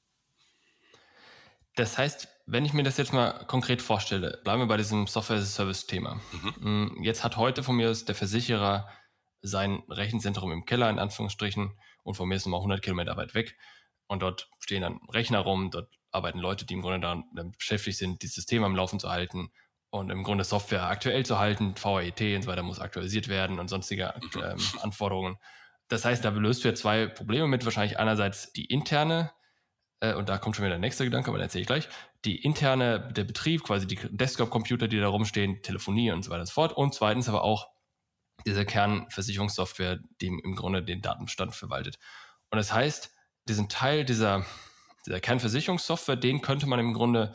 Das 1.75 1.97
heißt, 1.97 2.29
wenn 2.51 2.65
ich 2.65 2.73
mir 2.73 2.83
das 2.83 2.97
jetzt 2.97 3.13
mal 3.13 3.45
konkret 3.47 3.83
vorstelle, 3.83 4.41
bleiben 4.43 4.63
wir 4.63 4.67
bei 4.67 4.79
diesem 4.79 5.07
Software-Service-Thema. 5.07 6.19
Mhm. 6.33 6.95
Mm, 6.97 7.03
jetzt 7.03 7.23
hat 7.23 7.37
heute 7.37 7.63
von 7.63 7.77
mir 7.77 7.93
der 7.93 8.15
Versicherer 8.15 8.89
sein 9.43 9.83
Rechenzentrum 9.89 10.51
im 10.51 10.65
Keller, 10.65 10.89
in 10.89 10.99
Anführungsstrichen, 10.99 11.79
und 12.05 12.15
von 12.15 12.27
mir 12.27 12.37
ist 12.37 12.43
es 12.43 12.47
mal 12.47 12.57
100 12.57 12.81
Kilometer 12.81 13.17
weit 13.19 13.35
weg. 13.35 13.59
Und 14.07 14.23
dort 14.23 14.49
stehen 14.61 14.81
dann 14.81 14.99
Rechner 15.13 15.41
rum, 15.41 15.71
dort 15.71 15.93
arbeiten 16.11 16.39
Leute, 16.39 16.65
die 16.65 16.73
im 16.73 16.81
Grunde 16.81 17.01
damit 17.01 17.59
beschäftigt 17.59 17.99
sind, 17.99 18.23
dieses 18.23 18.37
System 18.37 18.65
am 18.65 18.75
Laufen 18.75 18.99
zu 18.99 19.11
halten 19.11 19.51
und 19.91 20.09
im 20.09 20.23
Grunde 20.23 20.45
Software 20.45 20.85
aktuell 20.85 21.27
zu 21.27 21.39
halten. 21.39 21.75
VAET 21.77 22.35
und 22.35 22.43
so 22.43 22.49
weiter 22.49 22.63
muss 22.63 22.81
aktualisiert 22.81 23.29
werden 23.29 23.59
und 23.59 23.69
sonstige 23.69 24.15
mhm. 24.17 24.43
ähm, 24.43 24.59
Anforderungen. 24.81 25.37
Das 25.89 26.07
heißt, 26.07 26.25
da 26.25 26.31
löst 26.31 26.65
du 26.65 26.69
ja 26.69 26.75
zwei 26.75 27.07
Probleme 27.09 27.47
mit. 27.47 27.67
Wahrscheinlich 27.67 27.99
einerseits 27.99 28.55
die 28.55 28.65
interne 28.65 29.33
äh, 30.01 30.15
und 30.15 30.29
da 30.29 30.39
kommt 30.39 30.57
schon 30.57 30.65
wieder 30.65 30.75
der 30.75 30.81
nächste 30.81 31.05
Gedanke, 31.05 31.29
aber 31.29 31.39
den 31.39 31.45
erzähle 31.45 31.63
ich 31.63 31.67
gleich, 31.67 31.89
die 32.25 32.43
interne, 32.43 33.13
der 33.13 33.25
Betrieb, 33.25 33.63
quasi 33.63 33.87
die 33.87 33.99
Desktop-Computer, 34.11 34.89
die 34.89 34.99
da 34.99 35.09
rumstehen, 35.09 35.63
Telefonie 35.63 36.11
und 36.11 36.25
so 36.25 36.31
weiter 36.31 36.41
und 36.41 36.47
so 36.47 36.53
fort. 36.53 36.73
Und 36.73 36.95
zweitens 36.95 37.29
aber 37.29 37.43
auch 37.43 37.69
diese 38.47 38.65
Kernversicherungssoftware, 38.65 40.01
die 40.21 40.27
im 40.27 40.55
Grunde 40.55 40.83
den 40.83 41.03
Datenbestand 41.03 41.55
verwaltet. 41.55 41.99
Und 42.51 42.57
das 42.57 42.73
heißt, 42.73 43.13
diesen 43.49 43.69
Teil 43.69 44.05
dieser, 44.05 44.45
dieser 45.07 45.21
Kernversicherungssoftware, 45.21 46.17
den 46.17 46.43
könnte 46.43 46.67
man 46.67 46.81
im 46.81 46.95
Grunde 46.95 47.35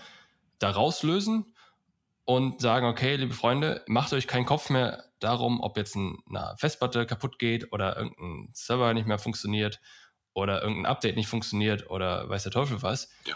da 0.60 0.72
rauslösen 0.72 1.56
und 2.26 2.62
sagen, 2.62 2.86
okay, 2.86 3.15
liebe 3.15 3.34
Freunde, 3.34 3.84
macht 3.88 4.13
euch 4.13 4.28
keinen 4.28 4.46
Kopf 4.46 4.69
mehr 4.69 5.06
darum, 5.19 5.62
ob 5.62 5.78
jetzt 5.78 5.96
eine 5.96 6.56
Festplatte 6.58 7.06
kaputt 7.06 7.39
geht 7.39 7.72
oder 7.72 7.98
irgendein 7.98 8.50
Server 8.54 8.93
nicht 8.93 9.08
mehr 9.08 9.19
funktioniert 9.19 9.82
oder 10.34 10.62
irgendein 10.62 10.86
Update 10.86 11.15
nicht 11.15 11.28
funktioniert 11.28 11.89
oder 11.89 12.30
weiß 12.30 12.43
der 12.43 12.52
Teufel 12.52 12.82
was. 12.82 13.10
Ja. 13.26 13.36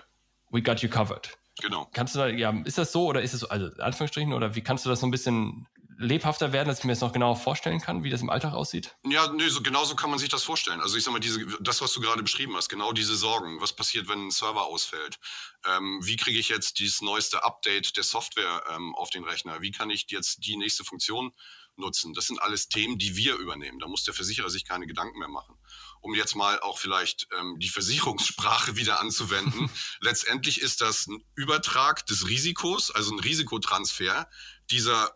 We 0.49 0.61
got 0.61 0.81
you 0.81 0.89
covered. 0.89 1.37
Genau. 1.61 1.89
Kannst 1.91 2.15
du 2.15 2.19
da, 2.19 2.27
ja, 2.27 2.51
ist 2.65 2.77
das 2.77 2.91
so 2.91 3.05
oder 3.07 3.21
ist 3.21 3.33
es 3.33 3.41
so, 3.41 3.49
also 3.49 3.67
Anführungsstrichen, 3.81 4.33
oder 4.33 4.55
wie 4.55 4.61
kannst 4.61 4.85
du 4.85 4.89
das 4.89 4.99
so 4.99 5.07
ein 5.07 5.11
bisschen 5.11 5.67
lebhafter 5.97 6.53
werden, 6.53 6.67
dass 6.67 6.79
ich 6.79 6.85
mir 6.85 6.91
das 6.91 7.01
noch 7.01 7.11
genauer 7.11 7.35
vorstellen 7.35 7.81
kann, 7.81 8.03
wie 8.03 8.11
das 8.11 8.21
im 8.21 8.29
Alltag 8.29 8.53
aussieht? 8.53 8.95
Ja, 9.03 9.31
nee, 9.31 9.47
so 9.47 9.61
genau 9.61 9.83
so 9.83 9.95
kann 9.95 10.11
man 10.11 10.19
sich 10.19 10.29
das 10.29 10.43
vorstellen. 10.43 10.79
Also 10.79 10.95
ich 10.95 11.03
sag 11.03 11.11
mal, 11.11 11.19
diese, 11.19 11.43
das, 11.59 11.81
was 11.81 11.91
du 11.93 12.01
gerade 12.01 12.21
beschrieben 12.21 12.55
hast, 12.55 12.69
genau 12.69 12.91
diese 12.91 13.15
Sorgen. 13.15 13.59
Was 13.61 13.73
passiert, 13.73 14.07
wenn 14.07 14.27
ein 14.27 14.31
Server 14.31 14.67
ausfällt? 14.67 15.17
Ähm, 15.65 15.99
wie 16.03 16.15
kriege 16.15 16.37
ich 16.37 16.49
jetzt 16.49 16.77
dieses 16.79 17.01
neueste 17.01 17.43
Update 17.43 17.97
der 17.97 18.03
Software 18.03 18.63
ähm, 18.75 18.93
auf 18.95 19.09
den 19.09 19.23
Rechner? 19.23 19.61
Wie 19.61 19.71
kann 19.71 19.89
ich 19.89 20.05
jetzt 20.09 20.45
die 20.45 20.57
nächste 20.57 20.83
Funktion 20.83 21.31
nutzen? 21.75 22.13
Das 22.13 22.27
sind 22.27 22.39
alles 22.41 22.69
Themen, 22.69 22.99
die 22.99 23.15
wir 23.15 23.35
übernehmen. 23.37 23.79
Da 23.79 23.87
muss 23.87 24.03
der 24.03 24.13
Versicherer 24.13 24.51
sich 24.51 24.65
keine 24.65 24.85
Gedanken 24.85 25.17
mehr 25.17 25.29
machen 25.29 25.57
um 26.01 26.13
jetzt 26.13 26.35
mal 26.35 26.59
auch 26.59 26.77
vielleicht 26.77 27.27
ähm, 27.37 27.57
die 27.59 27.69
Versicherungssprache 27.69 28.75
wieder 28.75 28.99
anzuwenden. 28.99 29.69
Letztendlich 29.99 30.61
ist 30.61 30.81
das 30.81 31.07
ein 31.07 31.23
Übertrag 31.35 32.05
des 32.05 32.27
Risikos, 32.27 32.91
also 32.91 33.13
ein 33.13 33.19
Risikotransfer 33.19 34.29
dieser 34.69 35.15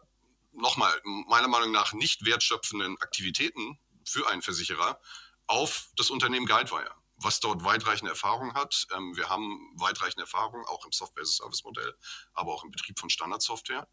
nochmal 0.53 0.93
meiner 1.03 1.47
Meinung 1.47 1.71
nach 1.71 1.93
nicht 1.93 2.25
wertschöpfenden 2.25 2.97
Aktivitäten 3.01 3.79
für 4.05 4.27
einen 4.27 4.41
Versicherer 4.41 4.99
auf 5.47 5.89
das 5.95 6.09
Unternehmen 6.09 6.45
Guidewire 6.45 7.00
was 7.23 7.39
dort 7.39 7.63
weitreichende 7.63 8.11
Erfahrung 8.11 8.53
hat. 8.53 8.85
Ähm, 8.95 9.15
wir 9.15 9.29
haben 9.29 9.59
weitreichende 9.77 10.23
Erfahrung 10.23 10.65
auch 10.65 10.85
im 10.85 10.91
Software-as-a-Service-Modell, 10.91 11.93
aber 12.33 12.53
auch 12.53 12.63
im 12.63 12.71
Betrieb 12.71 12.99
von 12.99 13.09
Standardsoftware. 13.09 13.87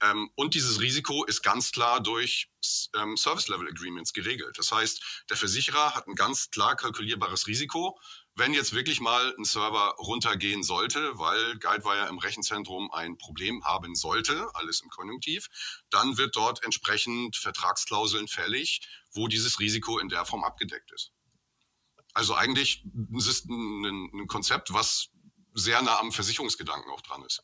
Ähm, 0.00 0.30
und 0.34 0.54
dieses 0.54 0.80
Risiko 0.80 1.24
ist 1.24 1.42
ganz 1.42 1.72
klar 1.72 2.00
durch 2.00 2.50
ähm, 2.94 3.16
Service-Level-Agreements 3.16 4.12
geregelt. 4.12 4.58
Das 4.58 4.72
heißt, 4.72 5.24
der 5.30 5.36
Versicherer 5.36 5.94
hat 5.94 6.06
ein 6.06 6.14
ganz 6.14 6.50
klar 6.50 6.76
kalkulierbares 6.76 7.46
Risiko. 7.46 7.98
Wenn 8.36 8.52
jetzt 8.52 8.72
wirklich 8.72 9.00
mal 9.00 9.34
ein 9.38 9.44
Server 9.44 9.94
runtergehen 9.98 10.64
sollte, 10.64 11.18
weil 11.18 11.56
Guidewire 11.58 12.08
im 12.08 12.18
Rechenzentrum 12.18 12.90
ein 12.90 13.16
Problem 13.16 13.64
haben 13.64 13.94
sollte, 13.94 14.48
alles 14.54 14.80
im 14.80 14.88
Konjunktiv, 14.88 15.48
dann 15.90 16.16
wird 16.16 16.34
dort 16.34 16.64
entsprechend 16.64 17.36
Vertragsklauseln 17.36 18.26
fällig, 18.26 18.80
wo 19.12 19.28
dieses 19.28 19.60
Risiko 19.60 19.98
in 20.00 20.08
der 20.08 20.24
Form 20.24 20.42
abgedeckt 20.42 20.90
ist. 20.92 21.13
Also 22.14 22.34
eigentlich 22.34 22.84
ist 23.12 23.26
es 23.26 23.44
ein, 23.44 24.10
ein 24.14 24.26
Konzept, 24.28 24.72
was 24.72 25.10
sehr 25.52 25.82
nah 25.82 26.00
am 26.00 26.12
Versicherungsgedanken 26.12 26.90
auch 26.92 27.00
dran 27.00 27.22
ist. 27.24 27.42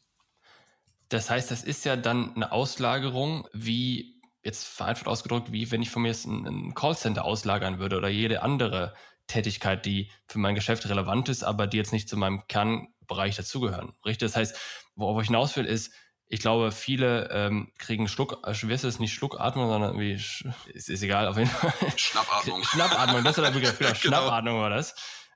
Das 1.08 1.28
heißt, 1.28 1.50
das 1.50 1.64
ist 1.64 1.84
ja 1.84 1.96
dann 1.96 2.34
eine 2.34 2.52
Auslagerung, 2.52 3.48
wie 3.52 4.20
jetzt 4.42 4.64
vereinfacht 4.64 5.08
ausgedrückt, 5.08 5.52
wie 5.52 5.70
wenn 5.70 5.82
ich 5.82 5.90
von 5.90 6.02
mir 6.02 6.08
jetzt 6.08 6.24
ein, 6.24 6.46
ein 6.46 6.74
Callcenter 6.74 7.24
auslagern 7.24 7.78
würde 7.78 7.96
oder 7.96 8.08
jede 8.08 8.42
andere 8.42 8.94
Tätigkeit, 9.26 9.84
die 9.86 10.10
für 10.26 10.38
mein 10.38 10.54
Geschäft 10.54 10.88
relevant 10.88 11.28
ist, 11.28 11.42
aber 11.42 11.66
die 11.66 11.76
jetzt 11.76 11.92
nicht 11.92 12.08
zu 12.08 12.16
meinem 12.16 12.46
Kernbereich 12.46 13.36
dazugehören. 13.36 13.92
Richtig? 14.04 14.30
Das 14.30 14.36
heißt, 14.36 14.56
worauf 14.94 15.20
ich 15.20 15.28
hinaus 15.28 15.56
will, 15.56 15.66
ist, 15.66 15.92
ich 16.32 16.38
glaube, 16.38 16.70
viele 16.70 17.28
ähm, 17.32 17.72
kriegen 17.76 18.06
Schluck, 18.06 18.38
wie 18.46 18.72
ist 18.72 18.84
es 18.84 19.00
nicht 19.00 19.12
Schluckatmung, 19.12 19.68
sondern 19.68 19.98
wie, 19.98 20.12
ist, 20.12 20.44
ist 20.72 21.02
egal, 21.02 21.26
auf 21.26 21.36
jeden 21.36 21.50
Fall. 21.50 21.72
Schnappatmung. 21.96 22.62
Schnappatmung, 22.64 23.24
das 23.24 23.36
war 23.36 23.46
der 23.46 23.50
Begriff, 23.50 23.76
genau, 23.78 23.90
genau. 24.00 24.16
Schnappatmung 24.18 24.60
war 24.60 24.70
das. 24.70 24.94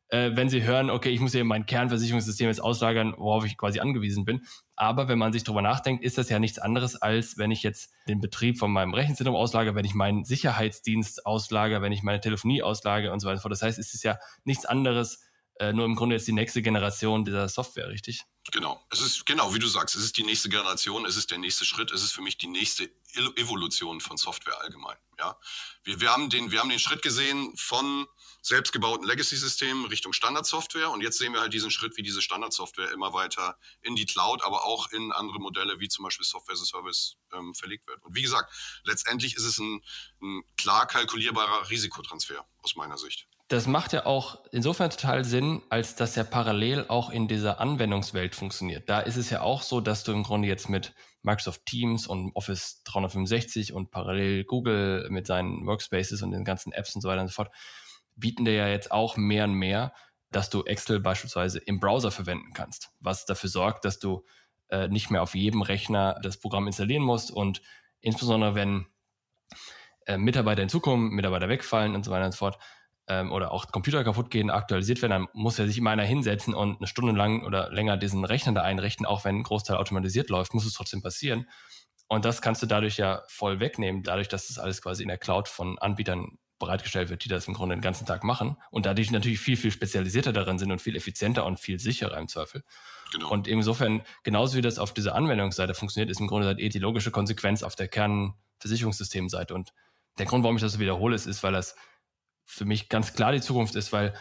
Äh, 0.08 0.36
wenn 0.36 0.48
sie 0.48 0.62
hören, 0.62 0.90
okay, 0.90 1.08
ich 1.08 1.18
muss 1.18 1.32
hier 1.32 1.42
mein 1.42 1.66
Kernversicherungssystem 1.66 2.46
jetzt 2.46 2.62
auslagern, 2.62 3.12
worauf 3.18 3.44
ich 3.44 3.58
quasi 3.58 3.80
angewiesen 3.80 4.24
bin. 4.24 4.46
Aber 4.76 5.08
wenn 5.08 5.18
man 5.18 5.32
sich 5.32 5.42
darüber 5.42 5.62
nachdenkt, 5.62 6.04
ist 6.04 6.16
das 6.16 6.28
ja 6.28 6.38
nichts 6.38 6.60
anderes, 6.60 6.94
als 6.94 7.38
wenn 7.38 7.50
ich 7.50 7.64
jetzt 7.64 7.90
den 8.06 8.20
Betrieb 8.20 8.58
von 8.58 8.70
meinem 8.70 8.94
Rechenzentrum 8.94 9.34
auslage, 9.34 9.74
wenn 9.74 9.84
ich 9.84 9.94
meinen 9.94 10.24
Sicherheitsdienst 10.24 11.26
auslage, 11.26 11.82
wenn 11.82 11.90
ich 11.90 12.04
meine 12.04 12.20
Telefonie 12.20 12.62
auslage 12.62 13.10
und 13.12 13.18
so 13.18 13.26
weiter. 13.26 13.48
Das 13.48 13.62
heißt, 13.62 13.80
es 13.80 13.94
ist 13.94 14.04
ja 14.04 14.16
nichts 14.44 14.64
anderes, 14.64 15.23
äh, 15.56 15.72
nur 15.72 15.84
im 15.84 15.94
Grunde 15.94 16.16
jetzt 16.16 16.26
die 16.26 16.32
nächste 16.32 16.62
Generation 16.62 17.24
dieser 17.24 17.48
Software, 17.48 17.88
richtig? 17.88 18.24
Genau. 18.52 18.84
Es 18.90 19.00
ist 19.00 19.24
genau, 19.24 19.54
wie 19.54 19.58
du 19.58 19.66
sagst, 19.66 19.96
es 19.96 20.04
ist 20.04 20.16
die 20.18 20.24
nächste 20.24 20.48
Generation, 20.48 21.06
es 21.06 21.16
ist 21.16 21.30
der 21.30 21.38
nächste 21.38 21.64
Schritt, 21.64 21.90
es 21.92 22.02
ist 22.02 22.12
für 22.12 22.20
mich 22.20 22.36
die 22.36 22.46
nächste 22.46 22.90
Evolution 23.36 24.00
von 24.00 24.16
Software 24.16 24.60
allgemein. 24.60 24.96
Ja, 25.18 25.38
wir, 25.84 26.00
wir 26.00 26.10
haben 26.10 26.28
den, 26.28 26.50
wir 26.50 26.60
haben 26.60 26.68
den 26.68 26.78
Schritt 26.78 27.00
gesehen 27.02 27.56
von 27.56 28.06
selbstgebauten 28.42 29.06
Legacy-Systemen 29.06 29.86
Richtung 29.86 30.12
Standardsoftware 30.12 30.90
und 30.90 31.00
jetzt 31.00 31.16
sehen 31.16 31.32
wir 31.32 31.40
halt 31.40 31.54
diesen 31.54 31.70
Schritt, 31.70 31.96
wie 31.96 32.02
diese 32.02 32.20
Standardsoftware 32.20 32.90
immer 32.90 33.14
weiter 33.14 33.56
in 33.80 33.96
die 33.96 34.04
Cloud, 34.04 34.42
aber 34.42 34.64
auch 34.64 34.90
in 34.92 35.12
andere 35.12 35.38
Modelle 35.38 35.80
wie 35.80 35.88
zum 35.88 36.04
Beispiel 36.04 36.26
Software 36.26 36.54
as 36.54 36.60
a 36.60 36.66
Service 36.66 37.16
ähm, 37.32 37.54
verlegt 37.54 37.86
wird. 37.86 38.02
Und 38.02 38.14
wie 38.14 38.22
gesagt, 38.22 38.52
letztendlich 38.82 39.36
ist 39.36 39.44
es 39.44 39.58
ein, 39.58 39.82
ein 40.20 40.42
klar 40.58 40.86
kalkulierbarer 40.86 41.70
Risikotransfer 41.70 42.46
aus 42.62 42.76
meiner 42.76 42.98
Sicht. 42.98 43.26
Das 43.48 43.66
macht 43.66 43.92
ja 43.92 44.06
auch 44.06 44.42
insofern 44.52 44.90
total 44.90 45.24
Sinn, 45.24 45.62
als 45.68 45.96
dass 45.96 46.16
er 46.16 46.24
parallel 46.24 46.86
auch 46.88 47.10
in 47.10 47.28
dieser 47.28 47.60
Anwendungswelt 47.60 48.34
funktioniert. 48.34 48.88
Da 48.88 49.00
ist 49.00 49.16
es 49.16 49.28
ja 49.28 49.42
auch 49.42 49.62
so, 49.62 49.80
dass 49.80 50.02
du 50.02 50.12
im 50.12 50.22
Grunde 50.22 50.48
jetzt 50.48 50.68
mit 50.68 50.94
Microsoft 51.22 51.66
Teams 51.66 52.06
und 52.06 52.34
Office 52.34 52.82
365 52.84 53.72
und 53.72 53.90
parallel 53.90 54.44
Google 54.44 55.08
mit 55.10 55.26
seinen 55.26 55.66
Workspaces 55.66 56.22
und 56.22 56.32
den 56.32 56.44
ganzen 56.44 56.72
Apps 56.72 56.94
und 56.94 57.02
so 57.02 57.08
weiter 57.08 57.20
und 57.20 57.28
so 57.28 57.34
fort 57.34 57.50
bieten 58.16 58.44
dir 58.44 58.54
ja 58.54 58.68
jetzt 58.68 58.90
auch 58.90 59.16
mehr 59.16 59.44
und 59.44 59.54
mehr, 59.54 59.92
dass 60.30 60.50
du 60.50 60.62
Excel 60.64 61.00
beispielsweise 61.00 61.58
im 61.58 61.80
Browser 61.80 62.10
verwenden 62.10 62.52
kannst, 62.54 62.90
was 63.00 63.26
dafür 63.26 63.50
sorgt, 63.50 63.84
dass 63.84 63.98
du 63.98 64.24
äh, 64.68 64.88
nicht 64.88 65.10
mehr 65.10 65.22
auf 65.22 65.34
jedem 65.34 65.62
Rechner 65.62 66.18
das 66.22 66.38
Programm 66.38 66.66
installieren 66.66 67.02
musst 67.02 67.30
und 67.30 67.62
insbesondere 68.00 68.54
wenn 68.54 68.86
äh, 70.06 70.18
Mitarbeiter 70.18 70.62
hinzukommen, 70.62 71.10
Mitarbeiter 71.10 71.48
wegfallen 71.48 71.94
und 71.94 72.04
so 72.04 72.10
weiter 72.10 72.26
und 72.26 72.32
so 72.32 72.38
fort, 72.38 72.58
ähm, 73.08 73.32
oder 73.32 73.52
auch 73.52 73.70
Computer 73.70 74.02
kaputt 74.04 74.30
gehen, 74.30 74.50
aktualisiert 74.50 75.02
werden, 75.02 75.12
dann 75.12 75.28
muss 75.32 75.58
ja 75.58 75.66
sich 75.66 75.78
immer 75.78 75.90
einer 75.90 76.04
hinsetzen 76.04 76.54
und 76.54 76.78
eine 76.78 76.86
Stunde 76.86 77.12
lang 77.12 77.44
oder 77.44 77.70
länger 77.70 77.96
diesen 77.96 78.24
Rechner 78.24 78.52
da 78.52 78.62
einrichten, 78.62 79.06
auch 79.06 79.24
wenn 79.24 79.36
ein 79.36 79.42
Großteil 79.42 79.76
automatisiert 79.76 80.30
läuft, 80.30 80.54
muss 80.54 80.66
es 80.66 80.72
trotzdem 80.72 81.02
passieren. 81.02 81.48
Und 82.08 82.24
das 82.24 82.42
kannst 82.42 82.62
du 82.62 82.66
dadurch 82.66 82.96
ja 82.96 83.22
voll 83.28 83.60
wegnehmen, 83.60 84.02
dadurch, 84.02 84.28
dass 84.28 84.48
das 84.48 84.58
alles 84.58 84.82
quasi 84.82 85.02
in 85.02 85.08
der 85.08 85.18
Cloud 85.18 85.48
von 85.48 85.78
Anbietern 85.78 86.38
bereitgestellt 86.58 87.10
wird, 87.10 87.24
die 87.24 87.28
das 87.28 87.48
im 87.48 87.54
Grunde 87.54 87.74
den 87.74 87.82
ganzen 87.82 88.06
Tag 88.06 88.24
machen 88.24 88.56
und 88.70 88.86
dadurch 88.86 89.10
natürlich 89.10 89.40
viel, 89.40 89.56
viel 89.56 89.70
spezialisierter 89.70 90.32
darin 90.32 90.58
sind 90.58 90.70
und 90.70 90.80
viel 90.80 90.96
effizienter 90.96 91.44
und 91.44 91.58
viel 91.58 91.80
sicherer 91.80 92.16
im 92.18 92.28
Zweifel. 92.28 92.62
Genau. 93.12 93.30
Und 93.30 93.48
insofern, 93.48 94.02
genauso 94.22 94.56
wie 94.56 94.62
das 94.62 94.78
auf 94.78 94.94
dieser 94.94 95.14
Anwendungsseite 95.14 95.74
funktioniert, 95.74 96.10
ist 96.10 96.20
im 96.20 96.26
Grunde 96.26 96.46
halt 96.46 96.60
eh 96.60 96.68
die 96.68 96.78
logische 96.78 97.10
Konsequenz 97.10 97.62
auf 97.62 97.74
der 97.74 97.88
Kernversicherungssystemseite. 97.88 99.54
Und 99.54 99.72
der 100.18 100.26
Grund, 100.26 100.44
warum 100.44 100.56
ich 100.56 100.62
das 100.62 100.74
so 100.74 100.78
wiederhole, 100.78 101.16
ist, 101.16 101.26
ist, 101.26 101.42
weil 101.42 101.52
das 101.52 101.74
für 102.44 102.64
mich 102.64 102.88
ganz 102.88 103.14
klar 103.14 103.32
die 103.32 103.40
Zukunft 103.40 103.74
ist, 103.74 103.92
weil 103.92 104.14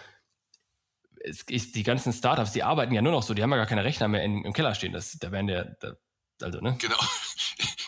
es 1.24 1.42
ist 1.44 1.76
die 1.76 1.84
ganzen 1.84 2.12
Startups, 2.14 2.52
die 2.52 2.64
arbeiten 2.64 2.94
ja 2.94 3.02
nur 3.02 3.14
noch 3.14 3.24
so, 3.24 3.34
die 3.34 3.42
haben 3.42 3.52
ja 3.52 3.58
gar 3.58 3.66
keine 3.66 3.84
Rechner 3.84 4.08
mehr 4.08 4.24
in, 4.24 4.44
im 4.44 4.54
Keller 4.54 4.76
stehen. 4.76 4.92
Das, 4.92 5.18
da 5.20 5.32
werden 5.32 5.48
der, 5.48 5.78
da, 5.80 5.96
also, 6.42 6.60
ne? 6.60 6.78
Genau. 6.80 6.98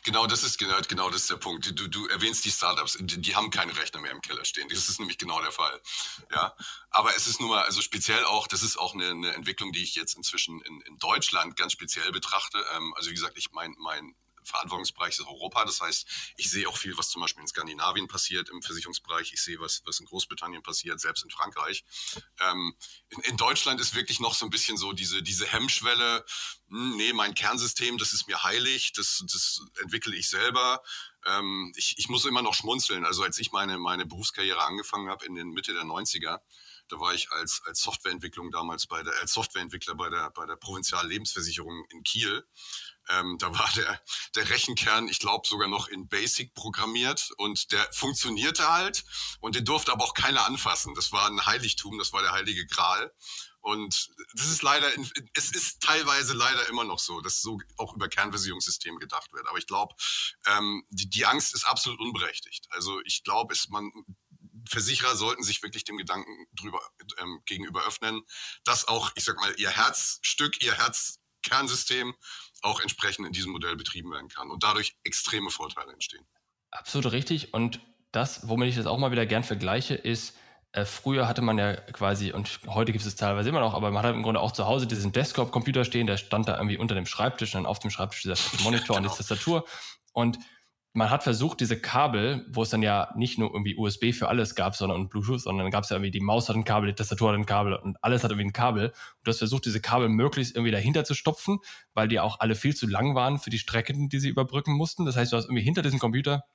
Genau, 0.06 0.28
das 0.28 0.44
ist 0.44 0.60
genau, 0.60 0.76
genau 0.88 1.10
das 1.10 1.22
ist 1.22 1.32
der 1.32 1.38
Punkt. 1.38 1.80
Du, 1.80 1.88
du 1.88 2.06
erwähnst 2.06 2.46
die 2.46 2.52
Startups, 2.52 2.96
die, 3.02 3.20
die 3.20 3.36
haben 3.36 3.50
keine 3.50 3.76
Rechner 3.76 4.02
mehr 4.02 4.12
im 4.12 4.22
Keller 4.22 4.46
stehen. 4.46 4.70
Das 4.70 4.88
ist 4.88 5.00
nämlich 5.00 5.18
genau 5.18 5.42
der 5.42 5.52
Fall. 5.52 5.82
Ja, 6.32 6.56
aber 6.92 7.16
es 7.16 7.26
ist 7.26 7.42
nun 7.42 7.50
mal, 7.50 7.64
also 7.64 7.82
speziell 7.82 8.24
auch, 8.26 8.46
das 8.48 8.62
ist 8.62 8.78
auch 8.78 8.94
eine, 8.94 9.10
eine 9.10 9.34
Entwicklung, 9.34 9.72
die 9.72 9.82
ich 9.82 9.96
jetzt 9.96 10.16
inzwischen 10.16 10.62
in, 10.62 10.82
in 10.82 11.00
Deutschland 11.00 11.56
ganz 11.56 11.72
speziell 11.72 12.12
betrachte. 12.12 12.64
Ähm, 12.76 12.94
also 12.96 13.10
wie 13.10 13.16
gesagt, 13.16 13.36
ich 13.36 13.52
mein, 13.52 13.74
mein 13.80 14.16
Verantwortungsbereich 14.46 15.20
ist 15.20 15.28
Europa. 15.28 15.66
Das 15.66 15.82
heißt, 15.82 16.08
ich 16.38 16.50
sehe 16.50 16.68
auch 16.70 16.78
viel, 16.78 16.98
was 16.98 17.10
zum 17.10 17.22
Beispiel 17.22 17.42
in 17.42 17.48
Skandinavien 17.48 18.08
passiert 18.08 18.50
im 18.50 18.62
Versicherungsbereich. 18.62 19.34
Ich 19.34 19.42
sehe, 19.42 19.60
was, 19.60 19.82
was 19.86 20.00
in 20.00 20.06
Großbritannien 20.06 20.64
passiert, 20.64 21.00
selbst 21.00 21.24
in 21.24 21.30
Frankreich. 21.30 21.84
Ähm, 22.40 22.76
in, 23.10 23.22
in 23.22 23.38
Deutschland 23.38 23.82
ist 23.82 23.96
wirklich 23.96 24.20
noch 24.20 24.34
so 24.34 24.46
ein 24.46 24.50
bisschen 24.50 24.78
so 24.78 24.94
diese, 24.94 25.22
diese 25.22 25.46
Hemmschwelle, 25.46 26.26
hm, 26.70 26.96
nee, 26.98 27.14
mein 27.14 27.36
Kernsystem, 27.36 27.98
das 27.98 28.14
ist 28.14 28.28
mir 28.28 28.44
heilig, 28.44 28.94
das, 28.94 29.24
das 29.32 29.62
entwickle 29.82 30.16
ich 30.16 30.30
selber. 30.30 30.82
Ähm, 31.26 31.74
ich, 31.76 31.96
ich 31.98 32.10
muss 32.10 32.26
immer 32.26 32.42
noch 32.42 32.54
schmunzeln. 32.54 33.06
Also 33.06 33.24
als 33.24 33.38
ich 33.40 33.52
meine, 33.52 33.78
meine 33.78 34.06
Berufskarriere 34.06 34.64
angefangen 34.64 35.10
habe 35.10 35.26
in 35.26 35.36
den 35.36 35.50
Mitte 35.50 35.74
der 35.74 35.84
90er, 35.84 36.40
da 36.88 37.00
war 37.00 37.14
ich 37.14 37.32
als, 37.32 37.62
als 37.66 37.82
Softwareentwicklung 37.82 38.52
damals 38.52 38.86
bei 38.86 39.02
der, 39.02 39.14
als 39.20 39.34
Softwareentwickler 39.34 39.96
bei 39.96 40.10
der, 40.10 40.30
bei 40.32 40.46
der 40.46 40.56
Provinzial 40.56 41.12
in 41.12 42.04
Kiel. 42.04 42.46
Ähm, 43.10 43.38
da 43.40 43.58
war 43.58 43.70
der, 43.76 44.02
der 44.36 44.50
Rechenkern, 44.50 45.08
ich 45.08 45.20
glaube, 45.20 45.48
sogar 45.48 45.68
noch 45.68 45.88
in 45.88 46.08
Basic 46.08 46.54
programmiert 46.54 47.32
und 47.38 47.72
der 47.72 47.88
funktionierte 47.92 48.72
halt 48.72 49.04
und 49.40 49.56
den 49.56 49.66
durfte 49.66 49.92
aber 49.92 50.04
auch 50.04 50.14
keiner 50.14 50.46
anfassen. 50.46 50.96
Das 50.96 51.12
war 51.12 51.28
ein 51.28 51.46
Heiligtum, 51.46 51.98
das 51.98 52.14
war 52.14 52.22
der 52.22 52.32
heilige 52.32 52.66
Gral. 52.66 53.14
Und 53.66 54.12
das 54.34 54.46
ist 54.46 54.62
leider, 54.62 54.88
es 55.34 55.52
ist 55.52 55.82
teilweise 55.82 56.34
leider 56.34 56.70
immer 56.70 56.84
noch 56.84 57.00
so, 57.00 57.20
dass 57.22 57.42
so 57.42 57.60
auch 57.78 57.96
über 57.96 58.08
Kernversicherungssysteme 58.08 59.00
gedacht 59.00 59.34
wird. 59.34 59.48
Aber 59.48 59.58
ich 59.58 59.66
glaube, 59.66 59.96
ähm, 60.46 60.86
die, 60.90 61.10
die 61.10 61.26
Angst 61.26 61.56
ist 61.56 61.64
absolut 61.64 62.00
unberechtigt. 62.00 62.68
Also 62.70 63.02
ich 63.06 63.24
glaube, 63.24 63.54
es 63.54 63.68
man 63.70 63.92
Versicherer 64.70 65.16
sollten 65.16 65.44
sich 65.44 65.64
wirklich 65.64 65.84
dem 65.84 65.98
Gedanken 65.98 66.48
drüber 66.54 66.80
ähm, 67.18 67.42
gegenüber 67.46 67.86
öffnen, 67.86 68.22
dass 68.64 68.88
auch, 68.88 69.12
ich 69.16 69.24
sag 69.24 69.38
mal, 69.38 69.54
ihr 69.58 69.70
Herzstück, 69.70 70.62
ihr 70.64 70.76
Herzkernsystem 70.76 72.16
auch 72.66 72.80
entsprechend 72.82 73.28
in 73.28 73.34
diesem 73.34 73.52
Modell 73.52 73.76
betrieben 73.76 74.12
werden 74.12 74.28
kann 74.28 74.50
und 74.50 74.64
dadurch 74.64 74.96
extreme 75.04 75.50
Vorteile 75.50 75.94
entstehen. 75.94 76.26
Absolut 76.72 77.12
richtig. 77.12 77.54
Und 77.54 77.80
das, 78.12 78.48
womit 78.48 78.70
ich 78.70 78.76
das 78.76 78.86
auch 78.86 78.98
mal 78.98 79.12
wieder 79.12 79.26
gern 79.26 79.44
vergleiche, 79.44 79.94
ist, 79.94 80.38
äh, 80.72 80.84
früher 80.84 81.28
hatte 81.28 81.42
man 81.42 81.58
ja 81.58 81.76
quasi, 81.76 82.34
und 82.34 82.60
heute 82.68 82.92
gibt 82.92 83.06
es 83.06 83.16
teilweise 83.16 83.50
immer 83.50 83.62
noch, 83.62 83.74
aber 83.74 83.92
man 83.92 84.06
hat 84.06 84.14
im 84.14 84.24
Grunde 84.24 84.42
auch 84.42 84.52
zu 84.52 84.66
Hause 84.66 84.88
diesen 84.88 85.12
Desktop-Computer 85.14 85.86
stehen, 85.86 86.08
der 86.08 86.18
stand 86.18 86.48
da 86.48 86.58
irgendwie 86.58 86.78
unter 86.78 86.96
dem 86.96 87.06
Schreibtisch 87.06 87.56
und 87.56 87.64
dann 87.64 87.66
auf 87.66 87.80
dem 87.80 87.92
Schreibtisch 87.92 88.24
dieser 88.24 88.36
Monitor 88.64 88.98
genau. 88.98 89.08
und 89.08 89.14
die 89.14 89.18
Tastatur. 89.18 89.66
Und 90.12 90.40
man 90.96 91.10
hat 91.10 91.24
versucht, 91.24 91.60
diese 91.60 91.78
Kabel, 91.78 92.46
wo 92.50 92.64
es 92.64 92.70
dann 92.70 92.82
ja 92.82 93.12
nicht 93.18 93.38
nur 93.38 93.52
irgendwie 93.52 93.76
USB 93.76 94.14
für 94.14 94.30
alles 94.30 94.56
gab, 94.56 94.78
sondern 94.78 95.02
und 95.02 95.10
Bluetooth, 95.10 95.42
sondern 95.42 95.66
dann 95.66 95.72
gab 95.72 95.84
es 95.84 95.90
ja 95.90 95.98
irgendwie 95.98 96.12
die 96.12 96.22
Maus 96.22 96.48
hat 96.48 96.56
ein 96.56 96.64
Kabel, 96.64 96.88
die 96.88 96.96
Tastatur 96.96 97.30
hat 97.30 97.36
ein 97.36 97.46
Kabel 97.46 97.74
und 97.74 98.02
alles 98.02 98.24
hat 98.24 98.32
irgendwie 98.32 98.48
ein 98.48 98.54
Kabel. 98.54 98.88
Und 98.88 98.96
du 99.26 99.30
hast 99.30 99.40
versucht, 99.40 99.66
diese 99.66 99.82
Kabel 99.82 100.08
möglichst 100.08 100.56
irgendwie 100.56 100.72
dahinter 100.72 101.04
zu 101.04 101.14
stopfen, 101.14 101.60
weil 101.94 102.08
die 102.08 102.22
auch 102.22 102.40
alle 102.40 102.56
viel 102.56 102.74
zu 102.74 102.88
lang 102.88 103.14
waren 103.14 103.40
für 103.40 103.50
die 103.50 103.60
Strecken, 103.60 104.08
die 104.08 104.20
sie 104.20 104.30
überbrücken 104.30 104.72
mussten. 104.72 105.06
Das 105.06 105.18
heißt, 105.18 105.34
du 105.34 105.38
hast 105.38 105.46
irgendwie 105.46 105.64
hinter 105.64 105.82
diesem 105.82 106.00
Computer 106.00 106.46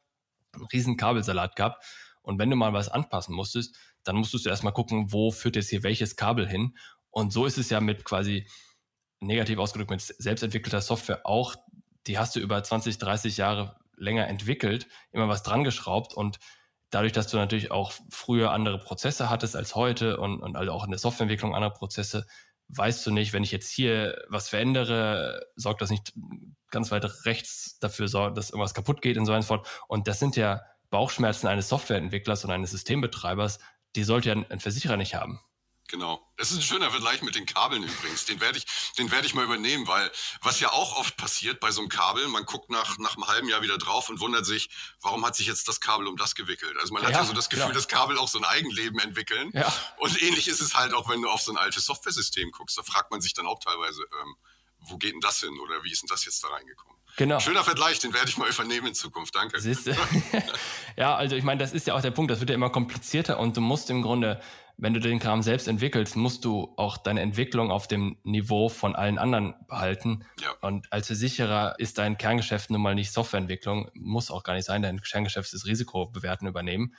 einen 0.55 0.65
riesen 0.65 0.97
Kabelsalat 0.97 1.55
gehabt. 1.55 1.85
Und 2.23 2.39
wenn 2.39 2.49
du 2.49 2.57
mal 2.57 2.73
was 2.73 2.89
anpassen 2.89 3.35
musstest, 3.35 3.77
dann 4.05 4.17
musstest 4.17 4.47
du 4.47 4.49
erstmal 4.49 4.73
gucken, 4.73 5.13
wo 5.13 5.33
führt 5.33 5.57
jetzt 5.57 5.69
hier 5.69 5.83
welches 5.83 6.17
Kabel 6.17 6.49
hin. 6.49 6.79
Und 7.11 7.31
so 7.31 7.45
ist 7.45 7.59
es 7.59 7.69
ja 7.69 7.81
mit 7.81 8.05
quasi 8.05 8.47
negativ 9.21 9.59
ausgedrückt 9.59 9.91
mit 9.91 10.01
selbstentwickelter 10.01 10.81
Software 10.81 11.27
auch. 11.27 11.57
Die 12.07 12.19
hast 12.19 12.37
du 12.37 12.41
über 12.41 12.63
20, 12.63 12.97
30 12.97 13.37
Jahre 13.37 13.80
länger 14.01 14.27
entwickelt, 14.27 14.89
immer 15.13 15.29
was 15.29 15.43
dran 15.43 15.65
geschraubt 15.65 16.15
und 16.15 16.39
dadurch, 16.91 17.13
dass 17.13 17.29
du 17.29 17.37
natürlich 17.37 17.71
auch 17.71 17.93
früher 18.11 18.51
andere 18.51 18.79
Prozesse 18.79 19.31
hattest 19.31 19.57
als 19.57 19.75
heute 19.75 20.19
und, 20.19 20.41
und 20.41 20.57
also 20.57 20.73
auch 20.73 20.85
in 20.85 20.91
der 20.91 20.99
Softwareentwicklung 20.99 21.55
andere 21.55 21.73
Prozesse, 21.73 22.27
weißt 22.69 23.07
du 23.07 23.11
nicht, 23.11 23.33
wenn 23.33 23.43
ich 23.43 23.53
jetzt 23.53 23.71
hier 23.71 24.23
was 24.29 24.49
verändere, 24.49 25.47
sorgt 25.57 25.83
das 25.83 25.91
nicht 25.91 26.13
ganz 26.71 26.91
weit 26.91 27.05
rechts 27.25 27.79
dafür, 27.79 28.07
dass 28.07 28.51
irgendwas 28.51 28.75
kaputt 28.75 29.03
geht 29.03 29.17
und 29.17 29.27
so 29.27 29.33
weiter 29.33 29.39
und 29.39 29.43
so 29.43 29.49
fort. 29.49 29.69
Und 29.89 30.09
das 30.09 30.19
sind 30.19 30.37
ja 30.37 30.63
Bauchschmerzen 30.91 31.47
eines 31.47 31.69
Softwareentwicklers 31.69 32.45
und 32.45 32.51
eines 32.51 32.71
Systembetreibers, 32.71 33.59
die 33.97 34.05
sollte 34.05 34.29
ja 34.29 34.37
ein 34.49 34.61
Versicherer 34.61 34.97
nicht 34.97 35.15
haben. 35.15 35.41
Genau. 35.91 36.25
Das 36.37 36.53
ist 36.53 36.59
ein 36.59 36.63
schöner 36.63 36.91
Vergleich 36.91 37.21
mit 37.23 37.35
den 37.35 37.47
Kabeln 37.47 37.83
übrigens. 37.83 38.25
Den 38.25 38.41
werde 38.41 38.59
ich, 38.59 38.65
den 38.97 39.11
werde 39.11 39.27
ich 39.27 39.35
mal 39.35 39.45
übernehmen, 39.45 39.89
weil 39.89 40.11
was 40.41 40.61
ja 40.61 40.71
auch 40.71 40.97
oft 40.97 41.17
passiert 41.17 41.59
bei 41.59 41.73
so 41.73 41.81
einem 41.81 41.89
Kabel, 41.89 42.29
man 42.29 42.45
guckt 42.45 42.71
nach, 42.71 42.97
nach 42.99 43.17
einem 43.17 43.27
halben 43.27 43.49
Jahr 43.49 43.61
wieder 43.63 43.77
drauf 43.77 44.09
und 44.09 44.21
wundert 44.21 44.47
sich, 44.47 44.71
warum 45.01 45.27
hat 45.27 45.35
sich 45.35 45.49
jetzt 45.49 45.67
das 45.67 45.81
Kabel 45.81 46.07
um 46.07 46.17
das 46.17 46.37
gewickelt? 46.37 46.77
Also 46.81 46.95
man 46.95 47.03
hat 47.03 47.11
ja, 47.11 47.19
ja 47.19 47.25
so 47.25 47.33
das 47.33 47.51
Gefühl, 47.51 47.67
ja. 47.67 47.73
dass 47.73 47.89
Kabel 47.89 48.19
auch 48.19 48.29
so 48.29 48.39
ein 48.39 48.45
Eigenleben 48.45 49.01
entwickeln. 49.01 49.51
Ja. 49.53 49.73
Und 49.97 50.23
ähnlich 50.23 50.47
ist 50.47 50.61
es 50.61 50.77
halt 50.77 50.95
auch, 50.95 51.09
wenn 51.09 51.21
du 51.21 51.29
auf 51.29 51.43
so 51.43 51.51
ein 51.51 51.59
altes 51.59 51.87
Software-System 51.87 52.53
guckst. 52.53 52.79
Da 52.79 52.85
fragt 52.85 53.11
man 53.11 53.21
sich 53.21 53.35
dann 53.35 53.47
auch 53.47 53.59
teilweise, 53.59 54.03
ähm, 54.23 54.37
wo 54.83 54.97
geht 54.97 55.13
denn 55.13 55.21
das 55.21 55.41
hin 55.41 55.59
oder 55.59 55.83
wie 55.83 55.91
ist 55.91 56.03
denn 56.03 56.09
das 56.09 56.25
jetzt 56.25 56.43
da 56.45 56.49
reingekommen? 56.49 56.97
Genau. 57.17 57.41
Schöner 57.41 57.65
Vergleich, 57.65 57.99
den 57.99 58.15
werde 58.15 58.29
ich 58.29 58.39
mal 58.39 58.49
übernehmen 58.49 58.89
in 58.89 58.95
Zukunft. 58.95 59.35
Danke. 59.35 59.61
Ja, 60.97 61.17
also 61.17 61.35
ich 61.35 61.45
meine, 61.45 61.59
das 61.59 61.73
ist 61.73 61.87
ja 61.87 61.95
auch 61.95 62.03
der 62.03 62.11
Punkt, 62.11 62.31
das 62.31 62.41
wird 62.41 62.51
ja 62.51 62.55
immer 62.55 62.69
komplizierter 62.69 63.39
und 63.39 63.57
du 63.57 63.63
musst 63.63 63.89
im 63.89 64.03
Grunde 64.03 64.41
wenn 64.81 64.95
du 64.95 65.01
den 65.01 65.19
Kram 65.19 65.43
selbst 65.43 65.69
entwickelst, 65.69 66.17
musst 66.17 66.45
du 66.45 66.73
auch 66.77 66.97
deine 66.97 67.21
Entwicklung 67.21 67.71
auf 67.71 67.87
dem 67.87 68.17
Niveau 68.25 68.71
von 68.71 68.97
allen 68.97 69.19
anderen 69.19 69.55
behalten. 69.69 70.25
Ja. 70.41 70.53
Und 70.63 70.91
als 70.91 71.09
Versicherer 71.09 71.75
ist 71.79 71.99
dein 71.99 72.17
Kerngeschäft 72.17 72.71
nun 72.71 72.81
mal 72.81 72.95
nicht 72.95 73.13
Softwareentwicklung, 73.13 73.91
muss 73.93 74.31
auch 74.31 74.43
gar 74.43 74.55
nicht 74.55 74.65
sein. 74.65 74.81
Dein 74.81 75.01
Kerngeschäft 75.03 75.53
ist 75.53 75.67
Risikobewerten 75.67 76.49
übernehmen. 76.49 76.95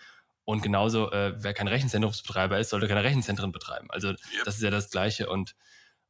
Und 0.46 0.62
genauso, 0.62 1.12
äh, 1.12 1.34
wer 1.38 1.54
kein 1.54 1.68
Rechenzentrumsbetreiber 1.68 2.60
ist, 2.60 2.70
sollte 2.70 2.88
keine 2.88 3.04
Rechenzentren 3.04 3.52
betreiben. 3.52 3.88
Also 3.90 4.10
yep. 4.10 4.18
das 4.46 4.56
ist 4.56 4.62
ja 4.62 4.70
das 4.70 4.92
Gleiche. 4.92 5.28
Und 5.28 5.56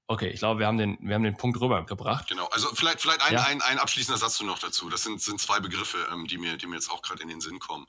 Okay, 0.07 0.29
ich 0.29 0.39
glaube, 0.39 0.59
wir 0.59 0.67
haben 0.67 0.77
den, 0.77 0.97
wir 0.99 1.15
haben 1.15 1.23
den 1.23 1.37
Punkt 1.37 1.59
rübergebracht. 1.61 2.27
Genau. 2.27 2.47
Also 2.47 2.67
vielleicht, 2.75 2.99
vielleicht 3.01 3.21
ein, 3.21 3.33
ja. 3.33 3.43
ein, 3.43 3.61
ein 3.61 3.79
abschließender 3.79 4.17
Satz 4.17 4.41
noch 4.41 4.59
dazu. 4.59 4.89
Das 4.89 5.03
sind, 5.03 5.21
sind 5.21 5.39
zwei 5.39 5.59
Begriffe, 5.61 6.05
ähm, 6.11 6.27
die 6.27 6.37
mir, 6.37 6.57
die 6.57 6.67
mir 6.67 6.75
jetzt 6.75 6.91
auch 6.91 7.01
gerade 7.01 7.23
in 7.23 7.29
den 7.29 7.39
Sinn 7.39 7.59
kommen. 7.59 7.87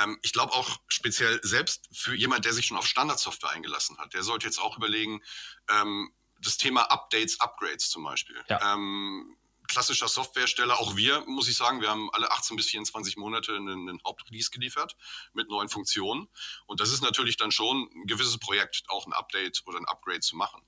Ähm, 0.00 0.18
ich 0.22 0.32
glaube 0.32 0.52
auch 0.52 0.78
speziell 0.86 1.40
selbst 1.42 1.88
für 1.92 2.14
jemand, 2.14 2.44
der 2.44 2.52
sich 2.52 2.66
schon 2.66 2.76
auf 2.76 2.86
Standardsoftware 2.86 3.50
eingelassen 3.50 3.98
hat, 3.98 4.14
der 4.14 4.22
sollte 4.22 4.46
jetzt 4.46 4.60
auch 4.60 4.76
überlegen, 4.76 5.20
ähm, 5.68 6.12
das 6.40 6.58
Thema 6.58 6.82
Updates, 6.82 7.40
Upgrades 7.40 7.88
zum 7.90 8.04
Beispiel. 8.04 8.36
Ja. 8.48 8.74
Ähm, 8.74 9.36
klassischer 9.66 10.08
Softwaresteller, 10.08 10.78
auch 10.78 10.96
wir, 10.96 11.24
muss 11.26 11.48
ich 11.48 11.56
sagen, 11.56 11.80
wir 11.80 11.88
haben 11.88 12.10
alle 12.12 12.30
18 12.30 12.56
bis 12.56 12.66
24 12.66 13.16
Monate 13.16 13.56
einen, 13.56 13.88
einen 13.88 14.00
Hauptrelease 14.06 14.50
geliefert 14.50 14.96
mit 15.32 15.48
neuen 15.48 15.68
Funktionen. 15.68 16.28
Und 16.66 16.80
das 16.80 16.90
ist 16.92 17.02
natürlich 17.02 17.36
dann 17.36 17.50
schon 17.50 17.88
ein 17.94 18.06
gewisses 18.06 18.38
Projekt, 18.38 18.84
auch 18.88 19.06
ein 19.06 19.12
Update 19.12 19.62
oder 19.66 19.78
ein 19.78 19.86
Upgrade 19.86 20.20
zu 20.20 20.36
machen. 20.36 20.62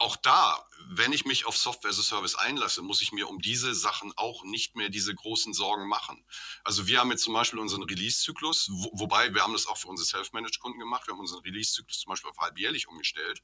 Auch 0.00 0.16
da 0.16 0.66
wenn 0.92 1.12
ich 1.12 1.24
mich 1.24 1.46
auf 1.46 1.56
Software 1.56 1.90
as 1.90 1.98
a 1.98 2.02
Service 2.02 2.34
einlasse, 2.34 2.82
muss 2.82 3.00
ich 3.00 3.12
mir 3.12 3.28
um 3.28 3.40
diese 3.40 3.74
Sachen 3.74 4.12
auch 4.16 4.42
nicht 4.44 4.74
mehr 4.74 4.88
diese 4.88 5.14
großen 5.14 5.52
Sorgen 5.54 5.86
machen. 5.86 6.24
Also 6.64 6.88
wir 6.88 6.98
haben 6.98 7.10
jetzt 7.10 7.22
zum 7.22 7.34
Beispiel 7.34 7.60
unseren 7.60 7.84
Release-Zyklus, 7.84 8.68
wo, 8.72 8.90
wobei 8.94 9.32
wir 9.32 9.42
haben 9.42 9.52
das 9.52 9.66
auch 9.66 9.76
für 9.76 9.88
unsere 9.88 10.06
Self-Managed-Kunden 10.06 10.80
gemacht. 10.80 11.06
Wir 11.06 11.12
haben 11.12 11.20
unseren 11.20 11.42
Release-Zyklus 11.42 12.00
zum 12.00 12.10
Beispiel 12.10 12.30
auf 12.30 12.38
halbjährlich 12.38 12.88
umgestellt 12.88 13.42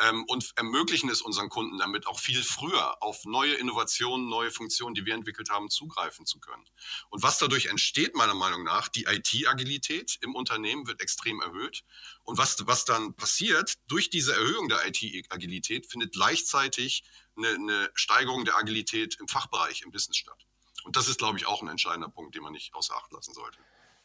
ähm, 0.00 0.24
und 0.28 0.52
ermöglichen 0.56 1.08
es 1.08 1.22
unseren 1.22 1.48
Kunden 1.48 1.78
damit 1.78 2.06
auch 2.06 2.18
viel 2.18 2.42
früher 2.42 3.02
auf 3.02 3.24
neue 3.24 3.54
Innovationen, 3.54 4.28
neue 4.28 4.50
Funktionen, 4.50 4.94
die 4.94 5.06
wir 5.06 5.14
entwickelt 5.14 5.50
haben, 5.50 5.70
zugreifen 5.70 6.26
zu 6.26 6.38
können. 6.38 6.64
Und 7.08 7.22
was 7.22 7.38
dadurch 7.38 7.66
entsteht, 7.66 8.14
meiner 8.14 8.34
Meinung 8.34 8.64
nach, 8.64 8.88
die 8.88 9.04
IT-Agilität 9.04 10.18
im 10.20 10.34
Unternehmen 10.34 10.86
wird 10.86 11.00
extrem 11.00 11.40
erhöht. 11.40 11.84
Und 12.24 12.38
was, 12.38 12.66
was 12.66 12.84
dann 12.84 13.14
passiert, 13.14 13.74
durch 13.88 14.10
diese 14.10 14.34
Erhöhung 14.34 14.68
der 14.68 14.86
IT-Agilität 14.86 15.86
findet 15.86 16.12
gleichzeitig 16.12 17.04
eine, 17.36 17.48
eine 17.48 17.90
Steigerung 17.94 18.44
der 18.44 18.56
Agilität 18.56 19.16
im 19.20 19.28
Fachbereich, 19.28 19.82
im 19.82 19.90
Business 19.90 20.18
statt. 20.18 20.46
Und 20.84 20.96
das 20.96 21.08
ist, 21.08 21.18
glaube 21.18 21.38
ich, 21.38 21.46
auch 21.46 21.62
ein 21.62 21.68
entscheidender 21.68 22.08
Punkt, 22.08 22.34
den 22.34 22.42
man 22.42 22.52
nicht 22.52 22.74
außer 22.74 22.94
Acht 22.94 23.12
lassen 23.12 23.34
sollte. 23.34 23.58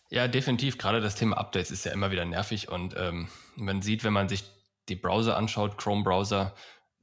Ja, 0.10 0.28
definitiv. 0.28 0.78
Gerade 0.78 1.00
das 1.00 1.16
Thema 1.16 1.38
Updates 1.38 1.72
ist 1.72 1.86
ja 1.86 1.92
immer 1.92 2.12
wieder 2.12 2.26
nervig 2.26 2.68
und 2.70 2.96
ähm, 2.98 3.30
man 3.56 3.82
sieht, 3.82 4.04
wenn 4.04 4.12
man 4.12 4.28
sich 4.28 4.44
die 4.90 4.96
Browser 4.96 5.38
anschaut, 5.38 5.78
Chrome-Browser, 5.78 6.54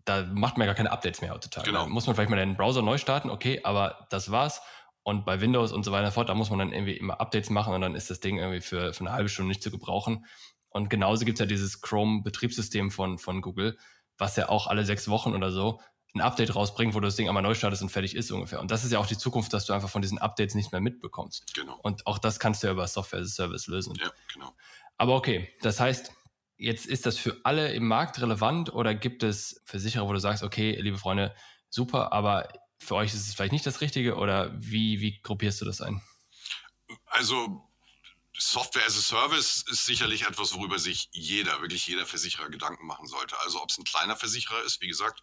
da 0.05 0.25
macht 0.33 0.57
man 0.57 0.67
ja 0.67 0.73
gar 0.73 0.77
keine 0.77 0.91
Updates 0.91 1.21
mehr 1.21 1.33
heutzutage. 1.33 1.67
Genau. 1.67 1.85
Da 1.85 1.88
muss 1.88 2.07
man 2.07 2.17
vielleicht 2.17 2.31
mal 2.31 2.37
den 2.37 2.57
Browser 2.57 2.83
neu 2.83 2.99
starten, 2.99 3.31
okay, 3.31 3.61
aber 3.64 4.07
das 4.11 4.31
war's. 4.31 4.62
Und 5.03 5.25
bei 5.25 5.41
Windows 5.41 5.73
und 5.73 5.85
so 5.85 5.93
weiter 5.93 6.12
fort, 6.12 6.29
da 6.29 6.35
muss 6.35 6.51
man 6.51 6.59
dann 6.59 6.73
irgendwie 6.73 6.97
immer 6.97 7.21
Updates 7.21 7.51
machen 7.51 7.75
und 7.75 7.81
dann 7.81 7.95
ist 7.95 8.11
das 8.11 8.21
Ding 8.21 8.38
irgendwie 8.38 8.61
für, 8.61 8.93
für 8.93 9.01
eine 9.01 9.12
halbe 9.12 9.29
Stunde 9.29 9.49
nicht 9.49 9.62
zu 9.62 9.71
gebrauchen. 9.71 10.27
Und 10.71 10.91
genauso 10.91 11.25
gibt's 11.25 11.41
ja 11.41 11.47
dieses 11.47 11.81
Chrome-Betriebssystem 11.81 12.91
von, 12.91 13.19
von 13.19 13.41
Google, 13.41 13.79
was 14.19 14.37
ja 14.37 14.49
auch 14.49 14.67
alle 14.67 14.85
sechs 14.85 15.09
Wochen 15.09 15.35
oder 15.35 15.51
so 15.51 15.81
ein 16.14 16.21
Update 16.21 16.55
rausbringt, 16.55 16.95
wo 16.95 17.01
du 17.01 17.07
das 17.07 17.17
Ding 17.17 17.29
einmal 17.29 17.43
neu 17.43 17.55
startest 17.55 17.83
und 17.83 17.91
fertig 17.91 18.14
ist 18.14 18.31
ungefähr. 18.31 18.61
Und 18.61 18.71
das 18.71 18.85
ist 18.85 18.93
ja 18.93 18.99
auch 18.99 19.07
die 19.07 19.19
Zukunft, 19.19 19.53
dass 19.53 19.67
du 19.67 19.73
einfach 19.73 19.91
von 19.91 20.03
diesen 20.03 20.19
Updates 20.19 20.55
nicht 20.55 20.73
mehr 20.73 20.81
mitbekommst. 20.81 21.55
Genau. 21.55 21.79
Und 21.83 22.07
auch 22.07 22.19
das 22.19 22.41
kannst 22.41 22.62
du 22.62 22.67
ja 22.67 22.73
über 22.73 22.87
Software 22.87 23.21
as 23.21 23.29
a 23.29 23.45
Service 23.45 23.67
lösen. 23.67 23.95
Ja, 24.01 24.11
genau. 24.33 24.53
Aber 24.97 25.14
okay, 25.14 25.49
das 25.62 25.81
heißt, 25.81 26.12
Jetzt 26.59 26.87
ist 26.87 27.07
das 27.07 27.16
für 27.16 27.37
alle 27.44 27.73
im 27.73 27.87
Markt 27.87 28.21
relevant 28.21 28.73
oder 28.73 28.94
gibt 28.94 29.23
es 29.23 29.62
Versicherer, 29.64 30.09
wo 30.09 30.12
du 30.12 30.18
sagst, 30.18 30.42
okay, 30.42 30.77
liebe 30.81 30.99
Freunde, 30.99 31.35
super, 31.71 32.12
aber 32.12 32.49
für 32.79 32.97
euch 32.97 33.14
ist 33.14 33.27
es 33.27 33.35
vielleicht 33.35 33.53
nicht 33.53 33.66
das 33.66 33.81
Richtige 33.81 34.16
oder 34.16 34.53
wie, 34.59 35.01
wie 35.01 35.21
gruppierst 35.23 35.61
du 35.61 35.64
das 35.64 35.81
ein? 35.81 36.03
Also 37.07 37.68
Software 38.38 38.87
as 38.87 38.96
a 38.96 39.01
Service 39.01 39.64
ist 39.68 39.85
sicherlich 39.85 40.22
etwas, 40.22 40.55
worüber 40.55 40.79
sich 40.79 41.09
jeder, 41.12 41.61
wirklich 41.61 41.87
jeder 41.87 42.07
Versicherer 42.07 42.48
Gedanken 42.48 42.87
machen 42.87 43.07
sollte. 43.07 43.38
Also 43.40 43.61
ob 43.61 43.70
es 43.70 43.79
ein 43.79 43.85
kleiner 43.85 44.16
Versicherer 44.16 44.62
ist, 44.62 44.81
wie 44.81 44.87
gesagt, 44.87 45.20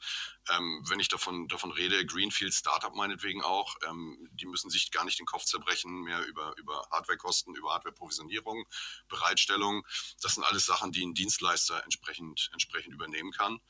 ähm, 0.50 0.84
wenn 0.88 1.00
ich 1.00 1.08
davon, 1.08 1.48
davon 1.48 1.72
rede, 1.72 2.06
Greenfield 2.06 2.54
Startup 2.54 2.94
meinetwegen 2.94 3.42
auch, 3.42 3.76
ähm, 3.88 4.30
die 4.34 4.46
müssen 4.46 4.70
sich 4.70 4.92
gar 4.92 5.06
nicht 5.06 5.18
den 5.18 5.26
Kopf 5.26 5.46
zerbrechen 5.46 6.02
mehr 6.02 6.26
über, 6.26 6.54
über 6.58 6.88
Hardwarekosten, 6.92 7.56
über 7.56 7.74
Hardwareprovisionierung, 7.74 8.66
Bereitstellung. 9.08 9.88
Das 10.22 10.36
sind 10.36 10.44
alles 10.44 10.66
Sachen, 10.66 10.92
die 10.92 11.06
ein 11.06 11.14
Dienstleister 11.14 11.84
entsprechend, 11.86 12.50
entsprechend 12.52 12.94
übernehmen 12.94 13.32
kann. 13.32 13.62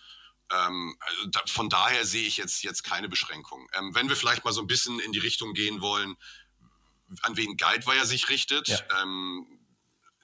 Ähm, 0.52 0.96
also 1.00 1.26
da, 1.28 1.42
von 1.48 1.70
daher 1.70 2.06
sehe 2.06 2.28
ich 2.28 2.38
jetzt, 2.38 2.64
jetzt 2.64 2.84
keine 2.84 3.10
Beschränkung. 3.10 3.68
Ähm, 3.74 3.96
wenn 3.96 4.10
wir 4.10 4.16
vielleicht 4.16 4.46
mal 4.46 4.54
so 4.54 4.62
ein 4.62 4.68
bisschen 4.68 5.00
in 5.00 5.12
die 5.12 5.20
Richtung 5.20 5.54
gehen 5.54 5.82
wollen, 5.82 6.16
an 7.22 7.38
wen 7.38 7.58
Guidewire 7.58 8.06
sich 8.06 8.30
richtet. 8.30 8.68
Ja. 8.68 8.80
Ähm, 9.02 9.48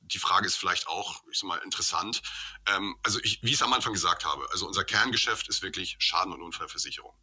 die 0.02 0.20
Frage 0.20 0.46
ist 0.46 0.56
vielleicht 0.56 0.88
auch, 0.88 1.24
ich 1.32 1.40
sag 1.40 1.48
mal, 1.48 1.58
interessant. 1.60 2.22
Ähm, 2.68 2.98
also 3.04 3.20
ich, 3.24 3.42
wie 3.44 3.50
ich 3.50 3.56
es 3.56 3.62
am 3.62 3.74
Anfang 3.74 3.94
gesagt 3.94 4.26
habe, 4.26 4.48
also 4.52 4.68
unser 4.68 4.84
Kerngeschäft 4.84 5.48
ist 5.48 5.62
wirklich 5.62 5.96
Schaden- 6.00 6.34
und 6.34 6.42
Unfallversicherung. 6.42 7.16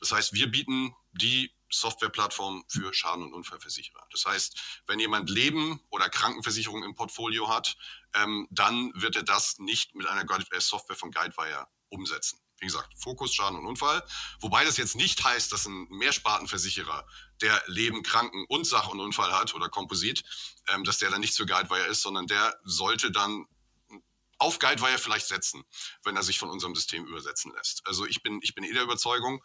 Das 0.00 0.12
heißt, 0.12 0.34
wir 0.34 0.50
bieten 0.50 0.94
die 1.12 1.54
Softwareplattform 1.70 2.64
für 2.68 2.92
Schaden- 2.92 3.24
und 3.24 3.32
Unfallversicherer. 3.32 4.06
Das 4.10 4.26
heißt, 4.26 4.82
wenn 4.86 5.00
jemand 5.00 5.30
Leben- 5.30 5.80
oder 5.90 6.08
Krankenversicherung 6.08 6.84
im 6.84 6.94
Portfolio 6.94 7.48
hat, 7.48 7.76
ähm, 8.14 8.46
dann 8.50 8.92
wird 8.94 9.16
er 9.16 9.24
das 9.24 9.58
nicht 9.58 9.94
mit 9.94 10.06
einer 10.06 10.24
Software 10.60 10.96
von 10.96 11.10
Guidewire 11.10 11.66
umsetzen. 11.88 12.38
Wie 12.64 12.68
gesagt, 12.68 12.98
Fokus, 12.98 13.34
Schaden 13.34 13.58
und 13.58 13.66
Unfall. 13.66 14.02
Wobei 14.40 14.64
das 14.64 14.78
jetzt 14.78 14.96
nicht 14.96 15.22
heißt, 15.22 15.52
dass 15.52 15.66
ein 15.66 15.86
Mehrspartenversicherer, 15.90 17.06
der 17.42 17.62
Leben, 17.66 18.02
Kranken 18.02 18.46
und 18.48 18.66
Sach- 18.66 18.88
und 18.88 19.00
Unfall 19.00 19.34
hat 19.34 19.54
oder 19.54 19.68
Komposit, 19.68 20.24
ähm, 20.68 20.82
dass 20.82 20.96
der 20.96 21.10
dann 21.10 21.20
nicht 21.20 21.36
für 21.36 21.44
Guidewire 21.44 21.88
ist, 21.88 22.00
sondern 22.00 22.26
der 22.26 22.58
sollte 22.64 23.10
dann 23.10 23.44
auf 24.38 24.58
Guidewire 24.58 24.96
vielleicht 24.96 25.26
setzen, 25.28 25.62
wenn 26.04 26.16
er 26.16 26.22
sich 26.22 26.38
von 26.38 26.48
unserem 26.48 26.74
System 26.74 27.04
übersetzen 27.04 27.52
lässt. 27.52 27.86
Also 27.86 28.06
ich 28.06 28.22
bin, 28.22 28.40
ich 28.42 28.54
bin 28.54 28.64
eh 28.64 28.72
der 28.72 28.84
Überzeugung, 28.84 29.44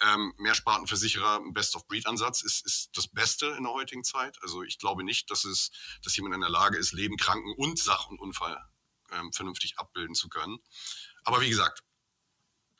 ähm, 0.00 0.32
Mehrspartenversicherer, 0.38 1.40
Best-of-Breed-Ansatz 1.50 2.42
ist, 2.42 2.64
ist 2.64 2.90
das 2.94 3.08
Beste 3.08 3.46
in 3.58 3.64
der 3.64 3.72
heutigen 3.72 4.04
Zeit. 4.04 4.38
Also 4.42 4.62
ich 4.62 4.78
glaube 4.78 5.02
nicht, 5.02 5.28
dass 5.28 5.44
es, 5.44 5.72
dass 6.04 6.14
jemand 6.14 6.36
in 6.36 6.40
der 6.40 6.50
Lage 6.50 6.78
ist, 6.78 6.92
Leben, 6.92 7.16
Kranken 7.16 7.52
und 7.56 7.80
Sach- 7.80 8.06
und 8.06 8.20
Unfall 8.20 8.64
ähm, 9.10 9.32
vernünftig 9.32 9.76
abbilden 9.76 10.14
zu 10.14 10.28
können. 10.28 10.58
Aber 11.24 11.40
wie 11.40 11.50
gesagt, 11.50 11.82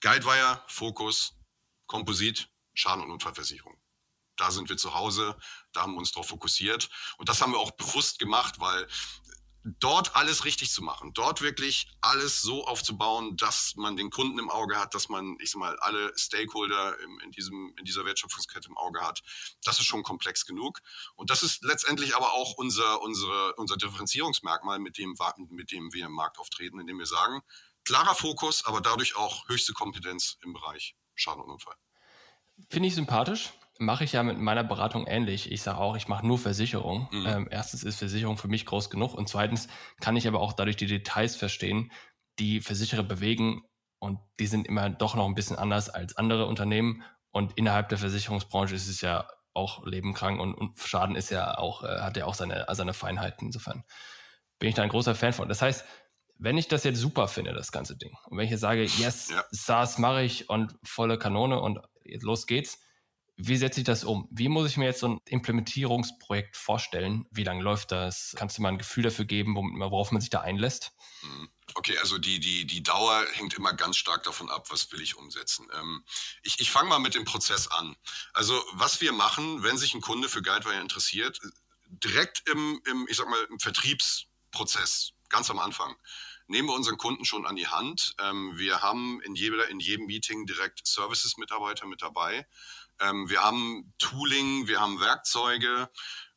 Guidewire, 0.01 0.63
Fokus, 0.67 1.35
Komposit, 1.87 2.49
Schaden- 2.75 3.05
und 3.05 3.11
Unfallversicherung. 3.11 3.81
Da 4.37 4.51
sind 4.51 4.71
wir 4.71 4.79
zu 4.79 4.95
Hause, 4.95 5.37
da 5.73 5.83
haben 5.83 5.93
wir 5.93 5.99
uns 5.99 6.13
darauf 6.13 6.29
fokussiert. 6.29 6.89
Und 7.19 7.29
das 7.29 7.43
haben 7.43 7.53
wir 7.53 7.59
auch 7.59 7.73
bewusst 7.73 8.19
gemacht, 8.19 8.59
weil 8.59 8.87
dort 9.63 10.17
alles 10.17 10.45
richtig 10.45 10.71
zu 10.71 10.83
machen, 10.83 11.13
dort 11.13 11.43
wirklich 11.43 11.87
alles 12.01 12.41
so 12.41 12.67
aufzubauen, 12.67 13.37
dass 13.37 13.75
man 13.77 13.97
den 13.97 14.11
Kunden 14.11 14.39
im 14.39 14.49
Auge 14.49 14.79
hat, 14.79 14.95
dass 14.95 15.09
man, 15.09 15.37
ich 15.41 15.51
sag 15.51 15.59
mal, 15.59 15.79
alle 15.81 16.17
Stakeholder 16.17 16.99
in, 17.01 17.21
in, 17.21 17.33
diesem, 17.33 17.75
in 17.77 17.85
dieser 17.85 18.05
Wertschöpfungskette 18.05 18.69
im 18.69 18.79
Auge 18.79 19.01
hat, 19.03 19.23
das 19.65 19.79
ist 19.79 19.87
schon 19.87 20.03
komplex 20.03 20.47
genug. 20.47 20.81
Und 21.15 21.31
das 21.31 21.43
ist 21.43 21.63
letztendlich 21.63 22.17
aber 22.17 22.33
auch 22.33 22.55
unser, 22.55 23.03
unsere, 23.03 23.55
unser 23.57 23.77
Differenzierungsmerkmal, 23.77 24.79
mit 24.79 24.97
dem, 24.97 25.15
mit 25.51 25.73
dem 25.73 25.93
wir 25.93 26.07
im 26.07 26.13
Markt 26.13 26.39
auftreten, 26.39 26.81
indem 26.81 26.99
wir 26.99 27.07
sagen, 27.07 27.43
klarer 27.85 28.15
Fokus, 28.15 28.65
aber 28.67 28.81
dadurch 28.81 29.17
auch 29.17 29.49
höchste 29.49 29.73
Kompetenz 29.73 30.39
im 30.45 30.53
Bereich 30.53 30.97
Schaden 31.15 31.43
und 31.43 31.51
Unfall. 31.51 31.75
Finde 32.69 32.89
ich 32.89 32.95
sympathisch. 32.95 33.53
Mache 33.79 34.05
ich 34.05 34.13
ja 34.13 34.23
mit 34.23 34.39
meiner 34.39 34.63
Beratung 34.63 35.07
ähnlich. 35.07 35.51
Ich 35.51 35.63
sage 35.63 35.79
auch, 35.79 35.97
ich 35.97 36.07
mache 36.07 36.27
nur 36.27 36.39
Versicherung. 36.39 37.09
Mhm. 37.11 37.27
Ähm, 37.27 37.49
erstens 37.51 37.83
ist 37.83 37.97
Versicherung 37.97 38.37
für 38.37 38.49
mich 38.49 38.67
groß 38.67 38.91
genug 38.91 39.15
und 39.15 39.29
zweitens 39.29 39.69
kann 40.01 40.17
ich 40.17 40.29
aber 40.29 40.41
auch 40.41 40.53
dadurch 40.53 40.77
die 40.77 40.87
Details 40.87 41.37
verstehen, 41.37 41.91
die 42.39 42.61
Versicherer 42.61 43.03
bewegen 43.03 43.65
und 43.99 44.19
die 44.39 44.47
sind 44.47 44.67
immer 44.67 44.91
doch 44.91 45.15
noch 45.15 45.27
ein 45.27 45.35
bisschen 45.35 45.57
anders 45.57 45.89
als 45.89 46.17
andere 46.17 46.47
Unternehmen. 46.47 47.03
Und 47.31 47.57
innerhalb 47.57 47.89
der 47.89 47.99
Versicherungsbranche 47.99 48.75
ist 48.75 48.89
es 48.89 49.01
ja 49.01 49.29
auch 49.55 49.87
Leben, 49.87 50.15
krank 50.15 50.41
und, 50.41 50.55
und 50.55 50.79
Schaden 50.79 51.17
ist 51.17 51.31
ja 51.31 51.59
auch, 51.59 51.83
äh, 51.83 52.01
hat 52.01 52.17
ja 52.17 52.27
auch 52.27 52.35
seine, 52.35 52.67
seine 52.71 52.95
Feinheiten. 52.95 53.47
Insofern 53.47 53.85
bin 54.59 54.69
ich 54.69 54.75
da 54.75 54.83
ein 54.83 54.89
großer 54.89 55.15
Fan 55.15 55.33
von. 55.33 55.49
Das 55.49 55.63
heißt, 55.63 55.85
wenn 56.41 56.57
ich 56.57 56.69
das 56.69 56.85
jetzt 56.85 56.99
super 56.99 57.29
finde, 57.29 57.53
das 57.53 57.71
ganze 57.71 57.97
Ding, 57.97 58.17
und 58.25 58.39
wenn 58.39 58.47
ich 58.47 58.51
jetzt 58.51 58.61
sage, 58.61 58.83
yes, 58.83 59.29
ja. 59.29 59.45
SaaS 59.51 59.99
mache 59.99 60.23
ich 60.23 60.49
und 60.49 60.75
volle 60.83 61.19
Kanone 61.19 61.61
und 61.61 61.79
los 62.05 62.47
geht's, 62.47 62.79
wie 63.37 63.57
setze 63.57 63.81
ich 63.81 63.87
das 63.87 64.05
um? 64.05 64.29
Wie 64.31 64.49
muss 64.49 64.69
ich 64.69 64.77
mir 64.77 64.85
jetzt 64.87 65.01
so 65.01 65.09
ein 65.09 65.21
Implementierungsprojekt 65.27 66.57
vorstellen? 66.57 67.27
Wie 67.31 67.45
lange 67.45 67.63
läuft 67.63 67.91
das? 67.91 68.35
Kannst 68.37 68.59
du 68.59 68.63
mal 68.63 68.69
ein 68.69 68.79
Gefühl 68.79 69.05
dafür 69.05 69.25
geben, 69.25 69.55
worauf 69.55 70.13
man 70.13 70.21
sich 70.21 70.29
da 70.29 70.41
einlässt? 70.41 70.93
Mhm. 71.23 71.49
Okay, 71.75 71.97
also 71.99 72.19
die, 72.19 72.41
die, 72.41 72.67
die 72.67 72.83
Dauer 72.83 73.25
hängt 73.33 73.55
immer 73.55 73.73
ganz 73.73 73.97
stark 73.97 74.25
davon 74.25 74.51
ab, 74.51 74.67
was 74.71 74.91
will 74.93 75.01
ich 75.01 75.17
umsetzen. 75.17 75.69
Ähm, 75.79 76.05
ich 76.43 76.61
ich 76.61 76.71
fange 76.71 76.89
mal 76.89 76.99
mit 76.99 77.15
dem 77.15 77.25
Prozess 77.25 77.69
an. 77.69 77.97
Also 78.33 78.61
was 78.73 79.01
wir 79.01 79.13
machen, 79.13 79.63
wenn 79.63 79.79
sich 79.79 79.95
ein 79.95 80.01
Kunde 80.01 80.29
für 80.29 80.43
Guidewire 80.43 80.81
interessiert, 80.81 81.39
direkt 81.87 82.49
im, 82.49 82.81
im 82.87 83.07
ich 83.09 83.17
sag 83.17 83.29
mal, 83.29 83.43
im 83.51 83.61
Vertriebsprozess, 83.61 85.13
ganz 85.29 85.49
am 85.51 85.61
Anfang 85.61 85.95
nehmen 86.51 86.69
wir 86.69 86.75
unseren 86.75 86.99
Kunden 86.99 87.25
schon 87.25 87.47
an 87.47 87.57
die 87.57 87.69
Hand. 87.69 88.15
Ähm, 88.21 88.59
wir 88.59 88.83
haben 88.83 89.21
in, 89.23 89.35
jeder, 89.35 89.69
in 89.69 89.81
jedem 89.81 90.07
Meeting 90.07 90.47
direkt 90.47 90.87
Services-Mitarbeiter 90.87 91.87
mit 91.87 92.03
dabei. 92.03 92.47
Ähm, 93.01 93.31
wir 93.31 93.43
haben 93.43 93.95
Tooling, 93.99 94.67
wir 94.67 94.81
haben 94.81 95.01
Werkzeuge, 95.01 95.89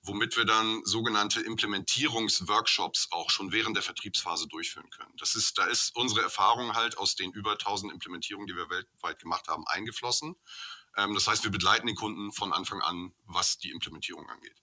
womit 0.04 0.38
wir 0.38 0.46
dann 0.46 0.82
sogenannte 0.86 1.42
Implementierungsworkshops 1.42 3.08
auch 3.12 3.30
schon 3.30 3.52
während 3.52 3.76
der 3.76 3.84
Vertriebsphase 3.84 4.48
durchführen 4.48 4.90
können. 4.92 5.14
Das 5.18 5.36
ist, 5.36 5.58
da 5.58 5.66
ist 5.66 5.96
unsere 5.96 6.22
Erfahrung 6.22 6.74
halt 6.76 6.98
aus 6.98 7.16
den 7.16 7.32
über 7.32 7.54
1000 7.54 7.92
Implementierungen, 7.92 8.48
die 8.48 8.56
wir 8.56 8.70
weltweit 8.70 9.20
gemacht 9.20 9.48
haben, 9.48 9.66
eingeflossen. 9.68 10.36
Ähm, 10.96 11.14
das 11.16 11.28
heißt, 11.28 11.44
wir 11.44 11.52
begleiten 11.52 11.88
den 11.88 11.96
Kunden 11.96 12.32
von 12.32 12.54
Anfang 12.54 12.82
an, 12.82 13.14
was 13.26 13.58
die 13.58 13.72
Implementierung 13.72 14.30
angeht. 14.30 14.62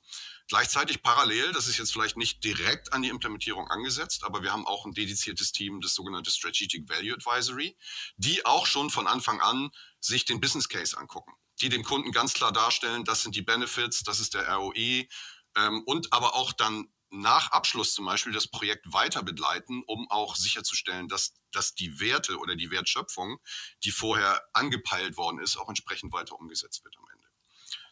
Gleichzeitig 0.50 1.04
parallel, 1.04 1.52
das 1.52 1.68
ist 1.68 1.78
jetzt 1.78 1.92
vielleicht 1.92 2.16
nicht 2.16 2.42
direkt 2.42 2.92
an 2.92 3.02
die 3.02 3.08
Implementierung 3.08 3.68
angesetzt, 3.68 4.24
aber 4.24 4.42
wir 4.42 4.50
haben 4.50 4.66
auch 4.66 4.84
ein 4.84 4.92
dediziertes 4.92 5.52
Team, 5.52 5.80
das 5.80 5.94
sogenannte 5.94 6.32
Strategic 6.32 6.88
Value 6.88 7.14
Advisory, 7.14 7.76
die 8.16 8.44
auch 8.44 8.66
schon 8.66 8.90
von 8.90 9.06
Anfang 9.06 9.40
an 9.40 9.70
sich 10.00 10.24
den 10.24 10.40
Business 10.40 10.68
Case 10.68 10.98
angucken, 10.98 11.30
die 11.60 11.68
dem 11.68 11.84
Kunden 11.84 12.10
ganz 12.10 12.34
klar 12.34 12.50
darstellen, 12.50 13.04
das 13.04 13.22
sind 13.22 13.36
die 13.36 13.42
Benefits, 13.42 14.02
das 14.02 14.18
ist 14.18 14.34
der 14.34 14.52
ROI 14.52 15.08
ähm, 15.56 15.84
und 15.86 16.12
aber 16.12 16.34
auch 16.34 16.52
dann 16.52 16.92
nach 17.10 17.52
Abschluss 17.52 17.94
zum 17.94 18.06
Beispiel 18.06 18.32
das 18.32 18.48
Projekt 18.48 18.92
weiter 18.92 19.22
begleiten, 19.22 19.84
um 19.86 20.10
auch 20.10 20.34
sicherzustellen, 20.34 21.06
dass, 21.06 21.32
dass 21.52 21.76
die 21.76 22.00
Werte 22.00 22.38
oder 22.38 22.56
die 22.56 22.72
Wertschöpfung, 22.72 23.38
die 23.84 23.92
vorher 23.92 24.42
angepeilt 24.52 25.16
worden 25.16 25.38
ist, 25.38 25.56
auch 25.56 25.68
entsprechend 25.68 26.12
weiter 26.12 26.36
umgesetzt 26.36 26.82
wird 26.82 26.96
am 26.98 27.04
Ende. 27.12 27.28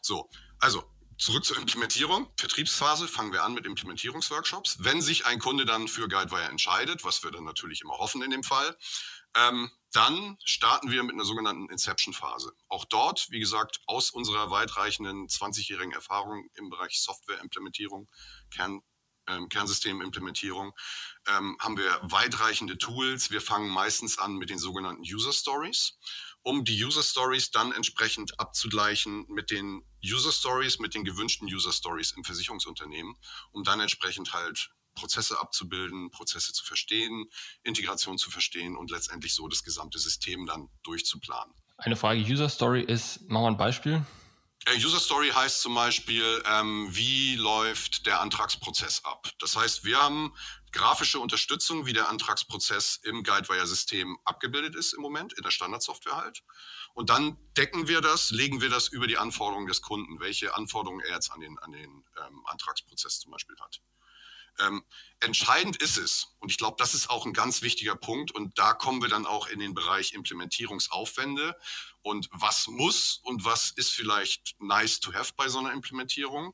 So, 0.01 0.29
also 0.59 0.98
zurück 1.19 1.45
zur 1.45 1.57
Implementierung. 1.57 2.31
Vertriebsphase 2.37 3.07
fangen 3.07 3.33
wir 3.33 3.43
an 3.43 3.53
mit 3.53 3.65
Implementierungsworkshops. 3.65 4.77
Wenn 4.79 5.01
sich 5.01 5.25
ein 5.25 5.39
Kunde 5.39 5.65
dann 5.65 5.87
für 5.87 6.07
Guidewire 6.07 6.49
entscheidet, 6.49 7.03
was 7.03 7.23
wir 7.23 7.31
dann 7.31 7.43
natürlich 7.43 7.81
immer 7.81 7.97
hoffen 7.97 8.23
in 8.23 8.31
dem 8.31 8.43
Fall, 8.43 8.75
ähm, 9.35 9.69
dann 9.91 10.37
starten 10.43 10.91
wir 10.91 11.03
mit 11.03 11.13
einer 11.13 11.25
sogenannten 11.25 11.69
Inception-Phase. 11.69 12.53
Auch 12.67 12.85
dort, 12.85 13.27
wie 13.29 13.39
gesagt, 13.39 13.81
aus 13.85 14.11
unserer 14.11 14.49
weitreichenden 14.49 15.27
20-jährigen 15.27 15.93
Erfahrung 15.93 16.47
im 16.55 16.69
Bereich 16.69 17.01
Software-Implementierung, 17.01 18.07
Kern, 18.51 18.81
ähm, 19.27 19.49
Kernsystemimplementierung, 19.49 20.73
ähm, 21.27 21.57
haben 21.59 21.77
wir 21.77 21.99
weitreichende 22.03 22.77
Tools. 22.77 23.29
Wir 23.29 23.41
fangen 23.41 23.69
meistens 23.69 24.17
an 24.17 24.35
mit 24.35 24.49
den 24.49 24.59
sogenannten 24.59 25.01
User 25.01 25.33
Stories, 25.33 25.97
um 26.43 26.63
die 26.63 26.83
User 26.83 27.03
Stories 27.03 27.51
dann 27.51 27.71
entsprechend 27.71 28.39
abzugleichen 28.39 29.25
mit 29.27 29.51
den 29.51 29.83
User 30.03 30.31
Stories, 30.31 30.79
mit 30.79 30.93
den 30.93 31.03
gewünschten 31.03 31.47
User 31.47 31.71
Stories 31.71 32.11
im 32.11 32.23
Versicherungsunternehmen, 32.23 33.15
um 33.51 33.63
dann 33.63 33.79
entsprechend 33.79 34.33
halt 34.33 34.71
Prozesse 34.95 35.39
abzubilden, 35.39 36.11
Prozesse 36.11 36.53
zu 36.53 36.65
verstehen, 36.65 37.25
Integration 37.63 38.17
zu 38.17 38.31
verstehen 38.31 38.75
und 38.75 38.91
letztendlich 38.91 39.33
so 39.33 39.47
das 39.47 39.63
gesamte 39.63 39.99
System 39.99 40.45
dann 40.45 40.69
durchzuplanen. 40.83 41.53
Eine 41.77 41.95
Frage 41.95 42.19
User 42.21 42.49
Story 42.49 42.81
ist, 42.81 43.21
machen 43.29 43.43
wir 43.43 43.51
ein 43.51 43.57
Beispiel. 43.57 44.05
Äh, 44.65 44.75
User 44.83 44.99
Story 44.99 45.29
heißt 45.29 45.61
zum 45.61 45.73
Beispiel, 45.73 46.43
ähm, 46.45 46.89
wie 46.91 47.35
läuft 47.35 48.05
der 48.05 48.19
Antragsprozess 48.19 49.05
ab? 49.05 49.29
Das 49.39 49.55
heißt, 49.55 49.85
wir 49.85 49.97
haben 50.01 50.33
grafische 50.71 51.19
Unterstützung, 51.19 51.85
wie 51.85 51.93
der 51.93 52.09
Antragsprozess 52.09 52.97
im 53.03 53.23
Guidewire-System 53.23 54.17
abgebildet 54.25 54.75
ist 54.75 54.93
im 54.93 55.01
Moment, 55.01 55.33
in 55.33 55.43
der 55.43 55.51
Standardsoftware 55.51 56.15
halt. 56.15 56.43
Und 56.93 57.09
dann 57.09 57.37
decken 57.57 57.87
wir 57.87 58.01
das, 58.01 58.31
legen 58.31 58.61
wir 58.61 58.69
das 58.69 58.87
über 58.87 59.07
die 59.07 59.17
Anforderungen 59.17 59.67
des 59.67 59.81
Kunden, 59.81 60.19
welche 60.19 60.55
Anforderungen 60.55 61.01
er 61.01 61.15
jetzt 61.15 61.31
an 61.31 61.39
den, 61.39 61.57
an 61.59 61.71
den 61.71 62.03
ähm, 62.17 62.45
Antragsprozess 62.45 63.19
zum 63.19 63.31
Beispiel 63.31 63.55
hat. 63.59 63.81
Ähm, 64.59 64.83
entscheidend 65.21 65.77
ist 65.77 65.97
es, 65.97 66.35
und 66.39 66.51
ich 66.51 66.57
glaube, 66.57 66.75
das 66.77 66.93
ist 66.93 67.09
auch 67.09 67.25
ein 67.25 67.33
ganz 67.33 67.61
wichtiger 67.61 67.95
Punkt, 67.95 68.31
und 68.31 68.57
da 68.57 68.73
kommen 68.73 69.01
wir 69.01 69.09
dann 69.09 69.25
auch 69.25 69.47
in 69.47 69.59
den 69.59 69.73
Bereich 69.73 70.13
Implementierungsaufwände 70.13 71.55
und 72.01 72.27
was 72.31 72.67
muss 72.67 73.21
und 73.23 73.45
was 73.45 73.71
ist 73.71 73.91
vielleicht 73.91 74.59
nice 74.59 74.99
to 74.99 75.13
have 75.13 75.33
bei 75.37 75.47
so 75.47 75.59
einer 75.59 75.71
Implementierung. 75.71 76.53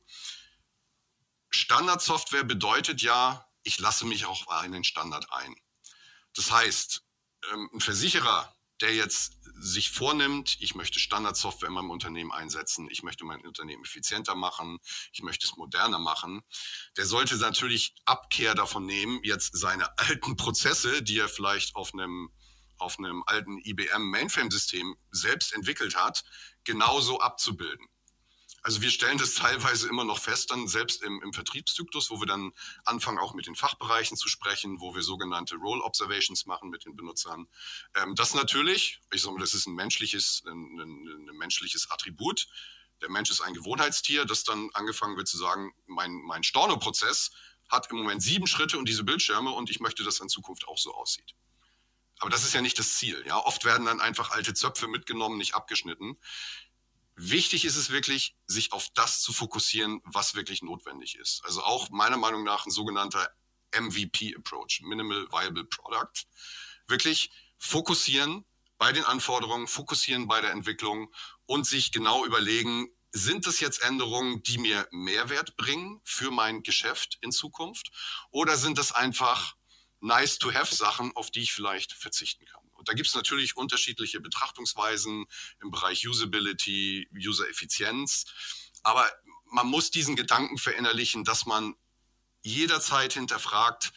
Standardsoftware 1.50 2.44
bedeutet 2.44 3.02
ja, 3.02 3.45
ich 3.66 3.78
lasse 3.78 4.06
mich 4.06 4.26
auch 4.26 4.62
in 4.64 4.72
den 4.72 4.84
Standard 4.84 5.32
ein. 5.32 5.54
Das 6.34 6.50
heißt, 6.50 7.02
ähm, 7.52 7.70
ein 7.72 7.80
Versicherer 7.80 8.56
der 8.80 8.94
jetzt 8.94 9.38
sich 9.58 9.90
vornimmt, 9.90 10.56
ich 10.60 10.74
möchte 10.74 11.00
Standardsoftware 11.00 11.68
in 11.68 11.74
meinem 11.74 11.90
Unternehmen 11.90 12.32
einsetzen, 12.32 12.88
ich 12.90 13.02
möchte 13.02 13.24
mein 13.24 13.40
Unternehmen 13.46 13.84
effizienter 13.84 14.34
machen, 14.34 14.78
ich 15.12 15.22
möchte 15.22 15.46
es 15.46 15.56
moderner 15.56 15.98
machen, 15.98 16.42
der 16.96 17.06
sollte 17.06 17.36
natürlich 17.36 17.94
Abkehr 18.04 18.54
davon 18.54 18.84
nehmen, 18.84 19.20
jetzt 19.22 19.56
seine 19.56 19.96
alten 19.98 20.36
Prozesse, 20.36 21.02
die 21.02 21.18
er 21.18 21.28
vielleicht 21.28 21.74
auf 21.74 21.94
einem 21.94 22.30
auf 22.78 22.98
einem 22.98 23.22
alten 23.24 23.56
IBM 23.64 24.10
Mainframe-System 24.10 24.96
selbst 25.10 25.54
entwickelt 25.54 25.96
hat, 25.96 26.24
genauso 26.64 27.20
abzubilden. 27.20 27.86
Also 28.66 28.82
wir 28.82 28.90
stellen 28.90 29.16
das 29.16 29.34
teilweise 29.34 29.88
immer 29.88 30.02
noch 30.02 30.18
fest, 30.18 30.50
dann 30.50 30.66
selbst 30.66 31.00
im, 31.04 31.22
im 31.22 31.32
Vertriebszyklus, 31.32 32.10
wo 32.10 32.20
wir 32.20 32.26
dann 32.26 32.50
anfangen 32.84 33.20
auch 33.20 33.32
mit 33.32 33.46
den 33.46 33.54
Fachbereichen 33.54 34.16
zu 34.16 34.28
sprechen, 34.28 34.80
wo 34.80 34.92
wir 34.92 35.02
sogenannte 35.02 35.54
Role 35.54 35.84
Observations 35.84 36.46
machen 36.46 36.70
mit 36.70 36.84
den 36.84 36.96
Benutzern. 36.96 37.46
Ähm, 37.94 38.16
das 38.16 38.34
natürlich, 38.34 38.98
ich 39.12 39.22
sage 39.22 39.34
mal, 39.34 39.40
das 39.40 39.54
ist 39.54 39.68
ein 39.68 39.76
menschliches, 39.76 40.42
ein, 40.48 40.80
ein, 40.80 41.28
ein 41.28 41.36
menschliches 41.36 41.88
Attribut. 41.92 42.48
Der 43.02 43.08
Mensch 43.08 43.30
ist 43.30 43.40
ein 43.40 43.54
Gewohnheitstier, 43.54 44.24
das 44.24 44.42
dann 44.42 44.68
angefangen 44.72 45.16
wird 45.16 45.28
zu 45.28 45.36
sagen, 45.36 45.72
mein, 45.86 46.14
mein 46.24 46.42
Storno-Prozess 46.42 47.30
hat 47.68 47.88
im 47.92 47.98
Moment 47.98 48.20
sieben 48.20 48.48
Schritte 48.48 48.78
und 48.78 48.88
diese 48.88 49.04
Bildschirme 49.04 49.52
und 49.52 49.70
ich 49.70 49.78
möchte, 49.78 50.02
dass 50.02 50.18
in 50.18 50.28
Zukunft 50.28 50.66
auch 50.66 50.78
so 50.78 50.92
aussieht. 50.92 51.36
Aber 52.18 52.30
das 52.30 52.44
ist 52.44 52.54
ja 52.54 52.62
nicht 52.62 52.78
das 52.78 52.96
Ziel. 52.96 53.22
Ja, 53.26 53.38
oft 53.38 53.64
werden 53.64 53.86
dann 53.86 54.00
einfach 54.00 54.30
alte 54.30 54.54
Zöpfe 54.54 54.88
mitgenommen, 54.88 55.36
nicht 55.36 55.54
abgeschnitten. 55.54 56.16
Wichtig 57.16 57.64
ist 57.64 57.76
es 57.76 57.88
wirklich, 57.88 58.36
sich 58.46 58.72
auf 58.72 58.88
das 58.94 59.22
zu 59.22 59.32
fokussieren, 59.32 60.02
was 60.04 60.34
wirklich 60.34 60.62
notwendig 60.62 61.16
ist. 61.16 61.42
Also 61.44 61.62
auch 61.62 61.88
meiner 61.88 62.18
Meinung 62.18 62.44
nach 62.44 62.66
ein 62.66 62.70
sogenannter 62.70 63.30
MVP-Approach, 63.74 64.82
Minimal 64.82 65.26
Viable 65.30 65.64
Product. 65.64 66.26
Wirklich 66.86 67.30
fokussieren 67.58 68.44
bei 68.76 68.92
den 68.92 69.04
Anforderungen, 69.04 69.66
fokussieren 69.66 70.28
bei 70.28 70.42
der 70.42 70.50
Entwicklung 70.50 71.10
und 71.46 71.66
sich 71.66 71.90
genau 71.90 72.26
überlegen, 72.26 72.88
sind 73.12 73.46
das 73.46 73.60
jetzt 73.60 73.80
Änderungen, 73.80 74.42
die 74.42 74.58
mir 74.58 74.86
Mehrwert 74.90 75.56
bringen 75.56 76.02
für 76.04 76.30
mein 76.30 76.62
Geschäft 76.62 77.16
in 77.22 77.32
Zukunft? 77.32 77.90
Oder 78.30 78.58
sind 78.58 78.76
das 78.76 78.92
einfach 78.92 79.56
nice 80.00 80.38
to 80.38 80.52
have 80.52 80.74
Sachen, 80.74 81.16
auf 81.16 81.30
die 81.30 81.40
ich 81.40 81.52
vielleicht 81.54 81.94
verzichten 81.94 82.44
kann? 82.44 82.65
Da 82.86 82.94
gibt 82.94 83.08
es 83.08 83.14
natürlich 83.14 83.56
unterschiedliche 83.56 84.20
Betrachtungsweisen 84.20 85.26
im 85.60 85.70
Bereich 85.70 86.06
Usability, 86.08 87.08
User-Effizienz. 87.14 88.24
Aber 88.82 89.10
man 89.50 89.66
muss 89.66 89.90
diesen 89.90 90.16
Gedanken 90.16 90.58
verinnerlichen, 90.58 91.24
dass 91.24 91.46
man 91.46 91.74
jederzeit 92.42 93.12
hinterfragt, 93.12 93.92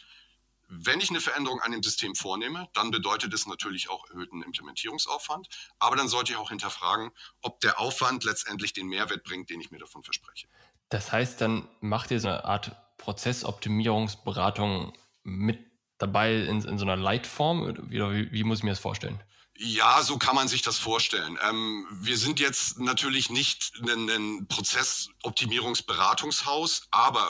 wenn 0.68 1.00
ich 1.00 1.10
eine 1.10 1.20
Veränderung 1.20 1.60
an 1.60 1.72
dem 1.72 1.82
System 1.82 2.14
vornehme, 2.14 2.68
dann 2.74 2.92
bedeutet 2.92 3.34
es 3.34 3.46
natürlich 3.46 3.90
auch 3.90 4.08
erhöhten 4.08 4.42
Implementierungsaufwand. 4.42 5.48
Aber 5.80 5.96
dann 5.96 6.08
sollte 6.08 6.32
ich 6.32 6.38
auch 6.38 6.50
hinterfragen, 6.50 7.10
ob 7.42 7.60
der 7.60 7.80
Aufwand 7.80 8.22
letztendlich 8.22 8.72
den 8.72 8.86
Mehrwert 8.86 9.24
bringt, 9.24 9.50
den 9.50 9.60
ich 9.60 9.72
mir 9.72 9.78
davon 9.78 10.04
verspreche. 10.04 10.46
Das 10.88 11.10
heißt, 11.10 11.40
dann 11.40 11.68
macht 11.80 12.12
ihr 12.12 12.20
so 12.20 12.28
eine 12.28 12.44
Art 12.44 12.76
Prozessoptimierungsberatung 12.98 14.92
mit 15.24 15.69
dabei 16.00 16.36
in, 16.36 16.62
in 16.62 16.78
so 16.78 16.84
einer 16.84 16.96
Leitform? 16.96 17.76
Wie, 17.88 18.32
wie, 18.32 18.44
muss 18.44 18.58
ich 18.58 18.64
mir 18.64 18.70
das 18.70 18.80
vorstellen? 18.80 19.22
Ja, 19.56 20.02
so 20.02 20.16
kann 20.16 20.34
man 20.34 20.48
sich 20.48 20.62
das 20.62 20.78
vorstellen. 20.78 21.38
Ähm, 21.46 21.86
wir 21.92 22.16
sind 22.16 22.40
jetzt 22.40 22.78
natürlich 22.78 23.28
nicht 23.28 23.74
ein, 23.82 24.08
ein 24.08 24.46
Prozessoptimierungsberatungshaus, 24.48 26.88
aber 26.90 27.28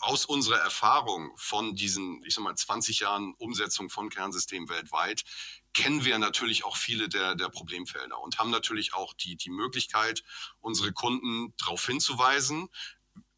aus 0.00 0.26
unserer 0.26 0.58
Erfahrung 0.58 1.32
von 1.36 1.74
diesen, 1.74 2.22
ich 2.26 2.34
sag 2.34 2.44
mal, 2.44 2.54
20 2.54 3.00
Jahren 3.00 3.32
Umsetzung 3.38 3.88
von 3.88 4.10
Kernsystemen 4.10 4.68
weltweit, 4.68 5.24
kennen 5.72 6.04
wir 6.04 6.18
natürlich 6.18 6.64
auch 6.64 6.76
viele 6.76 7.08
der, 7.08 7.34
der 7.34 7.48
Problemfelder 7.48 8.20
und 8.20 8.38
haben 8.38 8.50
natürlich 8.50 8.94
auch 8.94 9.14
die, 9.14 9.36
die 9.36 9.50
Möglichkeit, 9.50 10.22
unsere 10.60 10.92
Kunden 10.92 11.54
darauf 11.58 11.86
hinzuweisen, 11.86 12.68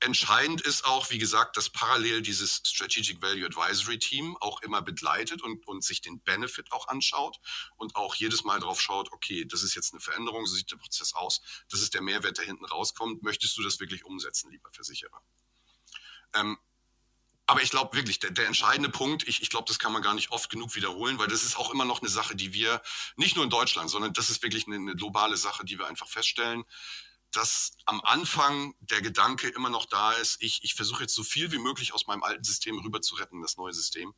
Entscheidend 0.04 0.60
ist 0.62 0.84
auch, 0.84 1.10
wie 1.10 1.18
gesagt, 1.18 1.56
dass 1.56 1.70
parallel 1.70 2.22
dieses 2.22 2.60
Strategic 2.64 3.22
Value 3.22 3.46
Advisory 3.46 4.00
Team 4.00 4.36
auch 4.40 4.60
immer 4.62 4.82
begleitet 4.82 5.42
und, 5.42 5.64
und 5.68 5.84
sich 5.84 6.00
den 6.00 6.20
Benefit 6.20 6.72
auch 6.72 6.88
anschaut 6.88 7.38
und 7.76 7.94
auch 7.94 8.16
jedes 8.16 8.42
Mal 8.42 8.58
drauf 8.58 8.80
schaut, 8.80 9.12
okay, 9.12 9.44
das 9.44 9.62
ist 9.62 9.76
jetzt 9.76 9.92
eine 9.92 10.00
Veränderung, 10.00 10.44
so 10.46 10.56
sieht 10.56 10.72
der 10.72 10.76
Prozess 10.76 11.14
aus, 11.14 11.40
das 11.70 11.82
ist 11.82 11.94
der 11.94 12.02
Mehrwert, 12.02 12.36
der 12.36 12.44
hinten 12.44 12.64
rauskommt. 12.64 13.22
Möchtest 13.22 13.56
du 13.56 13.62
das 13.62 13.78
wirklich 13.78 14.04
umsetzen, 14.04 14.50
lieber 14.50 14.70
Versicherer? 14.72 15.22
Ähm, 16.34 16.58
aber 17.46 17.62
ich 17.62 17.70
glaube 17.70 17.96
wirklich, 17.96 18.18
der, 18.18 18.32
der 18.32 18.48
entscheidende 18.48 18.88
Punkt, 18.88 19.28
ich, 19.28 19.40
ich 19.40 19.50
glaube, 19.50 19.66
das 19.68 19.78
kann 19.78 19.92
man 19.92 20.02
gar 20.02 20.14
nicht 20.14 20.32
oft 20.32 20.50
genug 20.50 20.74
wiederholen, 20.74 21.20
weil 21.20 21.28
das 21.28 21.44
ist 21.44 21.56
auch 21.56 21.70
immer 21.72 21.84
noch 21.84 22.00
eine 22.00 22.10
Sache, 22.10 22.34
die 22.34 22.52
wir, 22.52 22.82
nicht 23.14 23.36
nur 23.36 23.44
in 23.44 23.50
Deutschland, 23.50 23.88
sondern 23.88 24.12
das 24.12 24.30
ist 24.30 24.42
wirklich 24.42 24.66
eine, 24.66 24.76
eine 24.76 24.96
globale 24.96 25.36
Sache, 25.36 25.64
die 25.64 25.78
wir 25.78 25.86
einfach 25.86 26.08
feststellen 26.08 26.64
dass 27.32 27.72
am 27.86 28.00
Anfang 28.02 28.74
der 28.80 29.02
Gedanke 29.02 29.48
immer 29.48 29.70
noch 29.70 29.86
da 29.86 30.12
ist, 30.12 30.36
ich, 30.40 30.60
ich 30.62 30.74
versuche 30.74 31.02
jetzt 31.02 31.14
so 31.14 31.24
viel 31.24 31.50
wie 31.52 31.58
möglich 31.58 31.92
aus 31.94 32.06
meinem 32.06 32.22
alten 32.22 32.44
System 32.44 32.78
rüber 32.78 33.00
zu 33.00 33.14
retten, 33.16 33.42
das 33.42 33.56
neue 33.56 33.72
System. 33.72 34.14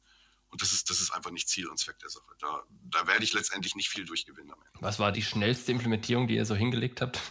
Und 0.54 0.62
das 0.62 0.72
ist, 0.72 0.88
das 0.88 1.00
ist 1.00 1.10
einfach 1.10 1.32
nicht 1.32 1.48
Ziel 1.48 1.66
und 1.66 1.78
Zweck 1.78 1.98
der 1.98 2.10
Sache. 2.10 2.32
Da, 2.38 2.62
da 2.84 3.06
werde 3.08 3.24
ich 3.24 3.32
letztendlich 3.32 3.74
nicht 3.74 3.88
viel 3.88 4.06
durchgewinnen 4.06 4.52
am 4.52 4.58
Ende. 4.60 4.78
Was 4.80 5.00
war 5.00 5.10
die 5.10 5.22
schnellste 5.22 5.72
Implementierung, 5.72 6.28
die 6.28 6.36
ihr 6.36 6.46
so 6.46 6.54
hingelegt 6.54 7.00
habt? 7.00 7.20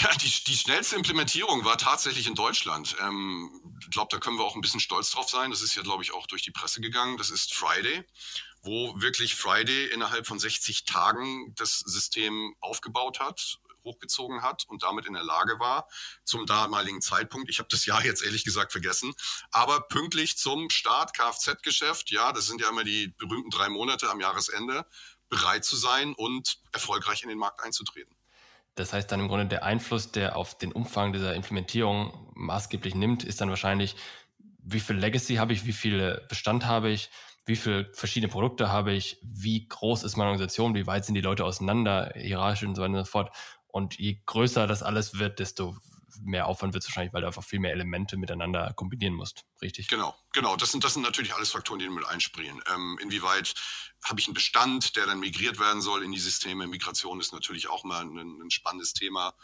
Ja, 0.00 0.10
die, 0.14 0.30
die 0.44 0.56
schnellste 0.56 0.94
Implementierung 0.94 1.64
war 1.64 1.76
tatsächlich 1.76 2.28
in 2.28 2.36
Deutschland. 2.36 2.94
Ähm, 3.00 3.50
ich 3.80 3.90
glaube, 3.90 4.08
da 4.12 4.20
können 4.20 4.38
wir 4.38 4.44
auch 4.44 4.54
ein 4.54 4.60
bisschen 4.60 4.78
stolz 4.78 5.10
drauf 5.10 5.28
sein. 5.28 5.50
Das 5.50 5.60
ist 5.60 5.74
ja, 5.74 5.82
glaube 5.82 6.04
ich, 6.04 6.12
auch 6.12 6.28
durch 6.28 6.42
die 6.42 6.52
Presse 6.52 6.80
gegangen. 6.80 7.16
Das 7.16 7.30
ist 7.30 7.52
Friday, 7.52 8.04
wo 8.62 8.94
wirklich 9.00 9.34
Friday 9.34 9.86
innerhalb 9.86 10.28
von 10.28 10.38
60 10.38 10.84
Tagen 10.84 11.52
das 11.56 11.80
System 11.80 12.54
aufgebaut 12.60 13.18
hat, 13.18 13.58
hochgezogen 13.88 14.42
hat 14.42 14.64
und 14.68 14.82
damit 14.82 15.06
in 15.06 15.14
der 15.14 15.24
Lage 15.24 15.58
war, 15.58 15.88
zum 16.24 16.46
damaligen 16.46 17.00
Zeitpunkt, 17.00 17.48
ich 17.48 17.58
habe 17.58 17.68
das 17.70 17.86
Jahr 17.86 18.04
jetzt 18.04 18.22
ehrlich 18.22 18.44
gesagt 18.44 18.72
vergessen, 18.72 19.14
aber 19.50 19.80
pünktlich 19.88 20.36
zum 20.36 20.70
Start 20.70 21.14
Kfz-Geschäft, 21.14 22.10
ja, 22.10 22.32
das 22.32 22.46
sind 22.46 22.60
ja 22.60 22.68
immer 22.68 22.84
die 22.84 23.08
berühmten 23.18 23.50
drei 23.50 23.68
Monate 23.68 24.10
am 24.10 24.20
Jahresende, 24.20 24.86
bereit 25.28 25.64
zu 25.64 25.76
sein 25.76 26.14
und 26.14 26.58
erfolgreich 26.72 27.22
in 27.22 27.28
den 27.28 27.38
Markt 27.38 27.62
einzutreten. 27.62 28.14
Das 28.74 28.92
heißt 28.92 29.10
dann 29.10 29.20
im 29.20 29.28
Grunde 29.28 29.46
der 29.46 29.64
Einfluss, 29.64 30.12
der 30.12 30.36
auf 30.36 30.56
den 30.56 30.72
Umfang 30.72 31.12
dieser 31.12 31.34
Implementierung 31.34 32.30
maßgeblich 32.34 32.94
nimmt, 32.94 33.24
ist 33.24 33.40
dann 33.40 33.50
wahrscheinlich, 33.50 33.96
wie 34.62 34.80
viel 34.80 34.96
Legacy 34.96 35.36
habe 35.36 35.52
ich, 35.52 35.66
wie 35.66 35.72
viel 35.72 36.24
Bestand 36.28 36.66
habe 36.66 36.90
ich, 36.90 37.10
wie 37.44 37.56
viele 37.56 37.90
verschiedene 37.92 38.30
Produkte 38.30 38.70
habe 38.70 38.92
ich, 38.92 39.18
wie 39.22 39.66
groß 39.66 40.04
ist 40.04 40.16
meine 40.16 40.28
Organisation, 40.28 40.74
wie 40.74 40.86
weit 40.86 41.06
sind 41.06 41.14
die 41.14 41.22
Leute 41.22 41.44
auseinander, 41.44 42.12
hierarchisch 42.14 42.68
und 42.68 42.74
so 42.74 42.82
weiter 42.82 42.92
und 42.92 43.04
so 43.04 43.10
fort. 43.10 43.34
Und 43.68 43.98
je 43.98 44.20
größer 44.26 44.66
das 44.66 44.82
alles 44.82 45.18
wird, 45.18 45.38
desto 45.38 45.76
mehr 46.22 46.46
Aufwand 46.46 46.74
wird 46.74 46.82
es 46.82 46.90
wahrscheinlich, 46.90 47.12
weil 47.12 47.20
du 47.20 47.26
einfach 47.26 47.44
viel 47.44 47.60
mehr 47.60 47.72
Elemente 47.72 48.16
miteinander 48.16 48.72
kombinieren 48.74 49.14
musst. 49.14 49.44
Richtig? 49.62 49.88
Genau, 49.88 50.16
genau. 50.32 50.56
Das 50.56 50.72
sind, 50.72 50.84
das 50.84 50.94
sind 50.94 51.02
natürlich 51.02 51.34
alles 51.34 51.50
Faktoren, 51.50 51.78
die 51.78 51.88
mit 51.88 52.06
einspielen. 52.06 52.60
Ähm, 52.72 52.98
inwieweit 53.00 53.54
habe 54.04 54.20
ich 54.20 54.26
einen 54.26 54.34
Bestand, 54.34 54.96
der 54.96 55.06
dann 55.06 55.20
migriert 55.20 55.58
werden 55.58 55.82
soll 55.82 56.02
in 56.02 56.12
die 56.12 56.18
Systeme? 56.18 56.66
Migration 56.66 57.20
ist 57.20 57.32
natürlich 57.32 57.68
auch 57.68 57.84
mal 57.84 58.02
ein, 58.02 58.40
ein 58.40 58.50
spannendes 58.50 58.92
Thema. 58.92 59.34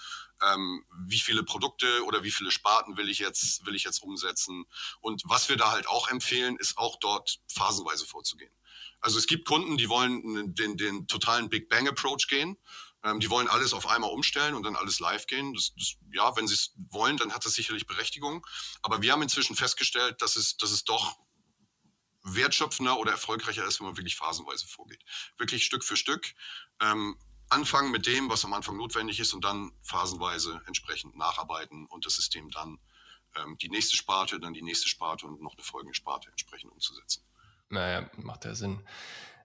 Ähm, 0.42 0.84
wie 1.06 1.18
viele 1.18 1.42
Produkte 1.42 2.04
oder 2.04 2.22
wie 2.22 2.30
viele 2.30 2.50
Sparten 2.50 2.96
will 2.96 3.08
ich 3.08 3.18
jetzt, 3.18 3.66
will 3.66 3.74
ich 3.74 3.84
jetzt 3.84 4.02
umsetzen? 4.02 4.64
Und 5.00 5.22
was 5.26 5.48
wir 5.48 5.56
da 5.56 5.70
halt 5.70 5.88
auch 5.88 6.08
empfehlen, 6.08 6.56
ist 6.56 6.78
auch 6.78 6.96
dort 6.98 7.40
phasenweise 7.48 8.06
vorzugehen. 8.06 8.52
Also 9.00 9.18
es 9.18 9.26
gibt 9.26 9.46
Kunden, 9.46 9.76
die 9.76 9.88
wollen 9.88 10.54
den, 10.54 10.76
den 10.76 11.06
totalen 11.06 11.50
Big 11.50 11.68
Bang 11.68 11.86
Approach 11.88 12.26
gehen. 12.28 12.56
Ähm, 13.04 13.20
die 13.20 13.30
wollen 13.30 13.48
alles 13.48 13.72
auf 13.74 13.86
einmal 13.86 14.10
umstellen 14.10 14.54
und 14.54 14.62
dann 14.64 14.76
alles 14.76 14.98
live 14.98 15.26
gehen. 15.26 15.52
Das, 15.54 15.74
das, 15.76 15.96
ja, 16.12 16.34
wenn 16.36 16.48
sie 16.48 16.54
es 16.54 16.72
wollen, 16.90 17.16
dann 17.18 17.32
hat 17.32 17.44
das 17.44 17.52
sicherlich 17.52 17.86
Berechtigung. 17.86 18.44
Aber 18.82 19.02
wir 19.02 19.12
haben 19.12 19.22
inzwischen 19.22 19.54
festgestellt, 19.54 20.20
dass 20.22 20.36
es, 20.36 20.56
dass 20.56 20.70
es 20.70 20.84
doch 20.84 21.18
wertschöpfender 22.22 22.98
oder 22.98 23.12
erfolgreicher 23.12 23.66
ist, 23.66 23.80
wenn 23.80 23.86
man 23.86 23.96
wirklich 23.98 24.16
phasenweise 24.16 24.66
vorgeht. 24.66 25.04
Wirklich 25.36 25.64
Stück 25.64 25.84
für 25.84 25.96
Stück. 25.96 26.34
Ähm, 26.80 27.18
anfangen 27.50 27.90
mit 27.90 28.06
dem, 28.06 28.30
was 28.30 28.44
am 28.46 28.54
Anfang 28.54 28.78
notwendig 28.78 29.20
ist 29.20 29.34
und 29.34 29.44
dann 29.44 29.72
phasenweise 29.82 30.62
entsprechend 30.66 31.14
nacharbeiten 31.16 31.86
und 31.86 32.06
das 32.06 32.16
System 32.16 32.50
dann 32.50 32.78
ähm, 33.36 33.58
die 33.58 33.68
nächste 33.68 33.96
Sparte, 33.96 34.40
dann 34.40 34.54
die 34.54 34.62
nächste 34.62 34.88
Sparte 34.88 35.26
und 35.26 35.42
noch 35.42 35.54
eine 35.54 35.62
folgende 35.62 35.94
Sparte 35.94 36.30
entsprechend 36.30 36.72
umzusetzen. 36.72 37.22
Naja, 37.68 38.08
macht 38.16 38.44
ja 38.46 38.54
Sinn. 38.54 38.86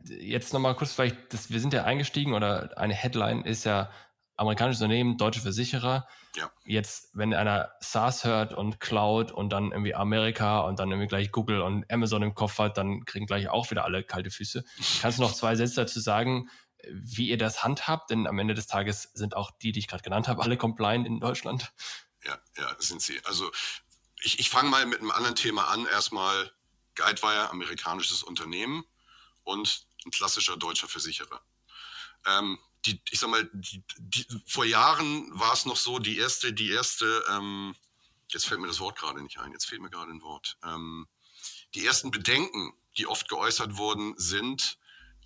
Jetzt 0.04 0.54
nochmal 0.54 0.76
kurz 0.76 0.94
vielleicht, 0.94 1.34
das, 1.34 1.50
wir 1.50 1.60
sind 1.60 1.74
ja 1.74 1.84
eingestiegen 1.84 2.34
oder 2.34 2.78
eine 2.78 2.94
Headline 2.94 3.44
ist 3.44 3.66
ja 3.66 3.92
amerikanisches 4.40 4.82
Unternehmen, 4.82 5.18
deutsche 5.18 5.42
Versicherer. 5.42 6.08
Ja. 6.36 6.50
Jetzt, 6.64 7.10
wenn 7.14 7.34
einer 7.34 7.74
SaaS 7.82 8.24
hört 8.24 8.54
und 8.54 8.80
Cloud 8.80 9.32
und 9.32 9.50
dann 9.50 9.72
irgendwie 9.72 9.94
Amerika 9.94 10.62
und 10.62 10.80
dann 10.80 10.90
irgendwie 10.90 11.08
gleich 11.08 11.32
Google 11.32 11.62
und 11.62 11.92
Amazon 11.92 12.24
im 12.24 12.34
Kopf 12.34 12.58
hat, 12.58 12.78
dann 12.78 13.04
kriegen 13.04 13.26
gleich 13.26 13.50
auch 13.50 13.70
wieder 13.70 13.84
alle 13.84 14.04
kalte 14.04 14.32
Füße. 14.32 14.64
Kannst 15.02 15.18
du 15.18 15.24
noch 15.24 15.34
zwei 15.34 15.56
Sätze 15.56 15.76
dazu 15.76 16.00
sagen, 16.00 16.50
wie 16.90 17.30
ihr 17.30 17.38
das 17.38 17.64
handhabt? 17.64 18.12
Denn 18.12 18.28
am 18.28 18.40
Ende 18.40 18.54
des 18.54 18.68
Tages 18.68 19.12
sind 19.14 19.36
auch 19.36 19.52
die, 19.62 19.74
die 19.74 19.80
ich 19.80 19.88
gerade 19.88 20.04
genannt 20.04 20.30
habe, 20.30 20.42
alle 20.42 20.56
compliant 20.56 21.06
in 21.06 21.20
Deutschland. 21.20 21.74
Ja, 22.24 22.38
ja, 22.58 22.76
sind 22.80 23.02
sie. 23.02 23.20
Also 23.26 23.52
ich, 24.22 24.40
ich 24.40 24.50
fange 24.50 24.70
mal 24.70 24.86
mit 24.86 25.00
einem 25.00 25.12
anderen 25.12 25.36
Thema 25.36 25.68
an. 25.68 25.86
Erstmal 25.86 26.52
Guidewire, 26.96 27.50
amerikanisches 27.50 28.24
Unternehmen 28.24 28.86
und 29.44 29.89
ein 30.06 30.12
klassischer 30.12 30.58
deutscher 30.58 30.88
Versicherer. 30.88 31.42
Ähm, 32.26 32.60
die, 32.86 33.02
ich 33.10 33.20
sag 33.20 33.30
mal, 33.30 33.50
die, 33.54 33.84
die, 33.98 34.26
vor 34.46 34.66
Jahren 34.66 35.28
war 35.38 35.54
es 35.54 35.66
noch 35.66 35.78
so, 35.78 36.00
die 36.00 36.18
erste, 36.18 36.54
die 36.54 36.72
erste, 36.72 37.24
ähm, 37.30 37.76
jetzt 38.30 38.46
fällt 38.46 38.62
mir 38.62 38.68
das 38.68 38.80
Wort 38.80 38.98
gerade 38.98 39.22
nicht 39.22 39.40
ein, 39.40 39.52
jetzt 39.52 39.66
fehlt 39.66 39.82
mir 39.82 39.90
gerade 39.90 40.12
ein 40.12 40.22
Wort. 40.22 40.58
Ähm, 40.64 41.08
die 41.76 41.86
ersten 41.86 42.12
Bedenken, 42.12 42.74
die 42.98 43.08
oft 43.08 43.28
geäußert 43.28 43.78
wurden, 43.78 44.14
sind 44.18 44.78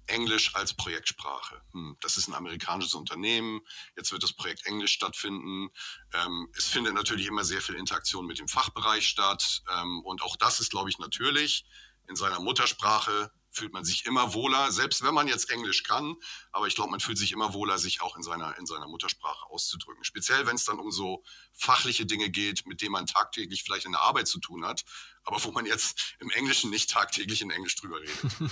Englisch 0.08 0.54
als 0.56 0.74
Projektsprache. 0.74 1.62
Hm, 1.72 1.98
das 2.02 2.18
ist 2.18 2.28
ein 2.28 2.34
amerikanisches 2.34 2.94
Unternehmen, 2.94 3.62
jetzt 3.96 4.12
wird 4.12 4.24
das 4.24 4.34
Projekt 4.34 4.66
Englisch 4.66 4.94
stattfinden. 4.94 5.70
Ähm, 6.14 6.50
es 6.58 6.66
findet 6.66 6.94
natürlich 6.94 7.28
immer 7.28 7.46
sehr 7.46 7.62
viel 7.62 7.76
Interaktion 7.76 8.26
mit 8.26 8.40
dem 8.40 8.48
Fachbereich 8.48 9.08
statt 9.08 9.64
ähm, 9.72 10.02
und 10.04 10.22
auch 10.22 10.36
das 10.36 10.60
ist, 10.60 10.72
glaube 10.72 10.90
ich, 10.90 11.00
natürlich 11.00 11.66
in 12.08 12.16
seiner 12.16 12.40
Muttersprache 12.40 13.32
fühlt 13.54 13.72
man 13.72 13.86
sich 13.86 14.06
immer 14.06 14.34
wohler, 14.34 14.72
selbst 14.72 15.04
wenn 15.04 15.14
man 15.14 15.28
jetzt 15.28 15.50
Englisch 15.50 15.84
kann. 15.84 16.16
Aber 16.52 16.68
ich 16.68 16.76
glaube, 16.76 16.92
man 16.92 17.00
fühlt 17.00 17.18
sich 17.18 17.32
immer 17.32 17.54
wohler, 17.54 17.78
sich 17.78 18.02
auch 18.02 18.18
in 18.18 18.24
seiner, 18.24 18.58
in 18.58 18.66
seiner 18.66 18.88
Muttersprache 18.88 19.46
auszudrücken. 19.50 20.04
Speziell, 20.04 20.46
wenn 20.48 20.56
es 20.56 20.66
dann 20.66 20.80
um 20.80 20.92
so 20.92 21.24
fachliche 21.54 22.06
Dinge 22.06 22.30
geht, 22.30 22.66
mit 22.66 22.82
denen 22.82 22.92
man 22.92 23.06
tagtäglich 23.06 23.64
vielleicht 23.64 23.86
in 23.86 23.92
der 23.92 24.02
Arbeit 24.02 24.28
zu 24.28 24.40
tun 24.40 24.66
hat, 24.66 24.84
aber 25.24 25.42
wo 25.44 25.52
man 25.52 25.66
jetzt 25.66 26.16
im 26.20 26.30
Englischen 26.32 26.70
nicht 26.70 26.90
tagtäglich 26.90 27.42
in 27.42 27.52
Englisch 27.52 27.76
drüber 27.76 28.02
redet. 28.02 28.18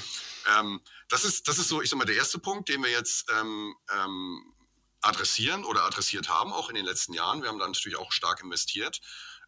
ähm, 0.57 0.81
das, 1.09 1.25
ist, 1.25 1.47
das 1.47 1.57
ist 1.57 1.67
so, 1.67 1.81
ich 1.81 1.89
sag 1.89 1.97
mal, 1.97 2.05
der 2.05 2.15
erste 2.15 2.39
Punkt, 2.39 2.69
den 2.69 2.83
wir 2.83 2.91
jetzt 2.91 3.29
ähm, 3.31 3.75
ähm, 3.91 4.53
adressieren 5.01 5.63
oder 5.65 5.83
adressiert 5.83 6.29
haben, 6.29 6.53
auch 6.53 6.69
in 6.69 6.75
den 6.75 6.85
letzten 6.85 7.13
Jahren. 7.13 7.41
Wir 7.41 7.49
haben 7.49 7.59
da 7.59 7.67
natürlich 7.67 7.97
auch 7.97 8.11
stark 8.11 8.41
investiert. 8.41 9.01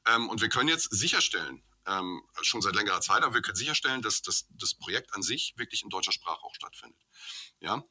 Ähm, 0.07 0.29
und 0.29 0.41
wir 0.41 0.49
können 0.49 0.69
jetzt 0.69 0.91
sicherstellen, 0.91 1.63
ähm, 1.87 2.21
schon 2.41 2.61
seit 2.61 2.75
längerer 2.75 3.01
Zeit, 3.01 3.23
aber 3.23 3.33
wir 3.33 3.41
können 3.41 3.55
sicherstellen, 3.55 4.01
dass, 4.01 4.21
dass 4.21 4.47
das 4.51 4.75
Projekt 4.75 5.13
an 5.13 5.21
sich 5.21 5.53
wirklich 5.57 5.83
in 5.83 5.89
deutscher 5.89 6.11
Sprache 6.11 6.43
auch 6.43 6.55
stattfindet. 6.55 6.99
Ja. 7.59 7.83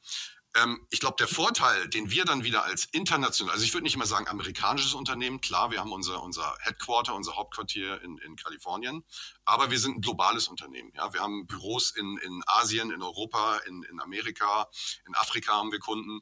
Ähm, 0.55 0.85
ich 0.91 0.99
glaube, 0.99 1.15
der 1.17 1.27
Vorteil, 1.27 1.87
den 1.89 2.11
wir 2.11 2.25
dann 2.25 2.43
wieder 2.43 2.63
als 2.63 2.85
international, 2.85 3.53
also 3.53 3.65
ich 3.65 3.73
würde 3.73 3.83
nicht 3.83 3.95
immer 3.95 4.05
sagen 4.05 4.27
amerikanisches 4.27 4.93
Unternehmen, 4.93 5.41
klar, 5.41 5.71
wir 5.71 5.79
haben 5.79 5.91
unser, 5.91 6.21
unser 6.21 6.55
Headquarter, 6.61 7.15
unser 7.15 7.35
Hauptquartier 7.35 8.01
in, 8.03 8.17
in 8.19 8.35
Kalifornien, 8.35 9.03
aber 9.45 9.71
wir 9.71 9.79
sind 9.79 9.97
ein 9.97 10.01
globales 10.01 10.47
Unternehmen. 10.47 10.91
Ja. 10.95 11.11
Wir 11.13 11.21
haben 11.21 11.47
Büros 11.47 11.91
in, 11.91 12.17
in 12.17 12.43
Asien, 12.45 12.91
in 12.91 13.01
Europa, 13.01 13.57
in, 13.65 13.83
in 13.83 13.99
Amerika, 13.99 14.69
in 15.07 15.15
Afrika 15.15 15.53
haben 15.53 15.71
wir 15.71 15.79
Kunden. 15.79 16.21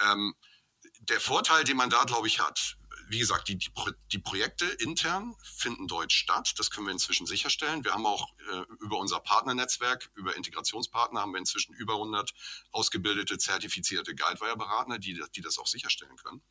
Ähm, 0.00 0.34
der 1.08 1.20
Vorteil, 1.20 1.64
den 1.64 1.76
man 1.76 1.90
da, 1.90 2.04
glaube 2.04 2.28
ich, 2.28 2.40
hat, 2.40 2.76
wie 3.08 3.18
gesagt, 3.18 3.48
die, 3.48 3.58
die, 3.58 3.70
die, 4.12 4.18
Projekte 4.18 4.64
intern 4.66 5.34
finden 5.42 5.88
deutsch 5.88 6.16
statt. 6.16 6.54
Das 6.56 6.70
können 6.70 6.86
wir 6.86 6.92
inzwischen 6.92 7.26
sicherstellen. 7.26 7.84
Wir 7.84 7.92
haben 7.92 8.06
auch 8.06 8.28
äh, 8.52 8.64
über 8.80 8.98
unser 8.98 9.20
Partnernetzwerk, 9.20 10.10
über 10.14 10.36
Integrationspartner, 10.36 11.20
haben 11.20 11.32
wir 11.32 11.38
inzwischen 11.38 11.74
über 11.74 11.94
100 11.94 12.32
ausgebildete, 12.70 13.36
zertifizierte 13.36 14.14
Guidewire-Berater, 14.14 14.98
die, 14.98 15.20
die 15.34 15.40
das 15.40 15.58
auch 15.58 15.66
sicherstellen 15.66 16.16
können. 16.16 16.42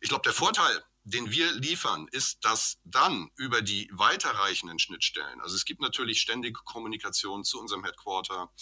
Ich 0.00 0.08
glaube, 0.08 0.22
der 0.22 0.34
Vorteil, 0.34 0.84
den 1.04 1.30
wir 1.30 1.52
liefern, 1.52 2.08
ist, 2.10 2.44
dass 2.44 2.78
dann 2.84 3.30
über 3.36 3.62
die 3.62 3.88
weiterreichenden 3.92 4.78
Schnittstellen, 4.78 5.40
also 5.40 5.54
es 5.54 5.64
gibt 5.64 5.80
natürlich 5.80 6.20
ständige 6.20 6.60
Kommunikation 6.64 7.44
zu 7.44 7.60
unserem 7.60 7.84
Headquarter. 7.84 8.52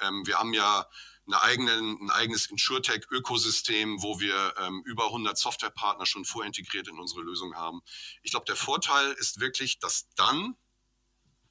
Ähm, 0.00 0.26
wir 0.26 0.38
haben 0.38 0.52
ja 0.52 0.86
eine 1.28 1.42
eigenen, 1.42 2.00
ein 2.00 2.10
eigenes 2.10 2.46
InsurTech-Ökosystem, 2.46 4.02
wo 4.02 4.18
wir 4.18 4.54
ähm, 4.58 4.82
über 4.84 5.06
100 5.06 5.36
Softwarepartner 5.36 6.06
schon 6.06 6.24
vorintegriert 6.24 6.88
in 6.88 6.98
unsere 6.98 7.20
Lösung 7.20 7.54
haben. 7.54 7.80
Ich 8.22 8.30
glaube, 8.30 8.46
der 8.46 8.56
Vorteil 8.56 9.12
ist 9.12 9.38
wirklich, 9.38 9.78
dass 9.78 10.08
dann 10.16 10.56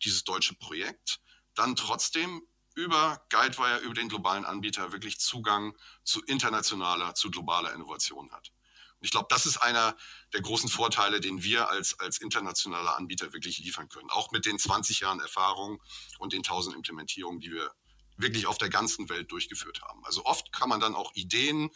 dieses 0.04 0.24
deutsche 0.24 0.56
Projekt 0.56 1.20
dann 1.54 1.76
trotzdem 1.76 2.42
über 2.76 3.26
Guidewire, 3.30 3.80
über 3.80 3.94
den 3.94 4.10
globalen 4.10 4.46
Anbieter 4.46 4.92
wirklich 4.92 5.20
Zugang 5.20 5.76
zu 6.04 6.22
internationaler, 6.24 7.16
zu 7.16 7.32
globaler 7.32 7.74
Innovation 7.74 8.32
hat. 8.32 8.52
Und 9.00 9.06
ich 9.06 9.12
glaube, 9.12 9.28
das 9.30 9.46
ist 9.46 9.58
einer 9.58 9.96
der 10.34 10.42
großen 10.42 10.70
Vorteile, 10.70 11.20
den 11.20 11.44
wir 11.44 11.70
als, 11.70 12.00
als 12.00 12.20
internationaler 12.20 12.98
Anbieter 12.98 13.32
wirklich 13.34 13.60
liefern 13.60 13.90
können. 13.90 14.10
Auch 14.10 14.32
mit 14.32 14.46
den 14.46 14.58
20 14.58 15.02
Jahren 15.02 15.20
Erfahrung 15.20 15.82
und 16.18 16.34
den 16.34 16.40
1000 16.40 16.76
Implementierungen, 16.76 17.40
die 17.40 17.52
wir 17.52 17.72
wirklich 18.18 18.48
auf 18.48 18.58
der 18.58 18.70
ganzen 18.70 19.10
Welt 19.10 19.32
durchgeführt 19.32 19.82
haben. 19.82 20.04
Also 20.06 20.26
oft 20.26 20.52
kann 20.52 20.70
man 20.70 20.80
dann 20.80 20.96
auch 20.96 21.14
Ideen 21.14 21.70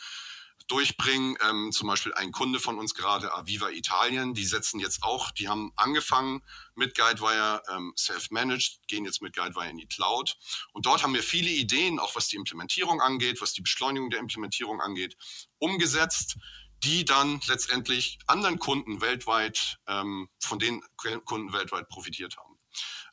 durchbringen. 0.68 1.38
Ähm, 1.48 1.72
zum 1.72 1.88
Beispiel 1.88 2.14
ein 2.14 2.32
Kunde 2.32 2.60
von 2.60 2.78
uns 2.78 2.94
gerade, 2.94 3.34
Aviva 3.34 3.70
Italien, 3.70 4.34
die 4.34 4.46
setzen 4.46 4.80
jetzt 4.80 5.04
auch, 5.04 5.32
die 5.32 5.50
haben 5.50 5.72
angefangen 5.76 6.42
mit 6.76 6.96
Guidewire 6.96 7.62
ähm, 7.70 7.94
self-managed, 7.98 8.88
gehen 8.88 9.06
jetzt 9.06 9.22
mit 9.22 9.36
Guidewire 9.36 9.70
in 9.70 9.78
die 9.78 9.88
Cloud. 9.88 10.38
Und 10.74 10.86
dort 10.86 11.04
haben 11.04 11.14
wir 11.14 11.24
viele 11.24 11.50
Ideen, 11.50 12.00
auch 12.00 12.16
was 12.16 12.28
die 12.28 12.38
Implementierung 12.38 13.02
angeht, 13.02 13.42
was 13.42 13.54
die 13.54 13.62
Beschleunigung 13.62 14.10
der 14.10 14.20
Implementierung 14.20 14.82
angeht, 14.82 15.18
umgesetzt, 15.60 16.38
die 16.84 17.06
dann 17.06 17.42
letztendlich 17.48 18.18
anderen 18.26 18.58
Kunden 18.58 19.02
weltweit, 19.02 19.78
ähm, 19.88 20.30
von 20.39 20.58
den 20.58 20.82
Kunden 21.26 21.54
weltweit 21.54 21.88
profitiert 21.89 22.38
haben. 22.38 22.51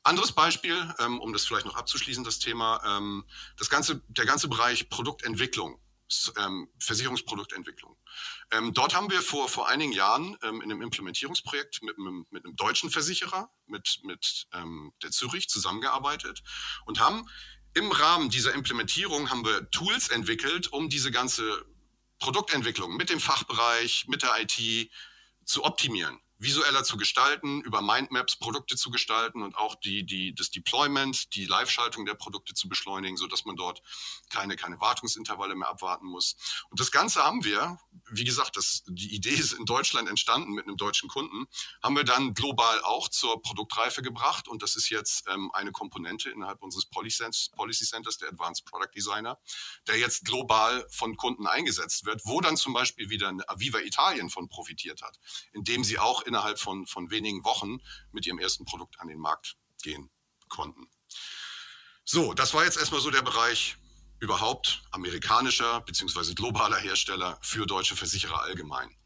Anderes 0.09 0.33
Beispiel, 0.33 0.95
ähm, 0.99 1.21
um 1.21 1.35
das 1.35 1.45
vielleicht 1.45 1.67
noch 1.67 1.77
abzuschließen, 1.77 2.25
das 2.25 2.39
Thema, 2.39 2.81
ähm, 2.87 3.27
das 3.59 3.69
ganze, 3.69 4.03
der 4.09 4.25
ganze 4.25 4.49
Bereich 4.49 4.89
Produktentwicklung, 4.89 5.79
ähm, 6.39 6.71
Versicherungsproduktentwicklung. 6.79 7.95
Ähm, 8.51 8.73
dort 8.73 8.95
haben 8.95 9.11
wir 9.11 9.21
vor, 9.21 9.51
vor 9.51 9.69
einigen 9.69 9.93
Jahren 9.93 10.39
ähm, 10.43 10.63
in 10.63 10.73
einem 10.73 10.81
Implementierungsprojekt 10.81 11.83
mit, 11.83 11.99
mit, 11.99 12.33
mit 12.33 12.45
einem 12.47 12.57
deutschen 12.57 12.89
Versicherer, 12.89 13.51
mit, 13.67 14.01
mit 14.03 14.47
ähm, 14.55 14.95
der 15.03 15.11
Zürich 15.11 15.51
zusammengearbeitet 15.51 16.43
und 16.87 17.01
haben 17.01 17.29
im 17.75 17.93
Rahmen 17.93 18.31
dieser 18.31 18.55
Implementierung 18.55 19.29
haben 19.29 19.45
wir 19.45 19.71
Tools 19.71 20.09
entwickelt, 20.09 20.73
um 20.73 20.89
diese 20.89 21.11
ganze 21.11 21.67
Produktentwicklung 22.19 22.97
mit 22.97 23.11
dem 23.11 23.21
Fachbereich, 23.21 24.07
mit 24.09 24.23
der 24.23 24.31
IT 24.41 24.91
zu 25.45 25.65
optimieren. 25.65 26.19
Visueller 26.39 26.85
zu 26.85 26.97
gestalten, 26.97 27.61
über 27.63 27.83
Mindmaps 27.83 28.37
Produkte 28.37 28.77
zu 28.77 28.91
gestalten 28.91 29.43
und 29.43 29.57
auch 29.57 29.75
die, 29.75 30.07
die, 30.07 30.35
das 30.35 30.51
Deployment, 30.51 31.35
die 31.35 31.47
Live-Schaltung 31.47 32.07
der 32.07 32.15
Produkte 32.15 32.55
zu 32.55 32.69
beschleunigen, 32.69 33.17
so 33.17 33.27
dass 33.27 33.45
man 33.45 33.57
dort 33.57 33.83
keine, 34.31 34.57
keine 34.57 34.81
Wartungsintervalle 34.81 35.57
mehr 35.57 35.69
abwarten 35.69 36.07
muss. 36.07 36.37
Und 36.71 36.79
das 36.79 36.93
Ganze 36.93 37.25
haben 37.25 37.45
wir, 37.45 37.79
wie 38.11 38.25
gesagt, 38.25 38.57
das, 38.57 38.85
die 38.87 39.15
Idee 39.15 39.31
ist 39.31 39.53
in 39.53 39.65
Deutschland 39.65 40.09
entstanden 40.09 40.53
mit 40.53 40.67
einem 40.67 40.77
deutschen 40.77 41.09
Kunden, 41.09 41.47
haben 41.83 41.97
wir 41.97 42.05
dann 42.05 42.35
global 42.35 42.81
auch 42.83 43.09
zur 43.09 43.43
Produktreife 43.43 44.03
gebracht 44.03 44.47
und 44.47 44.63
das 44.63 44.77
ist 44.77 44.91
jetzt 44.91 45.25
ähm, 45.29 45.51
eine 45.53 45.73
Komponente 45.73 46.31
innerhalb 46.31 46.63
unseres 46.63 46.87
Policy 46.87 47.85
Centers, 47.85 48.19
der 48.19 48.29
Advanced 48.29 48.65
Product 48.65 48.91
Designer, 48.95 49.39
der 49.89 49.99
jetzt 49.99 50.25
global 50.25 50.87
von 50.91 51.17
Kunden 51.17 51.47
eingesetzt 51.47 52.07
wird, 52.07 52.21
wo 52.25 52.41
dann 52.41 52.57
zum 52.57 52.73
Beispiel 52.73 53.11
wieder 53.11 53.29
eine 53.29 53.49
Aviva 53.49 53.81
Italien 53.81 54.31
von 54.31 54.49
profitiert 54.49 55.03
hat, 55.03 55.19
indem 55.53 55.83
sie 55.83 55.99
auch 55.99 56.23
innerhalb 56.29 56.61
von, 56.61 56.87
von 56.87 57.11
wenigen 57.11 57.45
Wochen 57.45 57.79
mit 58.13 58.27
ihrem 58.27 58.39
ersten 58.39 58.65
Produkt 58.65 59.01
an 59.01 59.09
den 59.09 59.19
Markt 59.19 59.57
gehen 59.83 60.11
konnten. 60.49 60.89
So, 62.05 62.33
das 62.35 62.55
war 62.55 62.65
jetzt 62.65 62.79
erstmal 62.79 63.01
so 63.01 63.11
der 63.11 63.23
Bereich 63.23 63.77
überhaupt 64.21 64.83
amerikanischer 64.91 65.81
bzw. 65.83 66.35
globaler 66.35 66.79
Hersteller 66.79 67.39
für 67.43 67.67
deutsche 67.67 67.97
Versicherer 67.97 68.43
allgemein. 68.43 68.97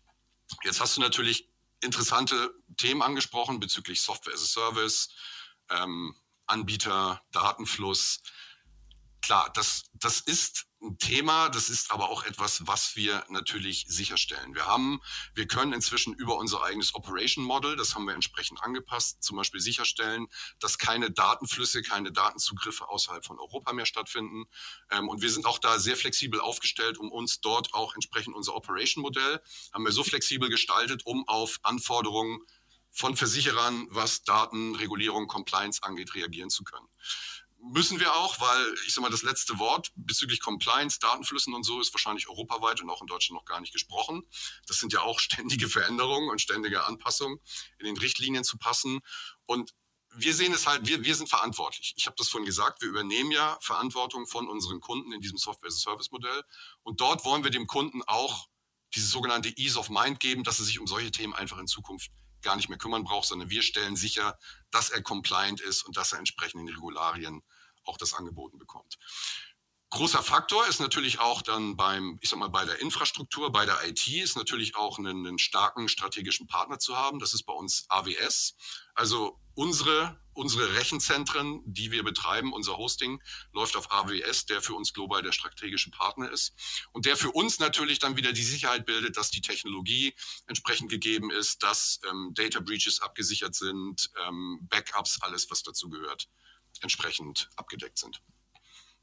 Jetzt 0.65 0.81
hast 0.81 0.97
du 0.97 1.01
natürlich 1.01 1.49
interessante 1.81 2.55
Themen 2.77 3.03
angesprochen 3.03 3.61
bezüglich 3.61 4.01
Software 4.01 4.35
as 4.35 4.43
a 4.43 4.47
Service, 4.47 5.09
ähm, 5.69 6.15
Anbieter, 6.47 7.23
Datenfluss. 7.33 8.23
Klar, 9.21 9.51
das, 9.55 9.85
das 9.95 10.21
ist 10.21 10.67
ein 10.83 10.99
Thema, 10.99 11.49
das 11.49 11.69
ist 11.69 11.93
aber 11.93 12.11
auch 12.11 12.25
etwas, 12.25 12.67
was 12.67 12.97
wir 12.97 13.25
natürlich 13.29 13.85
sicherstellen. 13.89 14.55
Wir 14.55 14.67
haben, 14.67 15.01
wir 15.35 15.47
können 15.47 15.73
inzwischen 15.73 16.13
über 16.15 16.37
unser 16.37 16.63
eigenes 16.63 16.95
Operation 16.95 17.45
Model, 17.45 17.77
das 17.77 17.95
haben 17.95 18.05
wir 18.05 18.15
entsprechend 18.15 18.63
angepasst, 18.63 19.23
zum 19.23 19.37
Beispiel 19.37 19.61
sicherstellen, 19.61 20.27
dass 20.59 20.79
keine 20.79 21.11
Datenflüsse, 21.11 21.83
keine 21.83 22.13
Datenzugriffe 22.13 22.89
außerhalb 22.89 23.25
von 23.25 23.39
Europa 23.39 23.73
mehr 23.73 23.87
stattfinden. 23.87 24.45
Ähm, 24.91 25.09
und 25.09 25.23
wir 25.23 25.31
sind 25.31 25.47
auch 25.47 25.59
da 25.59 25.79
sehr 25.79 25.97
flexibel 25.97 26.41
aufgestellt, 26.41 26.99
um 26.99 27.13
uns 27.13 27.41
dort 27.41 27.73
auch 27.75 27.95
entsprechend 27.95 28.35
unser 28.35 28.55
Operation 28.55 29.03
Modell 29.03 29.41
haben 29.73 29.85
wir 29.85 29.93
so 29.93 30.05
flexibel 30.05 30.49
gestaltet, 30.49 31.03
um 31.07 31.27
auf 31.29 31.61
Anforderungen 31.63 32.41
von 32.91 33.17
Versicherern, 33.17 33.87
was 33.91 34.23
Datenregulierung, 34.25 35.27
Compliance 35.27 35.83
angeht, 35.83 36.15
reagieren 36.15 36.51
zu 36.51 36.63
können 36.65 36.87
müssen 37.63 38.01
wir 38.01 38.15
auch, 38.15 38.41
weil 38.41 38.75
ich 38.87 38.93
sag 38.93 39.03
mal, 39.03 39.11
das 39.11 39.23
letzte 39.23 39.59
Wort 39.59 39.93
bezüglich 39.95 40.41
Compliance, 40.41 40.99
Datenflüssen 40.99 41.55
und 41.55 41.63
so 41.63 41.81
ist 41.81 41.95
wahrscheinlich 41.95 42.29
europaweit 42.29 42.81
und 42.81 42.91
auch 42.91 43.01
in 43.01 43.07
Deutschland 43.07 43.41
noch 43.41 43.45
gar 43.45 43.61
nicht 43.61 43.73
gesprochen. 43.73 44.25
Das 44.67 44.79
sind 44.79 44.93
ja 44.93 45.03
auch 45.03 45.21
ständige 45.21 45.69
Veränderungen 45.69 46.29
und 46.31 46.41
ständige 46.41 46.85
Anpassungen 46.85 47.39
in 47.79 47.87
den 47.87 47.97
Richtlinien 47.97 48.45
zu 48.45 48.59
passen. 48.59 49.01
Und 49.47 49.75
wir 50.15 50.35
sehen 50.35 50.53
es 50.53 50.67
halt, 50.67 50.87
wir, 50.87 51.05
wir 51.05 51.15
sind 51.15 51.29
verantwortlich. 51.29 51.95
Ich 51.97 52.07
habe 52.07 52.17
das 52.19 52.29
vorhin 52.29 52.47
gesagt, 52.47 52.83
wir 52.83 52.89
übernehmen 52.89 53.31
ja 53.31 53.57
Verantwortung 53.61 54.27
von 54.27 54.49
unseren 54.49 54.81
Kunden 54.81 55.13
in 55.13 55.21
diesem 55.21 55.39
Software-as-a-Service-Modell. 55.39 56.43
Und 56.83 57.01
dort 57.01 57.25
wollen 57.25 57.45
wir 57.45 57.51
dem 57.51 57.67
Kunden 57.67 58.03
auch 58.03 58.49
dieses 58.95 59.11
sogenannte 59.11 59.49
Ease 59.57 59.79
of 59.79 59.89
Mind 59.89 60.21
geben, 60.21 60.45
dass 60.45 60.59
er 60.59 60.67
sich 60.67 60.79
um 60.79 60.87
solche 60.87 61.11
Themen 61.13 61.33
einfach 61.33 61.59
in 61.59 61.67
Zukunft 61.67 62.11
gar 62.43 62.57
nicht 62.57 62.69
mehr 62.69 62.77
kümmern 62.77 63.05
braucht, 63.05 63.29
sondern 63.29 63.49
wir 63.49 63.63
stellen 63.63 63.97
sicher, 63.97 64.37
dass 64.71 64.91
er 64.91 65.03
compliant 65.03 65.61
ist 65.61 65.85
und 65.85 65.97
dass 65.97 66.13
er 66.13 66.19
entsprechend 66.19 66.61
in 66.61 66.69
Regularien 66.69 67.43
auch 67.85 67.97
das 67.97 68.15
angeboten 68.15 68.59
bekommt. 68.59 68.99
Großer 69.93 70.23
Faktor 70.23 70.67
ist 70.69 70.81
natürlich 70.81 71.21
auch 71.21 71.43
dann 71.43 71.77
beim, 71.77 72.19
ich 72.23 72.31
sag 72.31 72.39
mal, 72.39 72.49
bei 72.49 72.65
der 72.65 72.81
Infrastruktur, 72.81 73.53
bei 73.53 73.67
der 73.67 73.87
IT 73.87 74.09
ist 74.09 74.39
natürlich 74.39 74.75
auch 74.75 74.99
einen, 74.99 75.27
einen 75.27 75.39
starken 75.39 75.87
strategischen 75.87 76.47
Partner 76.47 76.79
zu 76.79 76.97
haben. 76.97 77.19
Das 77.19 77.35
ist 77.35 77.43
bei 77.43 77.53
uns 77.53 77.85
AWS. 77.91 78.57
Also 78.95 79.39
unsere, 79.53 80.19
unsere 80.33 80.77
Rechenzentren, 80.77 81.61
die 81.67 81.91
wir 81.91 82.05
betreiben, 82.05 82.55
unser 82.55 82.79
Hosting 82.79 83.21
läuft 83.53 83.77
auf 83.77 83.93
AWS, 83.93 84.47
der 84.47 84.63
für 84.63 84.73
uns 84.73 84.95
global 84.95 85.21
der 85.21 85.33
strategische 85.33 85.91
Partner 85.91 86.31
ist 86.31 86.55
und 86.93 87.05
der 87.05 87.19
für 87.19 87.31
uns 87.31 87.59
natürlich 87.59 87.99
dann 87.99 88.17
wieder 88.17 88.33
die 88.33 88.45
Sicherheit 88.45 88.87
bildet, 88.87 89.19
dass 89.19 89.31
die 89.31 89.43
Technologie 89.43 90.15
entsprechend 90.47 90.91
gegeben 90.91 91.31
ist, 91.31 91.63
dass 91.63 92.01
ähm, 92.11 92.31
Data 92.33 92.61
Breaches 92.61 93.03
abgesichert 93.03 93.55
sind, 93.55 94.11
ähm, 94.27 94.61
Backups, 94.71 95.21
alles, 95.21 95.51
was 95.51 95.63
dazu 95.63 95.91
gehört, 95.91 96.29
entsprechend 96.83 97.49
abgedeckt 97.57 97.99
sind. 97.99 98.23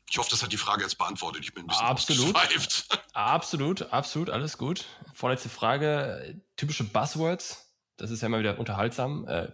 Ich 0.09 0.17
hoffe, 0.17 0.29
das 0.31 0.41
hat 0.41 0.51
die 0.51 0.57
Frage 0.57 0.81
jetzt 0.81 0.97
beantwortet. 0.97 1.43
Ich 1.43 1.53
bin 1.53 1.65
ein 1.65 1.67
bisschen 1.67 1.85
absolut, 1.85 2.35
absolut, 3.13 3.81
absolut, 3.93 4.29
alles 4.29 4.57
gut. 4.57 4.85
Vorletzte 5.13 5.49
Frage: 5.49 6.41
typische 6.55 6.83
Buzzwords. 6.83 7.65
Das 7.97 8.11
ist 8.11 8.21
ja 8.21 8.27
immer 8.27 8.39
wieder 8.39 8.57
unterhaltsam. 8.57 9.27
Äh, 9.27 9.51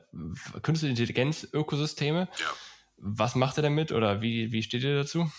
Künstliche 0.61 0.91
Intelligenz, 0.91 1.47
Ökosysteme. 1.51 2.29
Ja. 2.39 2.53
Was 2.97 3.35
macht 3.35 3.57
ihr 3.57 3.63
damit 3.63 3.91
oder 3.91 4.21
wie, 4.21 4.51
wie 4.51 4.63
steht 4.63 4.83
ihr 4.83 4.95
dazu? 4.95 5.29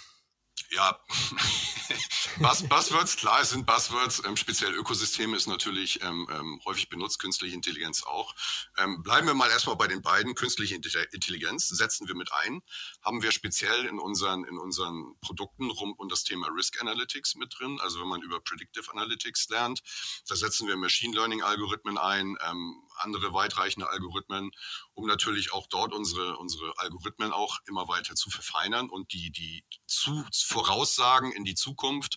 Ja, 0.71 0.99
Buzz, 2.39 2.63
Buzzwords, 2.63 3.17
klar, 3.17 3.41
es 3.41 3.51
sind 3.51 3.67
Buzzwords, 3.67 4.23
ähm, 4.25 4.37
speziell 4.37 4.75
Ökosysteme 4.75 5.37
ist 5.37 5.47
natürlich 5.47 6.03
ähm, 6.03 6.29
ähm, 6.31 6.61
häufig 6.65 6.89
benutzt, 6.89 7.19
künstliche 7.19 7.55
Intelligenz 7.55 8.03
auch. 8.03 8.35
Ähm, 8.79 9.03
bleiben 9.03 9.27
wir 9.27 9.35
mal 9.35 9.51
erstmal 9.51 9.77
bei 9.77 9.87
den 9.87 10.03
beiden. 10.03 10.35
Künstliche 10.35 10.75
Intelligenz 10.75 11.69
setzen 11.69 12.09
wir 12.09 12.15
mit 12.15 12.31
ein, 12.33 12.63
haben 13.03 13.23
wir 13.23 13.33
speziell 13.33 13.87
in 13.87 13.99
unseren, 13.99 14.45
in 14.45 14.59
unseren 14.59 15.19
Produkten 15.21 15.71
rund 15.71 15.99
um 15.99 16.09
das 16.09 16.25
Thema 16.25 16.49
Risk 16.49 16.81
Analytics 16.81 17.37
mit 17.37 17.55
drin. 17.59 17.79
Also 17.81 18.01
wenn 18.01 18.09
man 18.09 18.23
über 18.23 18.41
Predictive 18.41 18.91
Analytics 18.93 19.49
lernt, 19.49 19.81
da 20.29 20.37
setzen 20.37 20.69
wir 20.69 20.77
Machine 20.77 21.15
Learning 21.15 21.43
Algorithmen 21.43 21.99
ein, 21.99 22.37
ähm, 22.49 22.83
andere 22.99 23.33
weitreichende 23.33 23.89
Algorithmen, 23.91 24.51
um 24.95 25.07
natürlich 25.07 25.53
auch 25.53 25.67
dort 25.67 25.93
unsere, 25.93 26.37
unsere 26.39 26.73
Algorithmen 26.79 27.33
auch 27.33 27.59
immer 27.67 27.89
weiter 27.89 28.15
zu 28.15 28.31
verfeinern 28.31 28.89
und 28.89 29.13
die, 29.13 29.31
die 29.31 29.65
zu, 29.87 30.25
Voraussagen 30.33 31.33
in 31.33 31.45
die 31.45 31.55
Zukunft 31.55 32.16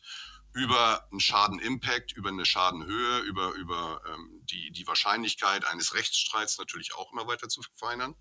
über 0.54 1.08
einen 1.12 1.20
Schaden-Impact, 1.20 2.14
über 2.14 2.30
eine 2.30 2.46
Schadenhöhe, 2.46 3.20
über, 3.20 3.54
über 3.54 4.02
ähm, 4.08 4.42
die, 4.46 4.72
die 4.72 4.88
Wahrscheinlichkeit 4.88 5.66
eines 5.66 5.94
Rechtsstreits 5.94 6.58
natürlich 6.58 6.96
auch 6.96 7.14
immer 7.14 7.28
weiter 7.28 7.50
zu 7.50 7.62
verfeinern. 7.62 8.16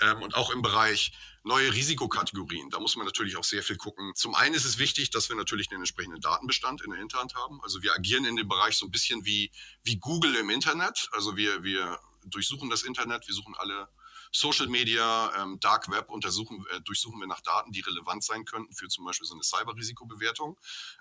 Ähm, 0.00 0.20
und 0.22 0.34
auch 0.34 0.50
im 0.50 0.60
Bereich 0.60 1.12
neue 1.44 1.72
Risikokategorien, 1.72 2.68
da 2.70 2.78
muss 2.78 2.96
man 2.96 3.06
natürlich 3.06 3.36
auch 3.36 3.44
sehr 3.44 3.62
viel 3.62 3.76
gucken. 3.76 4.12
Zum 4.14 4.34
einen 4.34 4.54
ist 4.54 4.66
es 4.66 4.78
wichtig, 4.78 5.10
dass 5.10 5.30
wir 5.30 5.36
natürlich 5.36 5.70
einen 5.70 5.80
entsprechenden 5.80 6.20
Datenbestand 6.20 6.82
in 6.82 6.90
der 6.90 7.00
Hinterhand 7.00 7.34
haben. 7.34 7.60
Also 7.62 7.82
wir 7.82 7.94
agieren 7.94 8.26
in 8.26 8.36
dem 8.36 8.48
Bereich 8.48 8.76
so 8.76 8.86
ein 8.86 8.90
bisschen 8.90 9.24
wie, 9.24 9.50
wie 9.82 9.96
Google 9.96 10.34
im 10.36 10.50
Internet. 10.50 11.08
Also 11.12 11.36
wir, 11.36 11.62
wir 11.62 11.98
durchsuchen 12.26 12.68
das 12.68 12.82
Internet, 12.82 13.26
wir 13.26 13.34
suchen 13.34 13.54
alle 13.56 13.88
Social 14.32 14.66
Media, 14.66 15.32
ähm, 15.36 15.60
Dark 15.60 15.90
Web 15.90 16.10
untersuchen, 16.10 16.64
äh, 16.70 16.80
durchsuchen 16.80 17.20
wir 17.20 17.26
nach 17.26 17.42
Daten, 17.42 17.70
die 17.70 17.80
relevant 17.80 18.24
sein 18.24 18.44
könnten 18.44 18.74
für 18.74 18.88
zum 18.88 19.04
Beispiel 19.04 19.26
so 19.26 19.34
eine 19.34 19.42
Cyberrisikobewertung. 19.42 20.58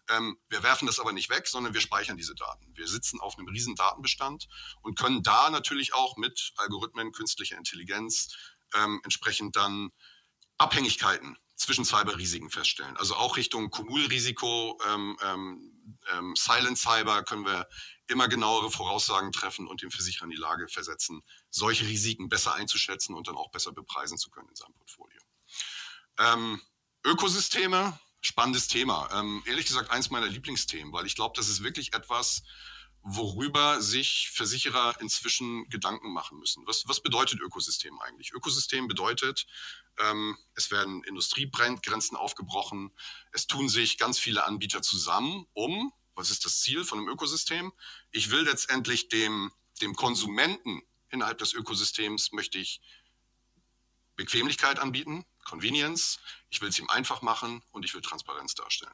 Ähm, 0.09 0.37
wir 0.49 0.63
werfen 0.63 0.85
das 0.85 0.99
aber 0.99 1.13
nicht 1.13 1.29
weg, 1.29 1.47
sondern 1.47 1.73
wir 1.73 1.81
speichern 1.81 2.17
diese 2.17 2.35
Daten. 2.35 2.65
Wir 2.75 2.87
sitzen 2.87 3.21
auf 3.21 3.37
einem 3.37 3.47
riesen 3.47 3.75
Datenbestand 3.75 4.47
und 4.81 4.99
können 4.99 5.23
da 5.23 5.49
natürlich 5.49 5.93
auch 5.93 6.17
mit 6.17 6.51
Algorithmen, 6.57 7.13
künstlicher 7.13 7.57
Intelligenz 7.57 8.35
ähm, 8.75 8.99
entsprechend 9.03 9.55
dann 9.55 9.91
Abhängigkeiten 10.57 11.37
zwischen 11.55 11.85
Cyberrisiken 11.85 12.49
feststellen. 12.49 12.97
Also 12.97 13.15
auch 13.15 13.37
Richtung 13.37 13.69
Kumulrisiko, 13.69 14.79
ähm, 14.89 15.17
ähm, 15.23 15.95
ähm, 16.11 16.35
Silent 16.35 16.77
Cyber 16.77 17.23
können 17.23 17.45
wir 17.45 17.67
immer 18.11 18.27
genauere 18.27 18.69
Voraussagen 18.69 19.31
treffen 19.31 19.67
und 19.67 19.81
den 19.81 19.91
Versicherer 19.91 20.25
in 20.25 20.31
die 20.31 20.37
Lage 20.37 20.67
versetzen, 20.67 21.23
solche 21.49 21.87
Risiken 21.87 22.29
besser 22.29 22.53
einzuschätzen 22.53 23.15
und 23.15 23.27
dann 23.27 23.35
auch 23.35 23.51
besser 23.51 23.71
bepreisen 23.71 24.17
zu 24.17 24.29
können 24.29 24.49
in 24.49 24.55
seinem 24.55 24.73
Portfolio. 24.73 25.21
Ähm, 26.19 26.61
Ökosysteme, 27.03 27.99
spannendes 28.21 28.67
Thema. 28.67 29.09
Ähm, 29.13 29.43
ehrlich 29.47 29.65
gesagt, 29.65 29.89
eins 29.89 30.11
meiner 30.11 30.27
Lieblingsthemen, 30.27 30.93
weil 30.93 31.05
ich 31.05 31.15
glaube, 31.15 31.33
das 31.35 31.49
ist 31.49 31.63
wirklich 31.63 31.93
etwas, 31.93 32.43
worüber 33.03 33.81
sich 33.81 34.29
Versicherer 34.31 34.95
inzwischen 35.01 35.67
Gedanken 35.69 36.13
machen 36.13 36.37
müssen. 36.37 36.65
Was, 36.67 36.87
was 36.87 37.01
bedeutet 37.01 37.39
Ökosystem 37.39 37.99
eigentlich? 38.01 38.31
Ökosystem 38.31 38.87
bedeutet, 38.87 39.47
ähm, 39.97 40.37
es 40.53 40.69
werden 40.69 41.03
Industriegrenzen 41.03 42.15
aufgebrochen, 42.15 42.91
es 43.31 43.47
tun 43.47 43.69
sich 43.69 43.97
ganz 43.97 44.19
viele 44.19 44.45
Anbieter 44.45 44.81
zusammen, 44.83 45.47
um 45.53 45.91
was 46.21 46.29
ist 46.29 46.45
das 46.45 46.61
Ziel 46.61 46.85
von 46.85 46.99
einem 46.99 47.09
Ökosystem? 47.09 47.73
Ich 48.11 48.29
will 48.29 48.41
letztendlich 48.41 49.09
dem, 49.09 49.51
dem 49.81 49.95
Konsumenten 49.95 50.83
innerhalb 51.09 51.39
des 51.39 51.53
Ökosystems 51.53 52.31
möchte 52.31 52.59
ich 52.59 52.79
Bequemlichkeit 54.15 54.77
anbieten, 54.77 55.25
Convenience. 55.45 56.19
Ich 56.51 56.61
will 56.61 56.69
es 56.69 56.77
ihm 56.77 56.87
einfach 56.89 57.23
machen 57.23 57.63
und 57.71 57.85
ich 57.85 57.95
will 57.95 58.01
Transparenz 58.01 58.53
darstellen. 58.53 58.93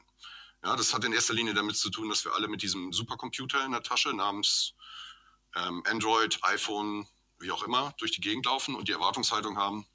Ja, 0.64 0.74
das 0.74 0.94
hat 0.94 1.04
in 1.04 1.12
erster 1.12 1.34
Linie 1.34 1.52
damit 1.52 1.76
zu 1.76 1.90
tun, 1.90 2.08
dass 2.08 2.24
wir 2.24 2.32
alle 2.32 2.48
mit 2.48 2.62
diesem 2.62 2.94
Supercomputer 2.94 3.62
in 3.62 3.72
der 3.72 3.82
Tasche 3.82 4.14
namens 4.14 4.72
ähm, 5.54 5.82
Android, 5.86 6.38
iPhone, 6.44 7.06
wie 7.40 7.50
auch 7.50 7.62
immer, 7.62 7.94
durch 7.98 8.12
die 8.12 8.22
Gegend 8.22 8.46
laufen 8.46 8.74
und 8.74 8.88
die 8.88 8.92
Erwartungshaltung 8.92 9.58
haben, 9.58 9.86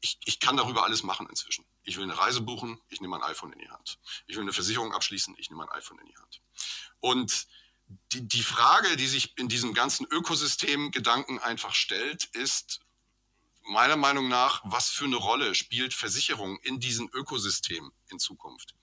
ich, 0.00 0.18
ich 0.24 0.38
kann 0.38 0.56
darüber 0.56 0.84
alles 0.84 1.02
machen 1.02 1.26
inzwischen. 1.28 1.64
Ich 1.82 1.96
will 1.96 2.04
eine 2.04 2.16
Reise 2.16 2.42
buchen, 2.42 2.80
ich 2.90 3.00
nehme 3.00 3.18
mein 3.18 3.28
iPhone 3.28 3.52
in 3.52 3.58
die 3.58 3.70
Hand. 3.70 3.98
Ich 4.26 4.36
will 4.36 4.42
eine 4.42 4.52
Versicherung 4.52 4.92
abschließen, 4.92 5.34
ich 5.38 5.50
nehme 5.50 5.64
mein 5.64 5.76
iPhone 5.76 5.98
in 5.98 6.06
die 6.06 6.16
Hand. 6.16 6.40
Und 7.00 7.46
die, 8.12 8.26
die 8.26 8.42
Frage, 8.42 8.96
die 8.96 9.06
sich 9.06 9.36
in 9.38 9.48
diesem 9.48 9.74
ganzen 9.74 10.06
Ökosystem-Gedanken 10.06 11.38
einfach 11.38 11.74
stellt, 11.74 12.24
ist 12.32 12.80
meiner 13.66 13.96
Meinung 13.96 14.28
nach, 14.28 14.62
was 14.64 14.90
für 14.90 15.04
eine 15.04 15.16
Rolle 15.16 15.54
spielt 15.54 15.94
Versicherung 15.94 16.58
in 16.62 16.80
diesem 16.80 17.08
Ökosystem 17.12 17.92
in 18.10 18.18
Zukunft? 18.18 18.74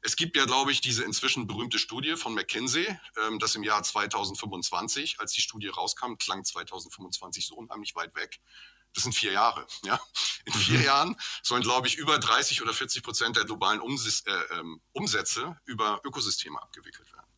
Es 0.00 0.14
gibt 0.16 0.36
ja, 0.36 0.44
glaube 0.44 0.70
ich, 0.70 0.80
diese 0.80 1.04
inzwischen 1.04 1.46
berühmte 1.46 1.78
Studie 1.78 2.16
von 2.16 2.34
McKinsey, 2.34 2.86
ähm, 3.24 3.38
dass 3.38 3.56
im 3.56 3.64
Jahr 3.64 3.82
2025, 3.82 5.18
als 5.18 5.32
die 5.32 5.40
Studie 5.40 5.68
rauskam, 5.68 6.14
klang 6.14 6.44
2025 6.44 7.46
so 7.46 7.56
unheimlich 7.56 7.94
weit 7.96 8.14
weg. 8.14 8.40
Das 8.98 9.04
sind 9.04 9.12
vier 9.12 9.30
Jahre. 9.30 9.64
Ja? 9.84 10.00
In 10.44 10.52
vier 10.52 10.80
mhm. 10.80 10.84
Jahren 10.84 11.16
sollen, 11.44 11.62
glaube 11.62 11.86
ich, 11.86 11.98
über 11.98 12.18
30 12.18 12.62
oder 12.62 12.74
40 12.74 13.04
Prozent 13.04 13.36
der 13.36 13.44
globalen 13.44 13.80
Ums 13.80 14.24
äh, 14.26 14.32
ähm, 14.58 14.80
Umsätze 14.90 15.56
über 15.66 16.00
Ökosysteme 16.04 16.60
abgewickelt 16.60 17.12
werden. 17.12 17.30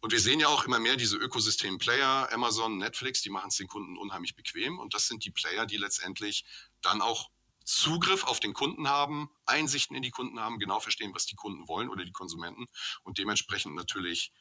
Und 0.00 0.10
wir 0.10 0.18
sehen 0.18 0.40
ja 0.40 0.48
auch 0.48 0.64
immer 0.64 0.80
mehr 0.80 0.96
diese 0.96 1.16
Ökosystem-Player, 1.16 2.32
Amazon, 2.32 2.78
Netflix, 2.78 3.22
die 3.22 3.30
machen 3.30 3.50
es 3.50 3.56
den 3.56 3.68
Kunden 3.68 3.96
unheimlich 3.96 4.34
bequem. 4.34 4.80
Und 4.80 4.94
das 4.94 5.06
sind 5.06 5.24
die 5.24 5.30
Player, 5.30 5.64
die 5.64 5.76
letztendlich 5.76 6.44
dann 6.82 7.00
auch 7.00 7.30
Zugriff 7.64 8.24
auf 8.24 8.40
den 8.40 8.52
Kunden 8.52 8.88
haben, 8.88 9.30
Einsichten 9.44 9.94
in 9.94 10.02
die 10.02 10.10
Kunden 10.10 10.40
haben, 10.40 10.58
genau 10.58 10.80
verstehen, 10.80 11.14
was 11.14 11.26
die 11.26 11.36
Kunden 11.36 11.68
wollen 11.68 11.88
oder 11.88 12.04
die 12.04 12.10
Konsumenten 12.10 12.66
und 13.04 13.18
dementsprechend 13.18 13.76
natürlich 13.76 14.32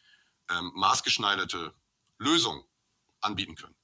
ähm, 0.50 0.72
maßgeschneiderte 0.74 1.76
Lösungen 2.18 2.66
anbieten 3.22 3.54
können. 3.54 3.76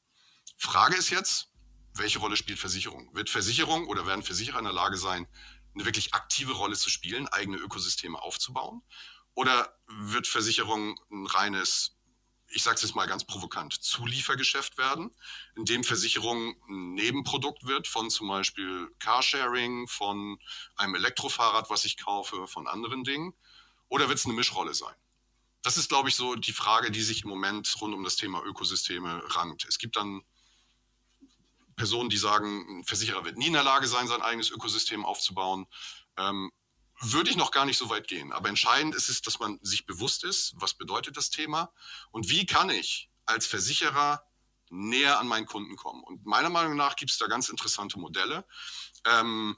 Frage 0.57 0.95
ist 0.95 1.11
jetzt, 1.11 1.50
welche 1.93 2.19
Rolle 2.19 2.37
spielt 2.37 2.59
Versicherung? 2.59 3.13
Wird 3.13 3.29
Versicherung 3.29 3.87
oder 3.87 4.05
werden 4.05 4.23
Versicherer 4.23 4.59
in 4.59 4.65
der 4.65 4.73
Lage 4.73 4.97
sein, 4.97 5.27
eine 5.73 5.85
wirklich 5.85 6.13
aktive 6.13 6.53
Rolle 6.53 6.75
zu 6.75 6.89
spielen, 6.89 7.27
eigene 7.27 7.57
Ökosysteme 7.57 8.21
aufzubauen? 8.21 8.81
Oder 9.33 9.77
wird 9.87 10.27
Versicherung 10.27 10.99
ein 11.09 11.25
reines, 11.25 11.97
ich 12.49 12.63
sage 12.63 12.75
es 12.75 12.81
jetzt 12.81 12.95
mal 12.95 13.07
ganz 13.07 13.25
provokant, 13.25 13.73
Zuliefergeschäft 13.73 14.77
werden, 14.77 15.11
in 15.55 15.65
dem 15.65 15.83
Versicherung 15.83 16.55
ein 16.69 16.93
Nebenprodukt 16.93 17.65
wird 17.65 17.87
von 17.87 18.09
zum 18.09 18.27
Beispiel 18.27 18.89
Carsharing, 18.99 19.87
von 19.87 20.37
einem 20.75 20.95
Elektrofahrrad, 20.95 21.69
was 21.69 21.85
ich 21.85 21.97
kaufe, 21.97 22.47
von 22.47 22.67
anderen 22.67 23.03
Dingen? 23.03 23.33
Oder 23.87 24.09
wird 24.09 24.19
es 24.19 24.25
eine 24.25 24.33
Mischrolle 24.33 24.73
sein? 24.73 24.95
Das 25.63 25.77
ist, 25.77 25.89
glaube 25.89 26.09
ich, 26.09 26.15
so 26.15 26.35
die 26.35 26.53
Frage, 26.53 26.91
die 26.91 27.01
sich 27.01 27.23
im 27.23 27.29
Moment 27.29 27.73
rund 27.79 27.93
um 27.93 28.03
das 28.03 28.15
Thema 28.15 28.43
Ökosysteme 28.43 29.21
rankt. 29.35 29.65
Es 29.65 29.77
gibt 29.77 29.95
dann 29.95 30.23
Personen, 31.81 32.11
die 32.11 32.17
sagen, 32.17 32.63
ein 32.69 32.83
Versicherer 32.83 33.25
wird 33.25 33.39
nie 33.39 33.47
in 33.47 33.53
der 33.53 33.63
Lage 33.63 33.87
sein, 33.87 34.07
sein 34.07 34.21
eigenes 34.21 34.51
Ökosystem 34.51 35.03
aufzubauen. 35.03 35.65
Ähm, 36.15 36.51
würde 36.99 37.31
ich 37.31 37.37
noch 37.37 37.49
gar 37.49 37.65
nicht 37.65 37.79
so 37.79 37.89
weit 37.89 38.07
gehen. 38.07 38.31
Aber 38.31 38.49
entscheidend 38.49 38.93
ist 38.93 39.09
es, 39.09 39.23
dass 39.23 39.39
man 39.39 39.57
sich 39.63 39.87
bewusst 39.87 40.23
ist, 40.23 40.53
was 40.57 40.75
bedeutet 40.75 41.17
das 41.17 41.31
Thema 41.31 41.73
und 42.11 42.29
wie 42.29 42.45
kann 42.45 42.69
ich 42.69 43.09
als 43.25 43.47
Versicherer 43.47 44.23
näher 44.69 45.17
an 45.17 45.27
meinen 45.27 45.47
Kunden 45.47 45.75
kommen. 45.75 46.03
Und 46.03 46.23
meiner 46.23 46.51
Meinung 46.51 46.75
nach 46.75 46.95
gibt 46.95 47.09
es 47.09 47.17
da 47.17 47.25
ganz 47.25 47.49
interessante 47.49 47.97
Modelle. 47.97 48.45
Ähm, 49.07 49.57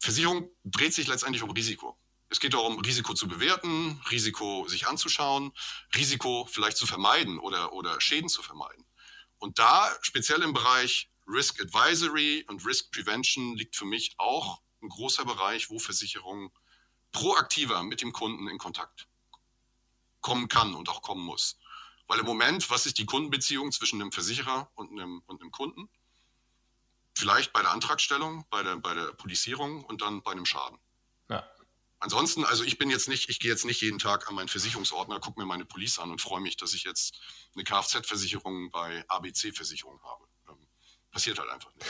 Versicherung 0.00 0.50
dreht 0.64 0.92
sich 0.92 1.06
letztendlich 1.06 1.44
um 1.44 1.50
Risiko. 1.52 1.96
Es 2.30 2.40
geht 2.40 2.54
darum, 2.54 2.80
Risiko 2.80 3.14
zu 3.14 3.28
bewerten, 3.28 4.02
Risiko 4.10 4.66
sich 4.66 4.88
anzuschauen, 4.88 5.52
Risiko 5.94 6.48
vielleicht 6.50 6.78
zu 6.78 6.86
vermeiden 6.88 7.38
oder, 7.38 7.72
oder 7.74 8.00
Schäden 8.00 8.28
zu 8.28 8.42
vermeiden. 8.42 8.85
Und 9.46 9.60
da, 9.60 9.96
speziell 10.02 10.42
im 10.42 10.52
Bereich 10.52 11.08
Risk 11.28 11.60
Advisory 11.60 12.44
und 12.48 12.66
Risk 12.66 12.90
Prevention, 12.90 13.54
liegt 13.54 13.76
für 13.76 13.84
mich 13.84 14.12
auch 14.18 14.60
ein 14.82 14.88
großer 14.88 15.24
Bereich, 15.24 15.70
wo 15.70 15.78
Versicherung 15.78 16.50
proaktiver 17.12 17.84
mit 17.84 18.02
dem 18.02 18.12
Kunden 18.12 18.48
in 18.48 18.58
Kontakt 18.58 19.06
kommen 20.20 20.48
kann 20.48 20.74
und 20.74 20.88
auch 20.88 21.00
kommen 21.00 21.24
muss. 21.24 21.60
Weil 22.08 22.18
im 22.18 22.26
Moment, 22.26 22.68
was 22.70 22.86
ist 22.86 22.98
die 22.98 23.06
Kundenbeziehung 23.06 23.70
zwischen 23.70 24.02
einem 24.02 24.10
Versicherer 24.10 24.68
und 24.74 24.90
einem, 24.90 25.22
und 25.26 25.40
einem 25.40 25.52
Kunden? 25.52 25.88
Vielleicht 27.14 27.52
bei 27.52 27.62
der 27.62 27.70
Antragstellung, 27.70 28.44
bei 28.50 28.64
der, 28.64 28.78
bei 28.78 28.94
der 28.94 29.12
Polizierung 29.12 29.84
und 29.84 30.02
dann 30.02 30.22
bei 30.22 30.32
einem 30.32 30.44
Schaden. 30.44 30.76
Ansonsten, 31.98 32.44
also 32.44 32.62
ich 32.62 32.78
bin 32.78 32.90
jetzt 32.90 33.08
nicht, 33.08 33.28
ich 33.30 33.40
gehe 33.40 33.50
jetzt 33.50 33.64
nicht 33.64 33.80
jeden 33.80 33.98
Tag 33.98 34.28
an 34.28 34.34
meinen 34.34 34.48
Versicherungsordner, 34.48 35.18
gucke 35.18 35.40
mir 35.40 35.46
meine 35.46 35.64
Police 35.64 35.98
an 35.98 36.10
und 36.10 36.20
freue 36.20 36.40
mich, 36.40 36.56
dass 36.56 36.74
ich 36.74 36.84
jetzt 36.84 37.18
eine 37.54 37.64
Kfz-Versicherung 37.64 38.70
bei 38.70 39.04
ABC-Versicherung 39.08 40.02
habe 40.02 40.26
passiert 41.16 41.38
halt 41.38 41.48
einfach 41.48 41.72
nicht. 41.74 41.86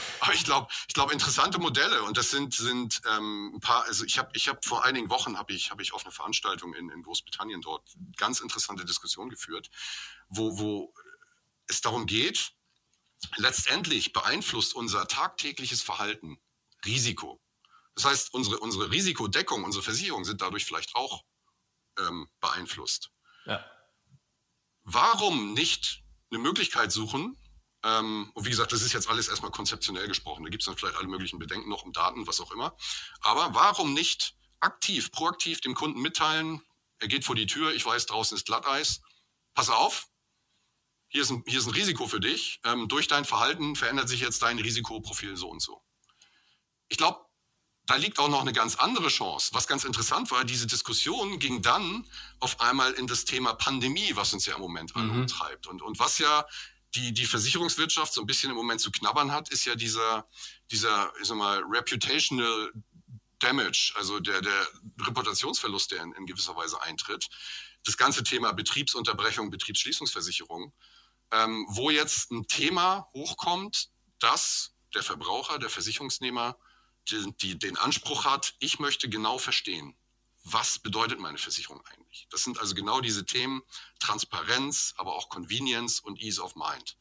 Aber 0.20 0.34
ich 0.34 0.44
glaube, 0.44 0.68
ich 0.86 0.94
glaube 0.94 1.12
interessante 1.12 1.58
Modelle 1.58 2.04
und 2.04 2.16
das 2.16 2.30
sind 2.30 2.54
sind 2.54 3.00
ähm, 3.10 3.56
ein 3.56 3.60
paar. 3.60 3.84
Also 3.86 4.04
ich 4.04 4.18
habe 4.18 4.30
ich 4.34 4.46
habe 4.46 4.60
vor 4.64 4.84
einigen 4.84 5.10
Wochen 5.10 5.36
habe 5.36 5.52
ich 5.52 5.72
habe 5.72 5.82
ich 5.82 5.92
auf 5.92 6.04
einer 6.04 6.12
Veranstaltung 6.12 6.72
in, 6.74 6.88
in 6.88 7.02
Großbritannien 7.02 7.60
dort 7.60 7.82
ganz 8.16 8.38
interessante 8.38 8.84
Diskussion 8.84 9.30
geführt, 9.30 9.68
wo 10.28 10.60
wo 10.60 10.94
es 11.66 11.80
darum 11.80 12.06
geht. 12.06 12.52
Letztendlich 13.36 14.12
beeinflusst 14.12 14.76
unser 14.76 15.08
tagtägliches 15.08 15.82
Verhalten 15.82 16.40
Risiko. 16.84 17.41
Das 17.94 18.04
heißt, 18.04 18.34
unsere 18.34 18.58
unsere 18.58 18.90
Risikodeckung, 18.90 19.64
unsere 19.64 19.82
Versicherungen 19.82 20.24
sind 20.24 20.40
dadurch 20.40 20.64
vielleicht 20.64 20.94
auch 20.94 21.24
ähm, 21.98 22.28
beeinflusst. 22.40 23.10
Ja. 23.44 23.64
Warum 24.82 25.52
nicht 25.54 26.02
eine 26.30 26.40
Möglichkeit 26.40 26.90
suchen, 26.90 27.36
ähm, 27.84 28.30
und 28.34 28.44
wie 28.44 28.50
gesagt, 28.50 28.72
das 28.72 28.82
ist 28.82 28.92
jetzt 28.92 29.08
alles 29.08 29.28
erstmal 29.28 29.50
konzeptionell 29.50 30.06
gesprochen. 30.06 30.44
Da 30.44 30.50
gibt 30.50 30.62
es 30.62 30.66
dann 30.66 30.76
vielleicht 30.76 30.96
alle 30.96 31.08
möglichen 31.08 31.38
Bedenken 31.38 31.68
noch 31.68 31.82
um 31.82 31.92
Daten, 31.92 32.26
was 32.26 32.40
auch 32.40 32.52
immer. 32.52 32.76
Aber 33.20 33.54
warum 33.54 33.92
nicht 33.92 34.36
aktiv, 34.60 35.10
proaktiv 35.10 35.60
dem 35.60 35.74
Kunden 35.74 36.00
mitteilen, 36.00 36.62
er 37.00 37.08
geht 37.08 37.24
vor 37.24 37.34
die 37.34 37.46
Tür, 37.46 37.74
ich 37.74 37.84
weiß, 37.84 38.06
draußen 38.06 38.36
ist 38.36 38.46
Glatteis. 38.46 39.00
Pass 39.54 39.70
auf, 39.70 40.06
hier 41.08 41.22
ist 41.22 41.30
ein, 41.30 41.42
hier 41.46 41.58
ist 41.58 41.66
ein 41.66 41.72
Risiko 41.72 42.06
für 42.06 42.20
dich. 42.20 42.60
Ähm, 42.64 42.88
durch 42.88 43.08
dein 43.08 43.24
Verhalten 43.24 43.74
verändert 43.74 44.08
sich 44.08 44.20
jetzt 44.20 44.42
dein 44.42 44.58
Risikoprofil 44.58 45.36
so 45.36 45.48
und 45.48 45.60
so. 45.60 45.82
Ich 46.88 46.96
glaube, 46.96 47.26
da 47.86 47.96
liegt 47.96 48.18
auch 48.18 48.28
noch 48.28 48.40
eine 48.40 48.52
ganz 48.52 48.76
andere 48.76 49.08
Chance. 49.08 49.50
Was 49.52 49.66
ganz 49.66 49.84
interessant 49.84 50.30
war, 50.30 50.44
diese 50.44 50.66
Diskussion 50.66 51.38
ging 51.38 51.62
dann 51.62 52.06
auf 52.38 52.60
einmal 52.60 52.92
in 52.92 53.06
das 53.06 53.24
Thema 53.24 53.54
Pandemie, 53.54 54.12
was 54.14 54.32
uns 54.32 54.46
ja 54.46 54.54
im 54.54 54.60
Moment 54.60 54.94
alle 54.94 55.06
mhm. 55.06 55.20
umtreibt. 55.22 55.66
Und, 55.66 55.82
und 55.82 55.98
was 55.98 56.18
ja 56.18 56.46
die, 56.94 57.12
die 57.12 57.26
Versicherungswirtschaft 57.26 58.12
so 58.12 58.20
ein 58.20 58.26
bisschen 58.26 58.50
im 58.50 58.56
Moment 58.56 58.80
zu 58.80 58.90
knabbern 58.90 59.32
hat, 59.32 59.48
ist 59.50 59.64
ja 59.64 59.74
dieser, 59.74 60.28
dieser, 60.70 61.12
ich 61.20 61.26
sag 61.26 61.36
mal, 61.36 61.60
reputational 61.68 62.72
damage, 63.40 63.92
also 63.96 64.20
der, 64.20 64.40
der 64.40 64.68
Reputationsverlust, 65.00 65.90
der 65.90 66.02
in, 66.02 66.12
in 66.12 66.26
gewisser 66.26 66.54
Weise 66.54 66.80
eintritt. 66.82 67.28
Das 67.84 67.96
ganze 67.96 68.22
Thema 68.22 68.52
Betriebsunterbrechung, 68.52 69.50
Betriebsschließungsversicherung, 69.50 70.72
ähm, 71.32 71.66
wo 71.70 71.90
jetzt 71.90 72.30
ein 72.30 72.46
Thema 72.46 73.08
hochkommt, 73.14 73.88
dass 74.20 74.74
der 74.94 75.02
Verbraucher, 75.02 75.58
der 75.58 75.70
Versicherungsnehmer 75.70 76.56
die, 77.10 77.32
die, 77.40 77.58
den 77.58 77.76
Anspruch 77.76 78.24
hat, 78.24 78.54
ich 78.58 78.78
möchte 78.78 79.08
genau 79.08 79.38
verstehen, 79.38 79.94
was 80.44 80.78
bedeutet 80.78 81.20
meine 81.20 81.38
Versicherung 81.38 81.84
eigentlich? 81.86 82.26
Das 82.30 82.42
sind 82.42 82.58
also 82.58 82.74
genau 82.74 83.00
diese 83.00 83.24
Themen 83.24 83.62
Transparenz, 84.00 84.94
aber 84.96 85.14
auch 85.14 85.28
Convenience 85.28 86.00
und 86.00 86.20
Ease 86.20 86.42
of 86.42 86.56
Mind. 86.56 86.96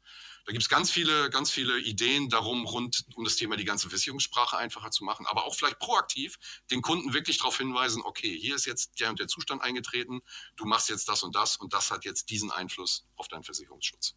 Da 0.45 0.51
gibt 0.51 0.63
es 0.63 0.69
ganz 0.69 0.89
viele, 0.89 1.29
ganz 1.29 1.51
viele 1.51 1.79
Ideen 1.79 2.29
darum, 2.29 2.65
rund 2.65 3.05
um 3.15 3.23
das 3.23 3.35
Thema 3.35 3.57
die 3.57 3.65
ganze 3.65 3.89
Versicherungssprache 3.89 4.57
einfacher 4.57 4.91
zu 4.91 5.03
machen, 5.03 5.27
aber 5.27 5.45
auch 5.45 5.55
vielleicht 5.55 5.79
proaktiv 5.79 6.37
den 6.71 6.81
Kunden 6.81 7.13
wirklich 7.13 7.37
darauf 7.37 7.57
hinweisen, 7.57 8.01
okay, 8.03 8.37
hier 8.39 8.55
ist 8.55 8.65
jetzt 8.65 8.99
der 8.99 9.09
und 9.09 9.19
der 9.19 9.27
Zustand 9.27 9.61
eingetreten, 9.61 10.21
du 10.55 10.65
machst 10.65 10.89
jetzt 10.89 11.07
das 11.07 11.23
und 11.23 11.35
das 11.35 11.57
und 11.57 11.73
das 11.73 11.91
hat 11.91 12.05
jetzt 12.05 12.29
diesen 12.29 12.51
Einfluss 12.51 13.05
auf 13.15 13.27
deinen 13.27 13.43
Versicherungsschutz. 13.43 14.15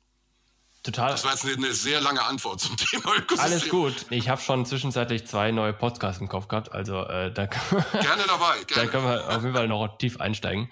Total. 0.85 1.13
Das 1.13 1.25
war 1.25 1.33
jetzt 1.33 1.47
eine, 1.47 1.55
eine, 1.55 1.73
sehr 1.73 2.01
lange 2.03 2.23
Antwort 2.23 2.61
zum 2.61 2.77
Thema 2.77 3.17
Ökosystem. 3.17 3.53
Alles 3.53 3.69
gut. 3.71 4.07
Ich 4.11 4.29
habe 4.29 4.41
schon 4.41 4.67
zwischenzeitlich 4.67 5.27
zwei 5.27 5.51
neue 5.51 5.73
Podcasts 5.73 6.21
im 6.21 6.29
Kopf 6.29 6.47
gehabt, 6.47 6.73
also 6.73 7.03
äh, 7.05 7.33
da, 7.33 7.47
gerne 7.47 8.25
dabei. 8.29 8.63
Gerne. 8.67 8.85
da 8.85 8.87
können 8.87 9.05
wir 9.07 9.29
auf 9.29 9.43
jeden 9.43 9.55
Fall 9.55 9.67
noch 9.67 9.97
tief 9.97 10.21
einsteigen. 10.21 10.71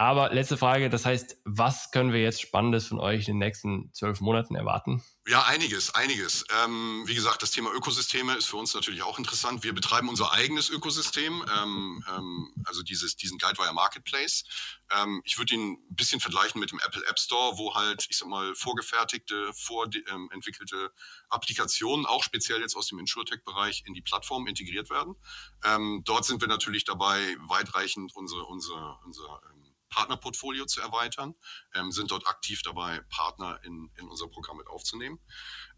Aber 0.00 0.32
letzte 0.32 0.56
Frage, 0.56 0.88
das 0.88 1.04
heißt, 1.04 1.36
was 1.44 1.90
können 1.90 2.14
wir 2.14 2.22
jetzt 2.22 2.40
Spannendes 2.40 2.86
von 2.86 2.98
euch 2.98 3.28
in 3.28 3.34
den 3.34 3.38
nächsten 3.38 3.92
zwölf 3.92 4.22
Monaten 4.22 4.54
erwarten? 4.54 5.04
Ja, 5.26 5.42
einiges, 5.42 5.94
einiges. 5.94 6.46
Ähm, 6.64 7.02
wie 7.04 7.14
gesagt, 7.14 7.42
das 7.42 7.50
Thema 7.50 7.70
Ökosysteme 7.74 8.34
ist 8.34 8.46
für 8.46 8.56
uns 8.56 8.72
natürlich 8.72 9.02
auch 9.02 9.18
interessant. 9.18 9.62
Wir 9.62 9.74
betreiben 9.74 10.08
unser 10.08 10.32
eigenes 10.32 10.70
Ökosystem, 10.70 11.44
ähm, 11.54 12.02
ähm, 12.16 12.50
also 12.64 12.82
dieses, 12.82 13.16
diesen 13.16 13.36
Guidewire 13.36 13.74
Marketplace. 13.74 14.44
Ähm, 14.90 15.20
ich 15.24 15.36
würde 15.36 15.52
ihn 15.52 15.72
ein 15.72 15.94
bisschen 15.94 16.18
vergleichen 16.18 16.60
mit 16.60 16.72
dem 16.72 16.80
Apple 16.80 17.04
App 17.06 17.18
Store, 17.18 17.58
wo 17.58 17.74
halt, 17.74 18.06
ich 18.08 18.16
sag 18.16 18.26
mal, 18.26 18.54
vorgefertigte, 18.54 19.52
vorentwickelte 19.52 20.76
ähm, 20.76 20.90
Applikationen, 21.28 22.06
auch 22.06 22.24
speziell 22.24 22.62
jetzt 22.62 22.74
aus 22.74 22.86
dem 22.86 22.98
InsurTech-Bereich, 22.98 23.84
in 23.84 23.92
die 23.92 24.00
Plattform 24.00 24.46
integriert 24.46 24.88
werden. 24.88 25.14
Ähm, 25.62 26.00
dort 26.06 26.24
sind 26.24 26.40
wir 26.40 26.48
natürlich 26.48 26.84
dabei, 26.84 27.36
weitreichend 27.40 28.16
unsere, 28.16 28.46
unsere, 28.46 28.98
unser 29.04 29.42
Partnerportfolio 29.90 30.64
zu 30.66 30.80
erweitern, 30.80 31.34
ähm, 31.74 31.92
sind 31.92 32.10
dort 32.10 32.26
aktiv 32.26 32.62
dabei, 32.62 33.00
Partner 33.10 33.60
in, 33.64 33.90
in 33.96 34.08
unser 34.08 34.28
Programm 34.28 34.56
mit 34.56 34.68
aufzunehmen. 34.68 35.20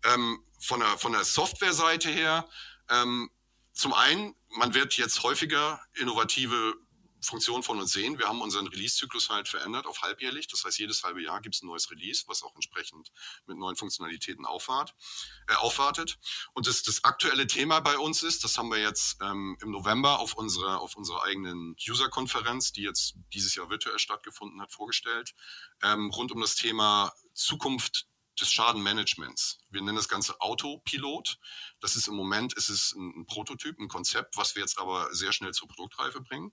Ähm, 0.05 0.45
von 0.61 0.81
der, 0.81 0.99
von 0.99 1.13
der 1.13 1.25
Software-Seite 1.25 2.11
her, 2.11 2.49
ähm, 2.89 3.31
zum 3.73 3.95
einen, 3.95 4.35
man 4.51 4.75
wird 4.75 4.97
jetzt 4.99 5.23
häufiger 5.23 5.81
innovative 5.95 6.75
Funktion 7.23 7.63
von 7.63 7.79
uns 7.79 7.93
sehen. 7.93 8.19
Wir 8.19 8.29
haben 8.29 8.41
unseren 8.41 8.67
Release-Zyklus 8.67 9.31
halt 9.31 9.49
verändert 9.49 9.87
auf 9.87 10.03
halbjährlich. 10.03 10.49
Das 10.49 10.65
heißt, 10.65 10.79
jedes 10.79 11.03
halbe 11.05 11.23
Jahr 11.23 11.41
gibt 11.41 11.55
es 11.55 11.63
ein 11.63 11.67
neues 11.67 11.91
Release, 11.91 12.25
was 12.27 12.43
auch 12.43 12.55
entsprechend 12.55 13.13
mit 13.47 13.57
neuen 13.57 13.77
Funktionalitäten 13.77 14.45
auffahrt, 14.45 14.95
äh, 15.49 15.55
aufwartet. 15.55 16.19
Und 16.53 16.67
das, 16.67 16.83
das 16.83 17.05
aktuelle 17.05 17.47
Thema 17.47 17.81
bei 17.81 17.97
uns 17.99 18.23
ist, 18.23 18.45
das 18.45 18.59
haben 18.59 18.71
wir 18.71 18.79
jetzt 18.79 19.19
ähm, 19.23 19.57
im 19.61 19.71
November 19.71 20.19
auf 20.19 20.35
unserer, 20.35 20.81
auf 20.81 20.97
unserer 20.97 21.25
eigenen 21.25 21.77
User-Konferenz, 21.89 22.73
die 22.73 22.83
jetzt 22.83 23.15
dieses 23.33 23.55
Jahr 23.55 23.71
virtuell 23.71 23.99
stattgefunden 23.99 24.61
hat, 24.61 24.73
vorgestellt, 24.73 25.35
ähm, 25.83 26.11
rund 26.11 26.33
um 26.33 26.41
das 26.41 26.57
Thema 26.57 27.13
Zukunft 27.35 28.07
des 28.41 28.51
Schadenmanagements. 28.51 29.59
Wir 29.71 29.83
nennen 29.83 29.97
das 29.97 30.09
Ganze 30.09 30.41
Autopilot. 30.41 31.39
Das 31.81 31.97
ist 31.97 32.09
im 32.09 32.15
Moment, 32.15 32.55
ist 32.55 32.69
es 32.69 32.93
ein, 32.93 33.27
Prototyp, 33.27 33.79
ein 33.79 33.89
Konzept, 33.89 34.37
was 34.37 34.55
wir 34.55 34.63
jetzt 34.63 34.79
aber 34.79 35.15
sehr 35.15 35.33
schnell 35.33 35.53
zur 35.53 35.69
Produktreife 35.69 36.21
bringen. 36.21 36.53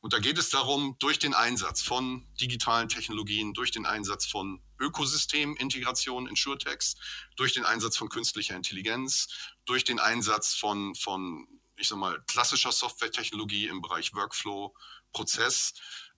Und 0.00 0.12
da 0.12 0.18
geht 0.18 0.38
es 0.38 0.50
darum, 0.50 0.96
durch 0.98 1.18
den 1.18 1.34
Einsatz 1.34 1.82
von 1.82 2.26
digitalen 2.40 2.88
Technologien, 2.88 3.52
durch 3.54 3.70
den 3.70 3.86
Einsatz 3.86 4.26
von 4.26 4.62
Ökosystemintegration, 4.78 6.28
Insurtechs, 6.28 6.96
durch 7.36 7.52
den 7.52 7.64
Einsatz 7.64 7.96
von 7.96 8.08
künstlicher 8.08 8.54
Intelligenz, 8.54 9.28
durch 9.64 9.84
den 9.84 9.98
Einsatz 9.98 10.54
von, 10.54 10.94
von 10.94 11.48
ich 11.76 11.88
sag 11.88 11.98
mal, 11.98 12.22
klassischer 12.26 12.72
Softwaretechnologie 12.72 13.66
im 13.66 13.80
Bereich 13.80 14.14
Workflow, 14.14 14.74
Prozess, 15.12 15.74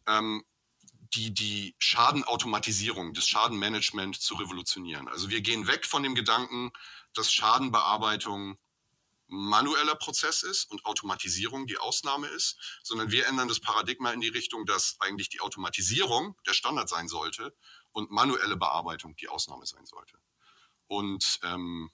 ähm, 0.06 0.44
die, 1.14 1.32
die 1.32 1.74
Schadenautomatisierung, 1.78 3.14
das 3.14 3.28
Schadenmanagement 3.28 4.20
zu 4.20 4.34
revolutionieren. 4.34 5.08
Also 5.08 5.30
wir 5.30 5.40
gehen 5.40 5.66
weg 5.66 5.86
von 5.86 6.02
dem 6.02 6.14
Gedanken, 6.14 6.72
dass 7.14 7.32
Schadenbearbeitung 7.32 8.58
manueller 9.26 9.94
Prozess 9.94 10.42
ist 10.42 10.70
und 10.70 10.84
Automatisierung 10.84 11.66
die 11.66 11.78
Ausnahme 11.78 12.26
ist, 12.28 12.80
sondern 12.82 13.10
wir 13.10 13.26
ändern 13.26 13.48
das 13.48 13.60
Paradigma 13.60 14.10
in 14.12 14.20
die 14.20 14.28
Richtung, 14.28 14.66
dass 14.66 14.96
eigentlich 15.00 15.28
die 15.28 15.40
Automatisierung 15.40 16.36
der 16.46 16.52
Standard 16.52 16.88
sein 16.88 17.08
sollte 17.08 17.54
und 17.92 18.10
manuelle 18.10 18.56
Bearbeitung 18.56 19.16
die 19.16 19.28
Ausnahme 19.28 19.66
sein 19.66 19.86
sollte. 19.86 20.18
Und 20.88 21.38
ähm, 21.44 21.90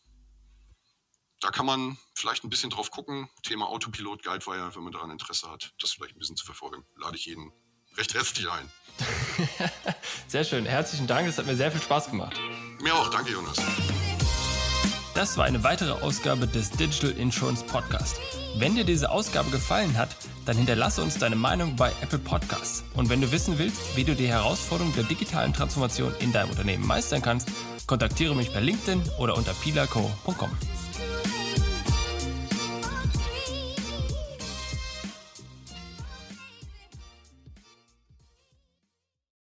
da 1.40 1.50
kann 1.50 1.66
man 1.66 1.98
vielleicht 2.14 2.44
ein 2.44 2.50
bisschen 2.50 2.70
drauf 2.70 2.90
gucken. 2.90 3.28
Thema 3.42 3.68
Autopilot 3.68 4.22
Guidewire, 4.22 4.74
wenn 4.74 4.82
man 4.82 4.92
daran 4.92 5.10
Interesse 5.10 5.50
hat, 5.50 5.74
das 5.78 5.92
vielleicht 5.92 6.16
ein 6.16 6.18
bisschen 6.18 6.36
zu 6.36 6.46
verfolgen, 6.46 6.86
lade 6.96 7.16
ich 7.16 7.26
jeden 7.26 7.52
recht 7.96 8.14
herzlich 8.14 8.48
ein. 8.48 8.70
sehr 10.28 10.44
schön. 10.44 10.64
Herzlichen 10.64 11.06
Dank. 11.06 11.26
Das 11.26 11.38
hat 11.38 11.46
mir 11.46 11.56
sehr 11.56 11.70
viel 11.70 11.82
Spaß 11.82 12.10
gemacht. 12.10 12.36
Mir 12.80 12.94
auch. 12.94 13.10
Danke, 13.10 13.32
Jonas. 13.32 13.56
Das 15.14 15.38
war 15.38 15.46
eine 15.46 15.64
weitere 15.64 15.92
Ausgabe 15.92 16.46
des 16.46 16.70
Digital 16.70 17.10
Insurance 17.12 17.64
Podcast. 17.64 18.20
Wenn 18.58 18.74
dir 18.74 18.84
diese 18.84 19.10
Ausgabe 19.10 19.50
gefallen 19.50 19.96
hat, 19.96 20.10
dann 20.44 20.56
hinterlasse 20.56 21.02
uns 21.02 21.18
deine 21.18 21.36
Meinung 21.36 21.76
bei 21.76 21.90
Apple 22.02 22.18
Podcasts. 22.18 22.84
Und 22.94 23.08
wenn 23.08 23.20
du 23.20 23.32
wissen 23.32 23.58
willst, 23.58 23.96
wie 23.96 24.04
du 24.04 24.14
die 24.14 24.28
Herausforderung 24.28 24.94
der 24.94 25.04
digitalen 25.04 25.52
Transformation 25.52 26.14
in 26.20 26.32
deinem 26.32 26.50
Unternehmen 26.50 26.86
meistern 26.86 27.22
kannst, 27.22 27.48
kontaktiere 27.86 28.34
mich 28.34 28.52
per 28.52 28.60
LinkedIn 28.60 29.02
oder 29.18 29.36
unter 29.36 29.52
pilaco.com. 29.54 30.50